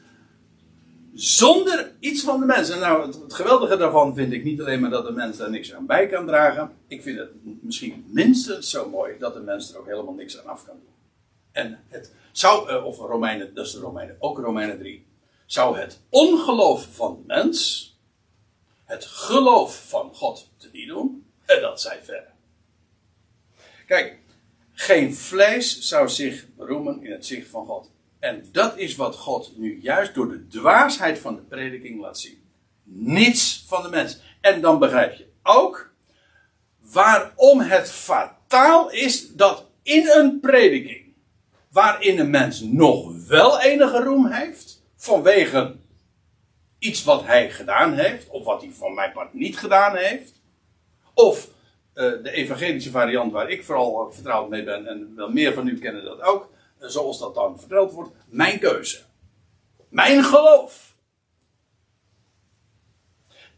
zonder 1.22 1.92
iets 2.00 2.24
van 2.24 2.40
de 2.40 2.46
mens. 2.46 2.70
En 2.70 2.80
nou, 2.80 3.08
het, 3.08 3.34
geweldige 3.34 3.78
daarvan 3.78 4.16
vind 4.16 4.34
ik 4.34 4.44
niet 4.44 4.62
alleen 4.62 4.80
maar 4.80 4.90
dat 4.90 5.06
de 5.06 5.12
mens 5.12 5.38
daar 5.38 5.50
niks 5.50 5.74
aan 5.74 5.86
bij 5.86 6.08
kan 6.08 6.26
dragen. 6.26 6.72
Ik 6.88 7.02
vind 7.02 7.18
het 7.18 7.30
misschien 7.62 8.06
minstens 8.08 8.70
zo 8.70 8.90
mooi 8.90 9.18
dat 9.20 9.34
de 9.34 9.40
mens 9.40 9.74
er 9.74 9.80
ook 9.80 9.86
helemaal 9.86 10.14
niks 10.14 10.40
aan 10.40 10.46
af 10.46 10.66
kan 10.66 10.76
doen. 10.76 10.94
En 11.52 11.84
het 11.88 12.14
zou, 12.32 12.70
eh, 12.70 12.86
of 12.86 12.98
Romeinen, 12.98 13.54
dat 13.54 13.66
is 13.66 13.72
de 13.72 13.80
Romeinen, 13.80 14.16
ook 14.20 14.38
Romeinen 14.38 14.78
3. 14.78 15.06
Zou 15.46 15.78
het 15.78 16.00
ongeloof 16.10 16.88
van 16.92 17.16
de 17.16 17.34
mens 17.34 17.90
het 18.86 19.06
geloof 19.06 19.90
van 19.90 20.14
God 20.14 20.50
te 20.58 20.70
niet 20.72 20.88
doen? 20.88 21.26
En 21.46 21.62
dat 21.62 21.82
zij 21.82 22.00
verre. 22.04 22.30
Kijk, 23.86 24.20
geen 24.74 25.16
vlees 25.16 25.80
zou 25.80 26.10
zich 26.10 26.46
beroemen 26.56 27.04
in 27.04 27.12
het 27.12 27.26
zicht 27.26 27.48
van 27.48 27.66
God. 27.66 27.92
En 28.22 28.46
dat 28.52 28.78
is 28.78 28.96
wat 28.96 29.16
God 29.16 29.58
nu 29.58 29.80
juist 29.82 30.14
door 30.14 30.30
de 30.30 30.48
dwaasheid 30.48 31.20
van 31.20 31.36
de 31.36 31.42
prediking 31.42 32.02
laat 32.02 32.20
zien. 32.20 32.44
Niets 32.84 33.66
van 33.68 33.84
de 33.84 33.90
mens. 33.90 34.20
En 34.42 34.62
dan 34.62 34.80
begrijp 34.80 35.14
je 35.14 35.28
ook 35.44 35.94
waarom 36.80 37.60
het 37.60 37.92
fataal 37.92 38.92
is 38.92 39.34
dat 39.36 39.66
in 39.84 40.10
een 40.10 40.40
prediking, 40.40 41.14
waarin 41.72 42.20
een 42.20 42.30
mens 42.30 42.60
nog 42.60 43.28
wel 43.28 43.62
enige 43.62 44.04
roem 44.04 44.26
heeft, 44.26 44.84
vanwege 44.96 45.76
iets 46.80 47.04
wat 47.04 47.26
hij 47.26 47.52
gedaan 47.52 47.94
heeft, 47.94 48.30
of 48.30 48.44
wat 48.44 48.62
hij 48.62 48.72
van 48.72 48.94
mijn 48.94 49.12
part 49.12 49.34
niet 49.34 49.58
gedaan 49.58 49.96
heeft, 49.96 50.42
of 51.14 51.50
eh, 51.94 52.12
de 52.24 52.32
evangelische 52.32 52.92
variant 52.92 53.32
waar 53.32 53.50
ik 53.50 53.64
vooral 53.64 54.08
eh, 54.08 54.14
vertrouwd 54.14 54.50
mee 54.50 54.64
ben, 54.64 54.88
en 54.88 55.14
wel 55.16 55.30
meer 55.30 55.54
van 55.54 55.68
u 55.68 55.80
kennen 55.80 56.04
dat 56.04 56.22
ook, 56.22 56.50
zoals 56.90 57.20
dat 57.20 57.36
dan 57.36 57.60
verteld 57.60 57.92
wordt, 57.92 58.12
mijn 58.28 58.60
keuze. 58.60 59.02
Mijn 59.90 60.24
geloof. 60.24 60.96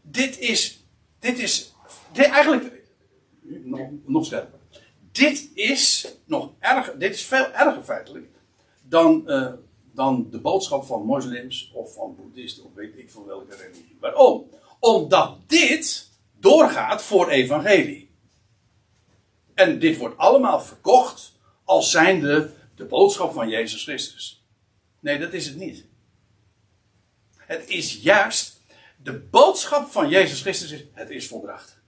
Dit 0.02 0.38
is, 0.38 0.84
dit 1.18 1.38
is, 1.38 1.74
eigenlijk, 2.12 2.82
nog, 3.42 3.88
nog 4.04 4.26
scherper. 4.26 4.58
Dit 5.12 5.50
is 5.54 6.14
nog 6.24 6.50
erger, 6.58 6.98
dit 6.98 7.14
is 7.14 7.24
veel 7.24 7.52
erger 7.52 7.82
feitelijk 7.82 8.34
dan, 8.82 9.28
eh, 9.28 9.52
dan 9.92 10.26
de 10.30 10.40
boodschap 10.40 10.84
van 10.84 11.02
moslims 11.02 11.70
of 11.74 11.94
van 11.94 12.16
boeddhisten 12.16 12.64
of 12.64 12.74
weet 12.74 12.98
ik 12.98 13.10
van 13.10 13.24
welke 13.24 13.56
religie. 13.56 13.96
Waarom? 14.00 14.50
Omdat 14.80 15.38
dit 15.46 16.10
doorgaat 16.40 17.02
voor 17.02 17.28
evangelie. 17.28 18.10
En 19.54 19.78
dit 19.78 19.98
wordt 19.98 20.16
allemaal 20.16 20.60
verkocht 20.60 21.32
als 21.64 21.90
zijnde 21.90 22.50
de 22.74 22.84
boodschap 22.84 23.32
van 23.32 23.48
Jezus 23.48 23.82
Christus. 23.82 24.44
Nee, 25.00 25.18
dat 25.18 25.32
is 25.32 25.46
het 25.46 25.56
niet. 25.56 25.84
Het 27.36 27.68
is 27.68 28.02
juist 28.02 28.60
de 28.96 29.12
boodschap 29.12 29.90
van 29.90 30.08
Jezus 30.08 30.40
Christus 30.40 30.70
is, 30.70 30.84
het 30.92 31.10
is 31.10 31.26
volbracht. 31.26 31.78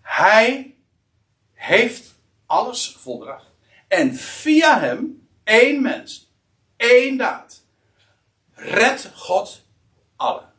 Hij 0.00 0.76
heeft 1.52 2.14
alles 2.46 2.96
volbracht. 2.98 3.50
En 3.88 4.14
via 4.14 4.80
hem, 4.80 5.28
één 5.44 5.82
mens, 5.82 6.32
één 6.76 7.16
daad, 7.16 7.62
redt 8.52 9.10
God 9.14 9.62
allen. 10.16 10.52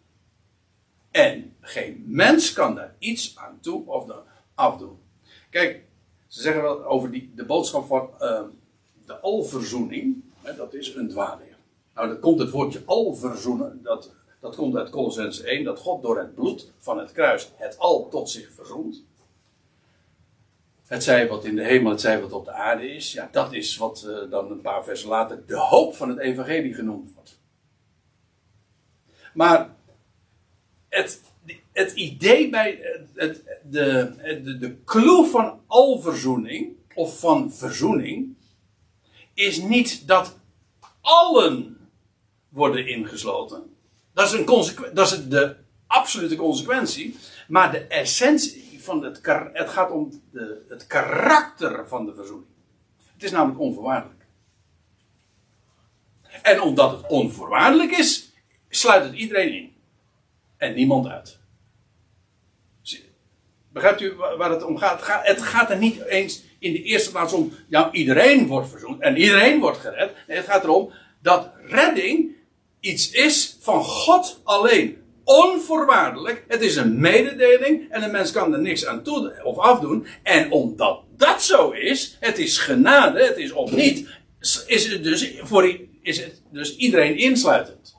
En 1.11 1.57
geen 1.61 2.03
mens 2.07 2.53
kan 2.53 2.75
daar 2.75 2.95
iets 2.99 3.37
aan 3.37 3.59
toe 3.59 3.85
of 3.85 4.11
afdoen. 4.55 5.01
Kijk, 5.49 5.86
ze 6.27 6.41
zeggen 6.41 6.61
wel 6.61 6.85
over 6.85 7.11
die, 7.11 7.31
de 7.35 7.45
boodschap 7.45 7.87
van 7.87 8.09
eh, 8.19 8.41
de 9.05 9.19
alverzoening, 9.19 10.23
hè, 10.41 10.55
dat 10.55 10.73
is 10.73 10.95
een 10.95 11.09
dwaalleer. 11.09 11.57
Nou, 11.95 12.07
dat 12.07 12.19
komt 12.19 12.39
het 12.39 12.49
woordje 12.49 12.81
alverzoenen, 12.85 13.79
dat, 13.83 14.11
dat 14.39 14.55
komt 14.55 14.75
uit 14.75 14.89
Colossens 14.89 15.41
1, 15.41 15.63
dat 15.63 15.79
God 15.79 16.01
door 16.01 16.17
het 16.17 16.35
bloed 16.35 16.71
van 16.79 16.99
het 16.99 17.11
kruis 17.11 17.51
het 17.55 17.77
al 17.77 18.07
tot 18.09 18.29
zich 18.29 18.51
verzoent. 18.51 19.03
Het 20.87 21.03
zij 21.03 21.27
wat 21.27 21.45
in 21.45 21.55
de 21.55 21.63
hemel, 21.63 21.91
het 21.91 22.01
zij 22.01 22.21
wat 22.21 22.31
op 22.31 22.45
de 22.45 22.51
aarde 22.51 22.91
is. 22.91 23.11
Ja, 23.11 23.29
dat 23.31 23.53
is 23.53 23.77
wat 23.77 24.03
eh, 24.03 24.29
dan 24.29 24.51
een 24.51 24.61
paar 24.61 24.83
versen 24.83 25.09
later 25.09 25.43
de 25.45 25.57
hoop 25.57 25.95
van 25.95 26.09
het 26.09 26.19
evangelie 26.19 26.73
genoemd 26.73 27.13
wordt. 27.13 27.39
Maar 29.33 29.75
het, 30.89 31.21
het 31.77 31.91
idee 31.91 32.49
bij 32.49 32.79
het, 33.13 33.43
de, 33.63 34.13
de, 34.43 34.57
de 34.57 34.83
clue 34.83 35.25
van 35.25 35.59
alverzoening, 35.67 36.75
of 36.93 37.19
van 37.19 37.53
verzoening, 37.53 38.35
is 39.33 39.57
niet 39.57 40.07
dat 40.07 40.37
allen 41.01 41.77
worden 42.49 42.87
ingesloten. 42.87 43.75
Dat 44.13 44.25
is, 44.25 44.31
een 44.31 44.45
dat 44.93 45.11
is 45.11 45.27
de 45.27 45.55
absolute 45.87 46.35
consequentie. 46.35 47.15
Maar 47.47 47.71
de 47.71 47.79
essentie 47.79 48.83
van 48.83 49.03
het, 49.03 49.19
het 49.53 49.69
gaat 49.69 49.91
om 49.91 50.21
de, 50.31 50.65
het 50.69 50.87
karakter 50.87 51.87
van 51.87 52.05
de 52.05 52.13
verzoening. 52.13 52.51
Het 53.13 53.23
is 53.23 53.31
namelijk 53.31 53.59
onvoorwaardelijk. 53.59 54.25
En 56.41 56.61
omdat 56.61 56.91
het 56.91 57.07
onvoorwaardelijk 57.07 57.91
is, 57.91 58.33
sluit 58.69 59.03
het 59.03 59.13
iedereen 59.13 59.53
in. 59.53 59.75
En 60.57 60.73
niemand 60.73 61.07
uit. 61.07 61.36
Begrijpt 63.77 64.01
u 64.01 64.15
wa- 64.15 64.37
waar 64.37 64.51
het 64.51 64.63
om 64.63 64.77
gaat? 64.77 65.07
Het 65.23 65.41
gaat? 65.41 65.69
Er 65.69 65.77
niet 65.77 66.05
eens 66.05 66.43
in 66.59 66.73
de 66.73 66.81
eerste 66.81 67.11
plaats 67.11 67.33
om, 67.33 67.53
ja, 67.67 67.91
iedereen 67.91 68.47
wordt 68.47 68.69
verzoend 68.69 69.01
en 69.01 69.17
iedereen 69.17 69.59
wordt 69.59 69.77
gered. 69.77 70.11
Nee, 70.27 70.37
het 70.37 70.45
gaat 70.45 70.63
erom 70.63 70.91
dat 71.21 71.49
redding 71.65 72.35
iets 72.79 73.11
is 73.11 73.57
van 73.59 73.83
God 73.83 74.41
alleen. 74.43 75.01
Onvoorwaardelijk. 75.23 76.43
Het 76.47 76.61
is 76.61 76.75
een 76.75 76.99
mededeling 76.99 77.91
en 77.91 78.03
een 78.03 78.11
mens 78.11 78.31
kan 78.31 78.53
er 78.53 78.59
niks 78.61 78.85
aan 78.85 79.03
toe 79.03 79.43
of 79.43 79.57
afdoen. 79.57 80.07
En 80.23 80.51
omdat 80.51 81.03
dat 81.17 81.43
zo 81.43 81.69
is, 81.71 82.17
het 82.19 82.37
is 82.37 82.57
genade, 82.57 83.23
het 83.25 83.37
is 83.37 83.51
of 83.51 83.71
niet, 83.71 84.07
is 84.67 84.91
het 84.91 85.03
dus, 85.03 85.33
voor, 85.41 85.79
is 86.01 86.19
het 86.19 86.41
dus 86.51 86.75
iedereen 86.75 87.17
insluitend. 87.17 87.95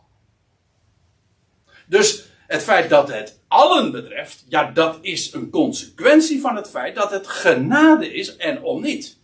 Dus 1.86 2.24
het 2.46 2.62
feit 2.62 2.90
dat 2.90 3.08
het 3.12 3.37
allen 3.48 3.92
betreft, 3.92 4.44
ja, 4.48 4.70
dat 4.70 4.98
is 5.00 5.32
een 5.32 5.50
consequentie 5.50 6.40
van 6.40 6.56
het 6.56 6.70
feit 6.70 6.94
dat 6.94 7.10
het 7.10 7.28
genade 7.28 8.14
is 8.14 8.36
en 8.36 8.62
om 8.62 8.82
niet. 8.82 9.18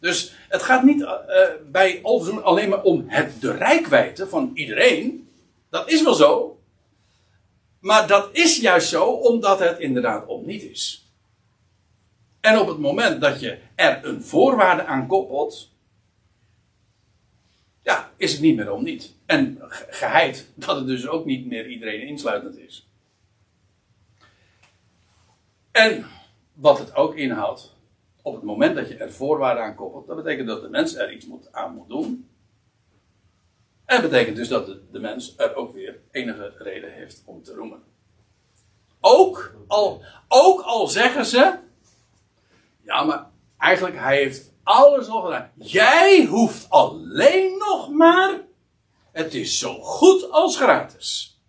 Dus 0.00 0.34
het 0.48 0.62
gaat 0.62 0.82
niet 0.82 1.02
eh, 1.02 1.10
eh, 1.10 1.50
bij 1.70 2.00
Alverzoen 2.02 2.42
alleen 2.42 2.68
maar 2.68 2.82
om 2.82 3.04
het, 3.06 3.40
de 3.40 3.52
rijkwijde 3.52 4.28
van 4.28 4.50
iedereen. 4.54 5.28
Dat 5.70 5.90
is 5.90 6.02
wel 6.02 6.14
zo. 6.14 6.58
Maar 7.80 8.06
dat 8.06 8.28
is 8.32 8.60
juist 8.60 8.88
zo 8.88 9.04
omdat 9.04 9.58
het 9.58 9.78
inderdaad 9.78 10.26
om 10.26 10.46
niet 10.46 10.62
is. 10.62 11.06
En 12.40 12.58
op 12.58 12.68
het 12.68 12.78
moment 12.78 13.20
dat 13.20 13.40
je 13.40 13.58
er 13.74 14.04
een 14.04 14.22
voorwaarde 14.22 14.84
aan 14.84 15.06
koppelt, 15.06 15.70
ja, 17.88 18.12
is 18.16 18.32
het 18.32 18.40
niet 18.40 18.56
meer 18.56 18.72
om 18.72 18.82
niet. 18.82 19.14
En 19.26 19.58
ge- 19.60 19.86
geheid 19.90 20.50
dat 20.54 20.76
het 20.76 20.86
dus 20.86 21.08
ook 21.08 21.24
niet 21.24 21.46
meer 21.46 21.66
iedereen 21.66 22.06
insluitend 22.06 22.58
is. 22.58 22.88
En 25.70 26.06
wat 26.52 26.78
het 26.78 26.94
ook 26.94 27.14
inhoudt, 27.14 27.76
op 28.22 28.34
het 28.34 28.42
moment 28.42 28.76
dat 28.76 28.88
je 28.88 28.96
er 28.96 29.12
voorwaarden 29.12 29.64
aan 29.64 29.74
koppelt, 29.74 30.06
dat 30.06 30.16
betekent 30.16 30.48
dat 30.48 30.62
de 30.62 30.68
mens 30.68 30.94
er 30.94 31.12
iets 31.12 31.26
moet, 31.26 31.52
aan 31.52 31.74
moet 31.74 31.88
doen. 31.88 32.28
En 33.84 34.02
betekent 34.02 34.36
dus 34.36 34.48
dat 34.48 34.66
de, 34.66 34.82
de 34.90 34.98
mens 34.98 35.34
er 35.36 35.54
ook 35.54 35.72
weer 35.72 36.00
enige 36.10 36.52
reden 36.58 36.92
heeft 36.92 37.22
om 37.24 37.42
te 37.42 37.54
roemen. 37.54 37.82
Ook 39.00 39.54
al, 39.66 40.02
ook 40.28 40.60
al 40.60 40.86
zeggen 40.86 41.26
ze, 41.26 41.58
ja, 42.80 43.04
maar 43.04 43.26
eigenlijk 43.58 43.96
hij 43.96 44.16
heeft 44.16 44.52
alles 44.68 45.08
al 45.08 45.22
gedaan. 45.22 45.50
Jij 45.54 46.24
hoeft 46.24 46.70
alleen 46.70 47.58
nog 47.58 47.90
maar, 47.90 48.40
het 49.12 49.34
is 49.34 49.58
zo 49.58 49.80
goed 49.80 50.30
als 50.30 50.56
gratis. 50.56 51.40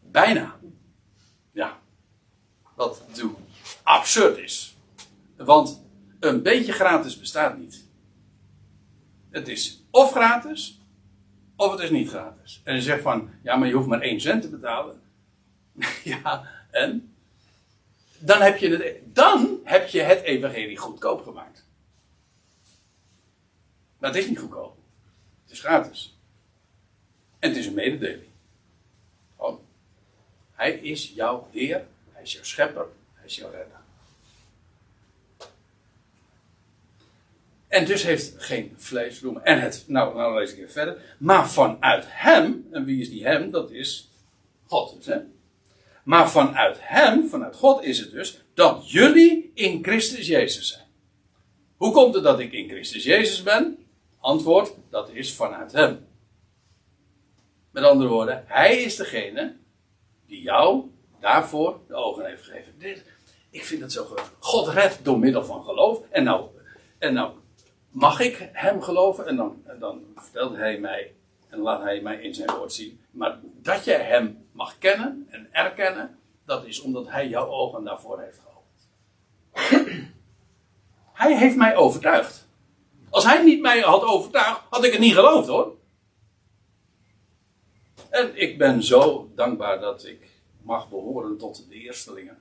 Bijna. 0.00 0.58
Ja. 1.52 1.78
Wat 2.74 3.02
natuurlijk 3.08 3.38
absurd 3.82 4.38
is. 4.38 4.76
Want 5.36 5.82
een 6.20 6.42
beetje 6.42 6.72
gratis 6.72 7.18
bestaat 7.18 7.58
niet. 7.58 7.84
Het 9.30 9.48
is 9.48 9.84
of 9.90 10.10
gratis, 10.10 10.80
of 11.56 11.72
het 11.72 11.80
is 11.80 11.90
niet 11.90 12.08
gratis. 12.08 12.60
En 12.64 12.74
je 12.74 12.82
zegt 12.82 13.02
van, 13.02 13.30
ja, 13.42 13.56
maar 13.56 13.68
je 13.68 13.74
hoeft 13.74 13.88
maar 13.88 14.00
één 14.00 14.20
cent 14.20 14.42
te 14.42 14.48
betalen. 14.48 15.00
ja, 16.04 16.48
en? 16.70 17.13
Dan 18.24 18.40
heb, 18.40 18.56
je 18.56 18.68
het, 18.68 19.14
dan 19.14 19.60
heb 19.64 19.88
je 19.88 20.00
het 20.00 20.22
evangelie 20.22 20.76
goedkoop 20.76 21.22
gemaakt. 21.22 21.64
Maar 23.98 24.10
het 24.10 24.18
is 24.18 24.28
niet 24.28 24.38
goedkoop. 24.38 24.76
Het 25.42 25.52
is 25.52 25.60
gratis. 25.60 26.18
En 27.38 27.48
het 27.48 27.58
is 27.58 27.66
een 27.66 27.74
mededeling. 27.74 28.30
Gewoon. 29.36 29.60
Hij 30.52 30.72
is 30.72 31.12
jouw 31.14 31.48
Heer, 31.50 31.86
hij 32.12 32.22
is 32.22 32.32
jouw 32.32 32.42
schepper, 32.42 32.86
hij 33.14 33.26
is 33.26 33.36
jouw 33.36 33.50
redder. 33.50 33.80
En 37.68 37.84
dus 37.84 38.02
heeft 38.02 38.34
geen 38.36 38.74
vlees 38.76 39.20
roemen. 39.20 39.44
En 39.44 39.60
het, 39.60 39.84
nou, 39.86 40.16
nou 40.16 40.38
lees 40.38 40.52
ik 40.52 40.58
even 40.58 40.72
verder. 40.72 41.16
Maar 41.18 41.50
vanuit 41.50 42.04
hem, 42.08 42.68
en 42.72 42.84
wie 42.84 43.00
is 43.00 43.08
die 43.08 43.24
hem? 43.24 43.50
Dat 43.50 43.70
is 43.70 44.10
God. 44.66 44.96
Dus, 44.96 45.06
hè? 45.06 45.18
Maar 46.04 46.30
vanuit 46.30 46.76
hem, 46.80 47.28
vanuit 47.28 47.56
God 47.56 47.82
is 47.82 47.98
het 47.98 48.10
dus, 48.10 48.40
dat 48.54 48.90
jullie 48.90 49.50
in 49.54 49.82
Christus 49.82 50.26
Jezus 50.26 50.68
zijn. 50.68 50.84
Hoe 51.76 51.92
komt 51.92 52.14
het 52.14 52.24
dat 52.24 52.38
ik 52.38 52.52
in 52.52 52.68
Christus 52.68 53.04
Jezus 53.04 53.42
ben? 53.42 53.86
Antwoord, 54.20 54.72
dat 54.90 55.10
is 55.10 55.34
vanuit 55.34 55.72
hem. 55.72 56.06
Met 57.70 57.84
andere 57.84 58.08
woorden, 58.08 58.44
hij 58.46 58.82
is 58.82 58.96
degene 58.96 59.56
die 60.26 60.42
jou 60.42 60.90
daarvoor 61.20 61.80
de 61.88 61.94
ogen 61.94 62.26
heeft 62.26 62.44
gegeven. 62.44 62.72
Dit, 62.78 63.04
ik 63.50 63.64
vind 63.64 63.80
het 63.80 63.92
zo 63.92 64.04
geweldig. 64.04 64.32
God 64.38 64.68
redt 64.68 65.04
door 65.04 65.18
middel 65.18 65.44
van 65.44 65.64
geloof. 65.64 66.00
En 66.10 66.24
nou, 66.24 66.48
en 66.98 67.14
nou 67.14 67.32
mag 67.90 68.20
ik 68.20 68.48
hem 68.52 68.82
geloven? 68.82 69.26
En 69.26 69.36
dan, 69.36 69.62
en 69.66 69.78
dan 69.78 70.04
vertelt 70.16 70.56
hij 70.56 70.78
mij, 70.78 71.14
en 71.48 71.58
laat 71.58 71.82
hij 71.82 72.00
mij 72.00 72.22
in 72.22 72.34
zijn 72.34 72.50
woord 72.50 72.72
zien. 72.72 73.00
Maar 73.10 73.38
dat 73.42 73.84
je 73.84 73.92
hem 73.92 74.43
mag 74.54 74.78
kennen 74.78 75.26
en 75.30 75.48
erkennen, 75.52 76.18
dat 76.44 76.64
is 76.64 76.80
omdat 76.80 77.08
hij 77.08 77.28
jouw 77.28 77.48
ogen 77.48 77.84
daarvoor 77.84 78.20
heeft 78.20 78.38
geopend. 78.38 78.88
hij 81.22 81.38
heeft 81.38 81.56
mij 81.56 81.76
overtuigd. 81.76 82.46
Als 83.10 83.24
hij 83.24 83.44
niet 83.44 83.60
mij 83.60 83.80
had 83.80 84.02
overtuigd, 84.02 84.60
had 84.70 84.84
ik 84.84 84.92
het 84.92 85.00
niet 85.00 85.14
geloofd 85.14 85.48
hoor. 85.48 85.76
En 88.10 88.40
ik 88.40 88.58
ben 88.58 88.82
zo 88.82 89.30
dankbaar 89.34 89.80
dat 89.80 90.04
ik 90.04 90.30
mag 90.62 90.88
behoren 90.88 91.38
tot 91.38 91.68
de 91.68 91.74
eerstelingen. 91.74 92.38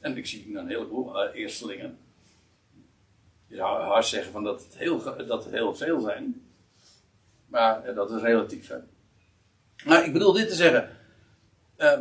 En 0.00 0.16
ik 0.16 0.26
zie 0.26 0.56
een 0.56 0.68
heleboel 0.68 1.26
uh, 1.26 1.34
eerstelingen. 1.34 1.98
Je 3.46 3.56
zou 3.56 3.82
hard 3.82 4.06
zeggen 4.06 4.32
van 4.32 4.44
dat, 4.44 4.62
het 4.62 4.76
heel, 4.76 5.02
dat 5.26 5.44
het 5.44 5.52
heel 5.52 5.74
veel 5.74 6.00
zijn. 6.00 6.50
Maar 7.46 7.88
uh, 7.88 7.94
dat 7.94 8.10
is 8.10 8.22
relatief. 8.22 8.72
Maar 9.84 10.06
ik 10.06 10.12
bedoel 10.12 10.32
dit 10.32 10.48
te 10.48 10.54
zeggen. 10.54 10.88
Uh, 11.78 11.98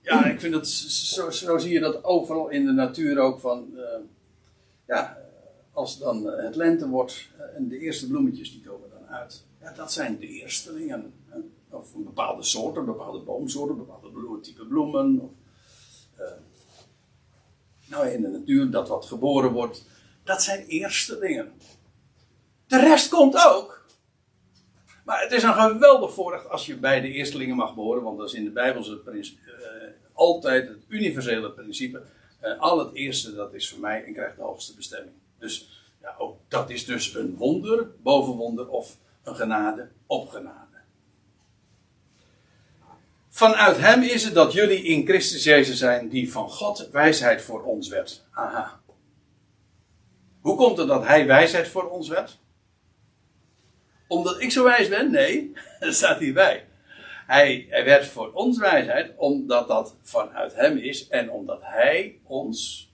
ja, 0.00 0.24
ik 0.24 0.40
vind 0.40 0.52
dat 0.52 0.68
zo, 0.68 1.30
zo, 1.30 1.58
zie 1.58 1.72
je 1.72 1.80
dat 1.80 2.04
overal 2.04 2.48
in 2.48 2.64
de 2.64 2.72
natuur 2.72 3.18
ook 3.18 3.40
van. 3.40 3.68
Uh, 3.74 3.82
ja, 4.86 5.18
als 5.72 5.98
dan 5.98 6.26
het 6.26 6.56
lente 6.56 6.88
wordt 6.88 7.28
en 7.54 7.68
de 7.68 7.78
eerste 7.78 8.06
bloemetjes 8.06 8.50
die 8.52 8.60
komen 8.60 8.90
dan 8.90 9.06
uit. 9.06 9.44
Ja, 9.60 9.72
dat 9.72 9.92
zijn 9.92 10.18
de 10.18 10.26
eerstelingen. 10.26 11.12
Hè? 11.26 11.38
Of 11.76 11.94
een 11.94 12.04
bepaalde 12.04 12.42
soorten, 12.42 12.84
bepaalde 12.84 13.18
boomsoorten, 13.18 13.76
bepaalde 13.76 14.10
bloemen, 14.10 14.42
type 14.42 14.66
bloemen. 14.66 15.20
Of, 15.20 15.32
uh, 16.18 16.26
nou, 17.86 18.08
in 18.08 18.22
de 18.22 18.28
natuur 18.28 18.70
dat 18.70 18.88
wat 18.88 19.06
geboren 19.06 19.52
wordt. 19.52 19.84
Dat 20.24 20.42
zijn 20.42 20.66
eerstelingen. 20.66 21.52
De 22.66 22.80
rest 22.80 23.08
komt 23.08 23.46
ook. 23.46 23.77
Maar 25.08 25.20
het 25.20 25.32
is 25.32 25.42
een 25.42 25.54
geweldig 25.54 26.12
voorrecht 26.12 26.50
als 26.50 26.66
je 26.66 26.76
bij 26.76 27.00
de 27.00 27.08
eerstelingen 27.08 27.56
mag 27.56 27.74
behoren, 27.74 28.02
want 28.02 28.18
dat 28.18 28.28
is 28.28 28.34
in 28.34 28.44
de 28.44 28.50
Bijbelse 28.50 29.02
uh, 29.06 29.22
altijd 30.12 30.68
het 30.68 30.84
universele 30.88 31.50
principe. 31.50 32.02
Uh, 32.42 32.60
al 32.60 32.78
het 32.78 32.94
eerste, 32.94 33.34
dat 33.34 33.54
is 33.54 33.68
voor 33.68 33.80
mij 33.80 34.04
en 34.04 34.12
krijgt 34.12 34.36
de 34.36 34.42
hoogste 34.42 34.74
bestemming. 34.74 35.16
Dus 35.38 35.82
ja, 36.02 36.14
ook 36.18 36.38
dat 36.48 36.70
is 36.70 36.84
dus 36.84 37.14
een 37.14 37.36
wonder 37.36 37.90
boven 38.02 38.32
wonder 38.32 38.68
of 38.68 38.96
een 39.22 39.36
genade 39.36 39.88
op 40.06 40.28
genade. 40.28 40.76
Vanuit 43.28 43.76
hem 43.76 44.02
is 44.02 44.24
het 44.24 44.34
dat 44.34 44.52
jullie 44.52 44.82
in 44.82 45.06
Christus 45.06 45.44
Jezus 45.44 45.78
zijn, 45.78 46.08
die 46.08 46.32
van 46.32 46.50
God 46.50 46.88
wijsheid 46.92 47.42
voor 47.42 47.62
ons 47.62 47.88
werd. 47.88 48.24
Aha. 48.30 48.80
Hoe 50.40 50.56
komt 50.56 50.78
het 50.78 50.88
dat 50.88 51.06
hij 51.06 51.26
wijsheid 51.26 51.68
voor 51.68 51.90
ons 51.90 52.08
werd? 52.08 52.38
Omdat 54.08 54.40
ik 54.40 54.50
zo 54.50 54.64
wijs 54.64 54.88
ben? 54.88 55.10
Nee, 55.10 55.52
dat 55.80 55.94
staat 55.94 56.18
hierbij. 56.18 56.64
Hij, 57.26 57.66
hij 57.68 57.84
werd 57.84 58.06
voor 58.06 58.32
ons 58.32 58.58
wijsheid 58.58 59.12
omdat 59.16 59.68
dat 59.68 59.96
vanuit 60.02 60.54
hem 60.54 60.76
is 60.76 61.08
en 61.08 61.30
omdat 61.30 61.60
hij 61.62 62.18
ons 62.24 62.90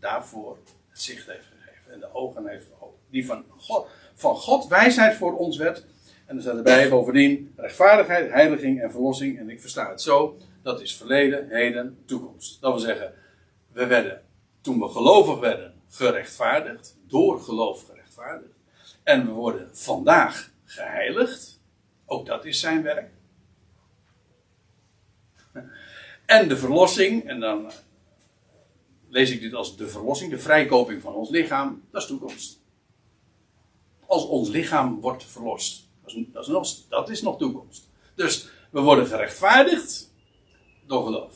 daarvoor 0.00 0.58
het 0.90 1.00
zicht 1.00 1.26
heeft 1.26 1.44
gegeven 1.58 1.92
en 1.92 2.00
de 2.00 2.14
ogen 2.14 2.46
heeft 2.46 2.66
geopend. 2.78 3.02
Die 3.10 3.26
van 3.26 3.44
God, 3.56 3.88
van 4.14 4.36
God 4.36 4.66
wijsheid 4.66 5.16
voor 5.16 5.36
ons 5.36 5.56
werd. 5.56 5.86
En 6.26 6.36
er 6.36 6.42
staat 6.42 6.56
erbij 6.56 6.88
bovendien 6.88 7.52
rechtvaardigheid, 7.56 8.30
heiliging 8.30 8.82
en 8.82 8.90
verlossing. 8.90 9.38
En 9.38 9.50
ik 9.50 9.60
versta 9.60 9.90
het 9.90 10.02
zo, 10.02 10.36
dat 10.62 10.80
is 10.80 10.96
verleden, 10.96 11.48
heden, 11.48 11.98
toekomst. 12.06 12.60
Dat 12.60 12.72
wil 12.72 12.80
zeggen, 12.80 13.12
we 13.72 13.86
werden, 13.86 14.22
toen 14.60 14.78
we 14.78 14.88
gelovig 14.88 15.38
werden, 15.38 15.74
gerechtvaardigd. 15.88 16.96
Door 17.06 17.40
geloof 17.40 17.84
gerechtvaardigd. 17.86 18.57
En 19.08 19.26
we 19.26 19.32
worden 19.32 19.68
vandaag 19.72 20.50
geheiligd. 20.64 21.60
Ook 22.06 22.26
dat 22.26 22.44
is 22.44 22.60
zijn 22.60 22.82
werk. 22.82 23.10
En 26.26 26.48
de 26.48 26.56
verlossing, 26.56 27.28
en 27.28 27.40
dan 27.40 27.70
lees 29.08 29.30
ik 29.30 29.40
dit 29.40 29.54
als 29.54 29.76
de 29.76 29.88
verlossing, 29.88 30.30
de 30.30 30.38
vrijkoping 30.38 31.02
van 31.02 31.14
ons 31.14 31.30
lichaam, 31.30 31.84
dat 31.90 32.02
is 32.02 32.08
toekomst. 32.08 32.60
Als 34.06 34.26
ons 34.26 34.48
lichaam 34.48 35.00
wordt 35.00 35.24
verlost. 35.24 35.88
Dat 36.02 36.14
is, 36.14 36.24
dat 36.32 36.42
is, 36.42 36.48
nog, 36.48 36.68
dat 36.88 37.10
is 37.10 37.22
nog 37.22 37.38
toekomst. 37.38 37.90
Dus 38.14 38.48
we 38.70 38.80
worden 38.80 39.06
gerechtvaardigd 39.06 40.14
door 40.86 41.04
geloof. 41.04 41.34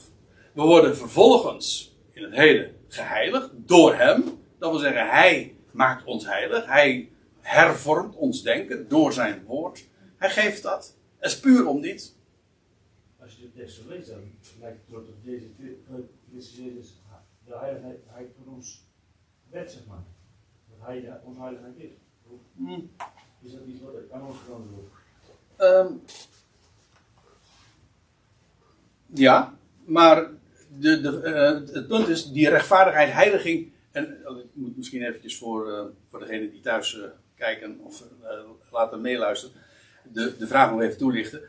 We 0.53 0.63
worden 0.63 0.97
vervolgens 0.97 1.97
in 2.11 2.23
het 2.23 2.35
heden 2.35 2.77
geheiligd 2.89 3.51
door 3.55 3.95
hem. 3.95 4.25
Dat 4.59 4.71
wil 4.71 4.81
zeggen, 4.81 5.09
hij 5.09 5.57
maakt 5.71 6.05
ons 6.05 6.25
heilig. 6.25 6.67
Hij 6.67 7.12
hervormt 7.43 8.15
ons 8.15 8.43
denken 8.43 8.89
door 8.89 9.13
zijn 9.13 9.45
woord. 9.45 9.89
Hij 10.17 10.31
geeft 10.31 10.63
dat. 10.63 10.97
Het 11.19 11.31
is 11.31 11.41
puur 11.41 11.67
om 11.67 11.81
dit. 11.81 12.17
Als 13.21 13.37
je 13.37 13.43
de 13.43 13.53
tekst 13.53 13.77
zo 13.77 13.89
leest, 13.89 14.09
dan 14.09 14.21
lijkt 14.61 14.81
het 14.81 14.91
erop 14.91 15.07
dat 15.07 15.25
deze 15.25 15.47
Christus 16.31 16.57
Jezus 16.57 17.01
de 17.45 17.57
heiligheid 17.59 18.29
voor 18.37 18.55
ons 18.55 18.85
werd, 19.51 19.71
zeg 19.71 19.87
maar. 19.87 20.05
Dat 20.71 20.87
hij 20.87 21.01
de 21.01 21.17
onheiligheid 21.25 21.77
is. 21.77 21.91
Hmm. 22.57 22.91
Is 23.43 23.53
dat 23.53 23.61
iets 23.67 23.81
wat 23.81 23.93
aan 24.11 24.27
ons 24.27 24.39
gedaan 24.39 24.69
wordt? 24.71 24.91
Um, 25.59 26.03
ja, 29.07 29.59
maar 29.85 30.31
de, 30.79 31.01
de, 31.01 31.23
uh, 31.25 31.75
het 31.75 31.89
punt 31.89 32.09
is, 32.09 32.33
die 32.33 32.49
rechtvaardigheid, 32.49 33.13
heiliging. 33.13 33.73
En 33.91 34.19
uh, 34.23 34.39
ik 34.39 34.51
moet 34.53 34.77
misschien 34.77 35.03
eventjes 35.03 35.39
voor, 35.39 35.69
uh, 35.69 35.85
voor 36.09 36.19
degenen 36.19 36.51
die 36.51 36.61
thuis 36.61 37.01
kijken 37.43 37.81
of 37.83 38.03
laten 38.71 39.01
meeluisteren. 39.01 39.55
de, 40.03 40.37
de 40.39 40.47
vraag 40.47 40.71
nog 40.71 40.81
even 40.81 40.99
toelichten. 40.99 41.41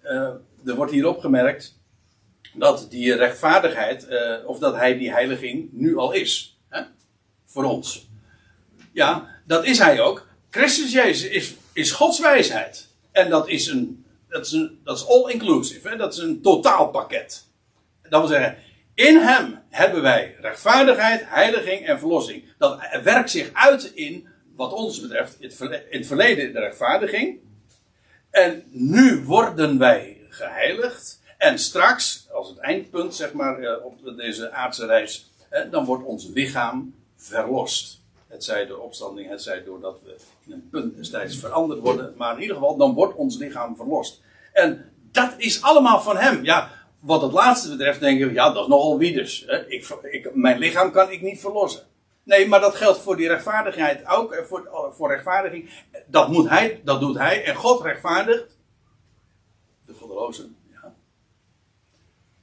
Eh, 0.00 0.32
er 0.64 0.74
wordt 0.74 0.92
hier 0.92 1.06
opgemerkt 1.06 1.78
dat 2.54 2.86
die 2.90 3.14
rechtvaardigheid, 3.14 4.06
eh, 4.06 4.36
of 4.44 4.58
dat 4.58 4.74
hij 4.74 4.98
die 4.98 5.12
heiliging 5.12 5.68
nu 5.72 5.96
al 5.96 6.12
is. 6.12 6.58
Hè? 6.68 6.82
Voor 7.44 7.64
ons. 7.64 8.08
Ja, 8.92 9.28
dat 9.44 9.64
is 9.64 9.78
hij 9.78 10.00
ook. 10.00 10.26
Christus 10.50 10.92
Jezus 10.92 11.30
is, 11.30 11.54
is 11.72 11.92
Gods 11.92 12.20
wijsheid. 12.20 12.88
En 13.12 13.30
dat 13.30 13.48
is 13.48 13.66
een, 13.66 14.04
dat 14.28 14.46
is 14.46 14.52
een, 14.52 14.80
dat 14.84 14.96
is 14.96 15.06
all-inclusive. 15.06 15.96
Dat 15.96 16.12
is 16.12 16.18
een 16.18 16.42
totaalpakket. 16.42 17.44
Dat 18.02 18.20
wil 18.20 18.28
zeggen, 18.28 18.56
in 18.94 19.16
hem 19.16 19.58
hebben 19.70 20.02
wij 20.02 20.36
rechtvaardigheid, 20.40 21.22
heiliging 21.24 21.86
en 21.86 21.98
verlossing. 21.98 22.44
Dat 22.58 22.78
werkt 23.02 23.30
zich 23.30 23.50
uit 23.52 23.92
in, 23.94 24.28
wat 24.56 24.72
ons 24.72 25.00
betreft, 25.00 25.40
in 25.40 25.98
het 25.98 26.06
verleden 26.06 26.52
de 26.52 26.60
rechtvaardiging. 26.60 27.38
En 28.30 28.62
nu 28.70 29.24
worden 29.24 29.78
wij 29.78 30.20
geheiligd. 30.28 31.20
En 31.38 31.58
straks, 31.58 32.26
als 32.32 32.48
het 32.48 32.58
eindpunt, 32.58 33.14
zeg 33.14 33.32
maar, 33.32 33.58
eh, 33.58 33.84
op 33.84 34.16
deze 34.16 34.50
aardse 34.50 34.86
reis, 34.86 35.30
dan 35.70 35.84
wordt 35.84 36.04
ons 36.04 36.28
lichaam 36.34 36.94
verlost. 37.16 38.00
Het 38.26 38.44
zij 38.44 38.66
door 38.66 38.78
opstanding, 38.78 39.28
het 39.28 39.42
zij 39.42 39.64
doordat 39.64 39.98
we 40.04 40.16
in 40.46 40.52
een 40.52 40.68
punt 40.70 40.96
destijds 40.96 41.38
veranderd 41.38 41.80
worden. 41.80 42.14
Maar 42.16 42.34
in 42.34 42.40
ieder 42.40 42.56
geval, 42.56 42.76
dan 42.76 42.94
wordt 42.94 43.14
ons 43.14 43.36
lichaam 43.36 43.76
verlost. 43.76 44.20
En 44.52 44.92
dat 45.12 45.34
is 45.36 45.62
allemaal 45.62 46.00
van 46.00 46.16
hem. 46.16 46.44
Ja, 46.44 46.70
wat 47.00 47.22
het 47.22 47.32
laatste 47.32 47.68
betreft 47.68 48.00
denk 48.00 48.20
ik, 48.20 48.32
ja, 48.32 48.52
dat 48.52 48.62
is 48.62 48.68
nogal 48.68 48.98
wieders. 48.98 49.44
Ik, 49.68 49.88
ik, 50.10 50.34
mijn 50.34 50.58
lichaam 50.58 50.92
kan 50.92 51.10
ik 51.10 51.22
niet 51.22 51.40
verlossen. 51.40 51.82
Nee, 52.26 52.48
maar 52.48 52.60
dat 52.60 52.74
geldt 52.74 52.98
voor 52.98 53.16
die 53.16 53.28
rechtvaardigheid 53.28 54.06
ook. 54.06 54.32
Eh, 54.32 54.44
voor, 54.44 54.66
eh, 54.66 54.92
voor 54.92 55.08
rechtvaardiging. 55.08 55.70
Dat, 56.06 56.28
moet 56.28 56.48
hij, 56.48 56.80
dat 56.84 57.00
doet 57.00 57.18
hij. 57.18 57.44
En 57.44 57.54
God 57.54 57.82
rechtvaardigt. 57.82 58.58
De 59.84 59.94
goddelozen. 59.94 60.56
Ja. 60.70 60.94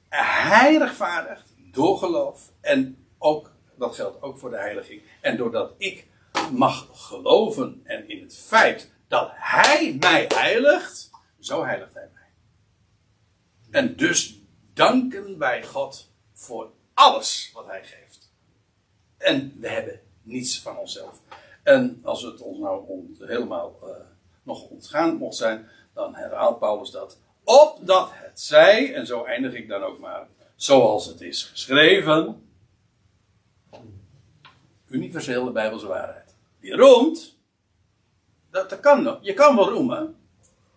Hij 0.08 0.76
rechtvaardigt 0.76 1.54
door 1.56 1.98
geloof. 1.98 2.50
En 2.60 3.06
ook, 3.18 3.50
dat 3.74 3.94
geldt 3.94 4.22
ook 4.22 4.38
voor 4.38 4.50
de 4.50 4.56
heiliging. 4.56 5.02
En 5.20 5.36
doordat 5.36 5.74
ik 5.78 6.06
mag 6.52 6.88
geloven 6.92 7.80
en 7.84 8.08
in 8.08 8.22
het 8.22 8.36
feit 8.36 8.92
dat 9.08 9.30
hij 9.34 9.96
mij 10.00 10.24
heiligt. 10.34 11.10
Zo 11.40 11.64
heiligt 11.64 11.94
hij 11.94 12.10
mij. 12.12 12.30
En 13.70 13.96
dus 13.96 14.40
danken 14.74 15.38
wij 15.38 15.64
God 15.64 16.12
voor 16.32 16.72
alles 16.94 17.50
wat 17.54 17.66
hij 17.66 17.84
geeft. 17.84 18.23
En 19.24 19.52
we 19.60 19.68
hebben 19.68 20.00
niets 20.22 20.60
van 20.60 20.78
onszelf. 20.78 21.20
En 21.62 22.00
als 22.02 22.22
het 22.22 22.40
ons 22.40 22.58
nou 22.58 23.14
helemaal 23.18 23.78
uh, 23.82 23.88
nog 24.42 24.68
ontgaan 24.68 25.16
mocht 25.16 25.36
zijn, 25.36 25.68
dan 25.94 26.14
herhaalt 26.14 26.58
Paulus 26.58 26.90
dat. 26.90 27.18
Opdat 27.44 28.10
het 28.12 28.40
zij, 28.40 28.94
en 28.94 29.06
zo 29.06 29.24
eindig 29.24 29.54
ik 29.54 29.68
dan 29.68 29.82
ook 29.82 29.98
maar, 29.98 30.26
zoals 30.56 31.06
het 31.06 31.20
is 31.20 31.42
geschreven. 31.42 32.48
Universele 34.88 35.50
Bijbelse 35.50 35.86
waarheid. 35.86 36.34
Die 36.60 36.76
roemt, 36.76 37.36
dat, 38.50 38.70
dat 38.70 38.80
kan 38.80 39.18
Je 39.20 39.34
kan 39.34 39.56
wel 39.56 39.70
roemen, 39.70 40.16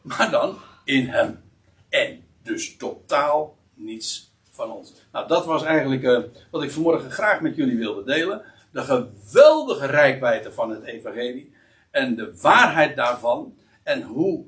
maar 0.02 0.32
dan 0.32 0.58
in 0.84 1.08
hem. 1.08 1.44
En 1.90 2.28
dus 2.44 2.78
totaal 2.78 3.58
niets 3.74 4.27
van 4.58 4.72
ons. 4.72 4.94
Nou, 5.12 5.28
dat 5.28 5.46
was 5.46 5.64
eigenlijk 5.64 6.04
uh, 6.04 6.20
wat 6.52 6.64
ik 6.64 6.72
vanmorgen 6.72 7.12
graag 7.12 7.42
met 7.42 7.56
jullie 7.56 7.78
wilde 7.78 8.04
delen. 8.04 8.42
De 8.72 8.82
geweldige 8.82 9.86
rijkwijde 9.86 10.52
van 10.52 10.70
het 10.70 10.84
evangelie. 10.84 11.54
En 11.92 12.16
de 12.16 12.38
waarheid 12.42 12.96
daarvan. 12.96 13.58
En 13.84 14.02
hoe 14.02 14.46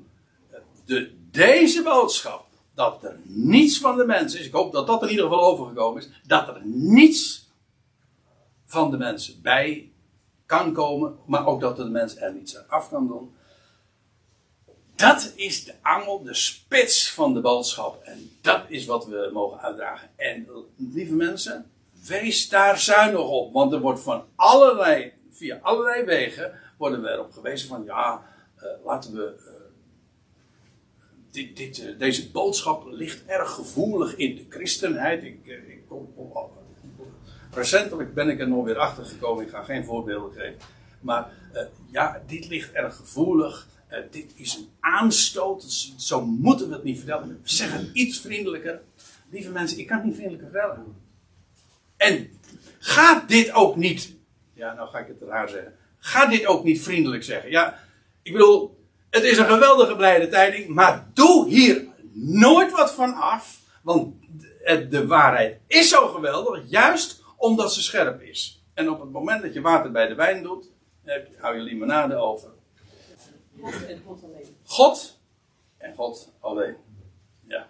eh, 0.50 0.58
de, 0.84 1.14
deze 1.30 1.82
boodschap, 1.82 2.46
dat 2.74 3.04
er 3.04 3.16
niets 3.24 3.78
van 3.78 3.96
de 3.96 4.04
mens 4.04 4.34
is. 4.34 4.46
Ik 4.46 4.52
hoop 4.52 4.72
dat 4.72 4.86
dat 4.86 5.02
in 5.02 5.08
ieder 5.08 5.24
geval 5.24 5.44
overgekomen 5.44 6.02
is. 6.02 6.10
Dat 6.26 6.48
er 6.48 6.60
niets 6.64 7.50
van 8.66 8.90
de 8.90 8.96
mensen 8.96 9.42
bij 9.42 9.92
kan 10.46 10.72
komen. 10.72 11.16
Maar 11.26 11.46
ook 11.46 11.60
dat 11.60 11.76
de 11.76 11.84
mens 11.84 12.16
er 12.16 12.34
niets 12.34 12.56
aan 12.56 12.68
af 12.68 12.88
kan 12.88 13.06
doen. 13.06 13.34
Dat 15.00 15.32
is 15.34 15.64
de 15.64 15.74
angel, 15.82 16.22
de 16.22 16.34
spits 16.34 17.12
van 17.12 17.34
de 17.34 17.40
boodschap. 17.40 18.02
En 18.02 18.30
dat 18.40 18.64
is 18.68 18.86
wat 18.86 19.06
we 19.06 19.30
mogen 19.32 19.60
uitdragen. 19.60 20.08
En 20.16 20.46
lieve 20.76 21.14
mensen, 21.14 21.70
wees 22.06 22.48
daar 22.48 22.78
zuinig 22.78 23.20
op. 23.20 23.52
Want 23.52 23.72
er 23.72 23.80
wordt 23.80 24.00
van 24.00 24.24
allerlei, 24.36 25.12
via 25.30 25.58
allerlei 25.62 26.04
wegen, 26.04 26.52
worden 26.78 27.02
we 27.02 27.08
erop 27.08 27.32
gewezen 27.32 27.68
van 27.68 27.84
ja, 27.84 28.22
uh, 28.56 28.64
laten 28.84 29.14
we. 29.14 29.34
Uh, 29.38 29.52
dit, 31.30 31.56
dit, 31.56 31.78
uh, 31.78 31.98
deze 31.98 32.30
boodschap 32.30 32.86
ligt 32.86 33.26
erg 33.26 33.50
gevoelig 33.50 34.16
in 34.16 34.36
de 34.36 34.46
christenheid. 34.48 35.24
Ik, 35.24 35.46
ik 35.46 35.82
recentelijk 37.50 38.14
ben 38.14 38.28
ik 38.28 38.40
er 38.40 38.48
nog 38.48 38.64
weer 38.64 38.78
achter 38.78 39.04
gekomen. 39.04 39.44
Ik 39.44 39.50
ga 39.50 39.62
geen 39.62 39.84
voorbeelden 39.84 40.32
geven. 40.32 40.58
Maar 41.00 41.32
ja, 41.90 42.22
dit 42.26 42.48
ligt 42.48 42.72
erg 42.72 42.96
gevoelig. 42.96 43.68
Uh, 43.92 43.98
dit 44.10 44.32
is 44.34 44.54
een 44.54 44.68
aanstoot, 44.80 45.62
zo 45.96 46.24
moeten 46.24 46.68
we 46.68 46.74
het 46.74 46.84
niet 46.84 46.96
vertellen. 46.96 47.28
We 47.28 47.38
zeggen 47.42 47.90
iets 47.92 48.20
vriendelijker. 48.20 48.80
Lieve 49.30 49.50
mensen, 49.50 49.78
ik 49.78 49.86
kan 49.86 49.96
het 49.96 50.06
niet 50.06 50.14
vriendelijker 50.14 50.50
vertellen. 50.50 50.96
En 51.96 52.30
ga 52.78 53.24
dit 53.26 53.52
ook 53.52 53.76
niet, 53.76 54.16
ja, 54.52 54.74
nou 54.74 54.88
ga 54.88 54.98
ik 54.98 55.06
het 55.06 55.28
raar 55.28 55.48
zeggen. 55.48 55.74
Ga 55.98 56.26
dit 56.26 56.46
ook 56.46 56.64
niet 56.64 56.82
vriendelijk 56.82 57.22
zeggen. 57.22 57.50
Ja, 57.50 57.78
ik 58.22 58.32
bedoel, 58.32 58.78
het 59.10 59.22
is 59.22 59.38
een 59.38 59.46
geweldige 59.46 59.96
blijde 59.96 60.28
tijding, 60.28 60.68
maar 60.68 61.10
doe 61.14 61.48
hier 61.48 61.86
nooit 62.12 62.72
wat 62.72 62.92
van 62.94 63.14
af. 63.14 63.58
Want 63.82 64.14
de 64.90 65.06
waarheid 65.06 65.58
is 65.66 65.88
zo 65.88 66.08
geweldig, 66.08 66.64
juist 66.68 67.22
omdat 67.36 67.74
ze 67.74 67.82
scherp 67.82 68.22
is. 68.22 68.64
En 68.74 68.90
op 68.90 69.00
het 69.00 69.10
moment 69.10 69.42
dat 69.42 69.54
je 69.54 69.60
water 69.60 69.90
bij 69.90 70.08
de 70.08 70.14
wijn 70.14 70.42
doet, 70.42 70.70
hou 71.38 71.56
je 71.56 71.62
limonade 71.62 72.14
over. 72.14 72.50
God 73.62 73.86
en 73.86 74.02
God 74.06 74.24
alleen. 74.24 74.56
God 74.64 75.18
en 75.78 75.94
God 75.94 76.28
alleen. 76.40 76.76
Ja, 77.46 77.68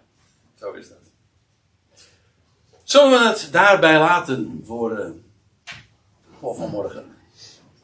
zo 0.59 0.71
is 0.71 0.89
dat. 0.89 0.97
Zullen 2.83 3.11
we 3.11 3.27
het 3.27 3.49
daarbij 3.51 3.99
laten 3.99 4.61
voor, 4.65 4.99
uh, 4.99 5.09
voor 6.39 6.55
vanmorgen? 6.55 7.10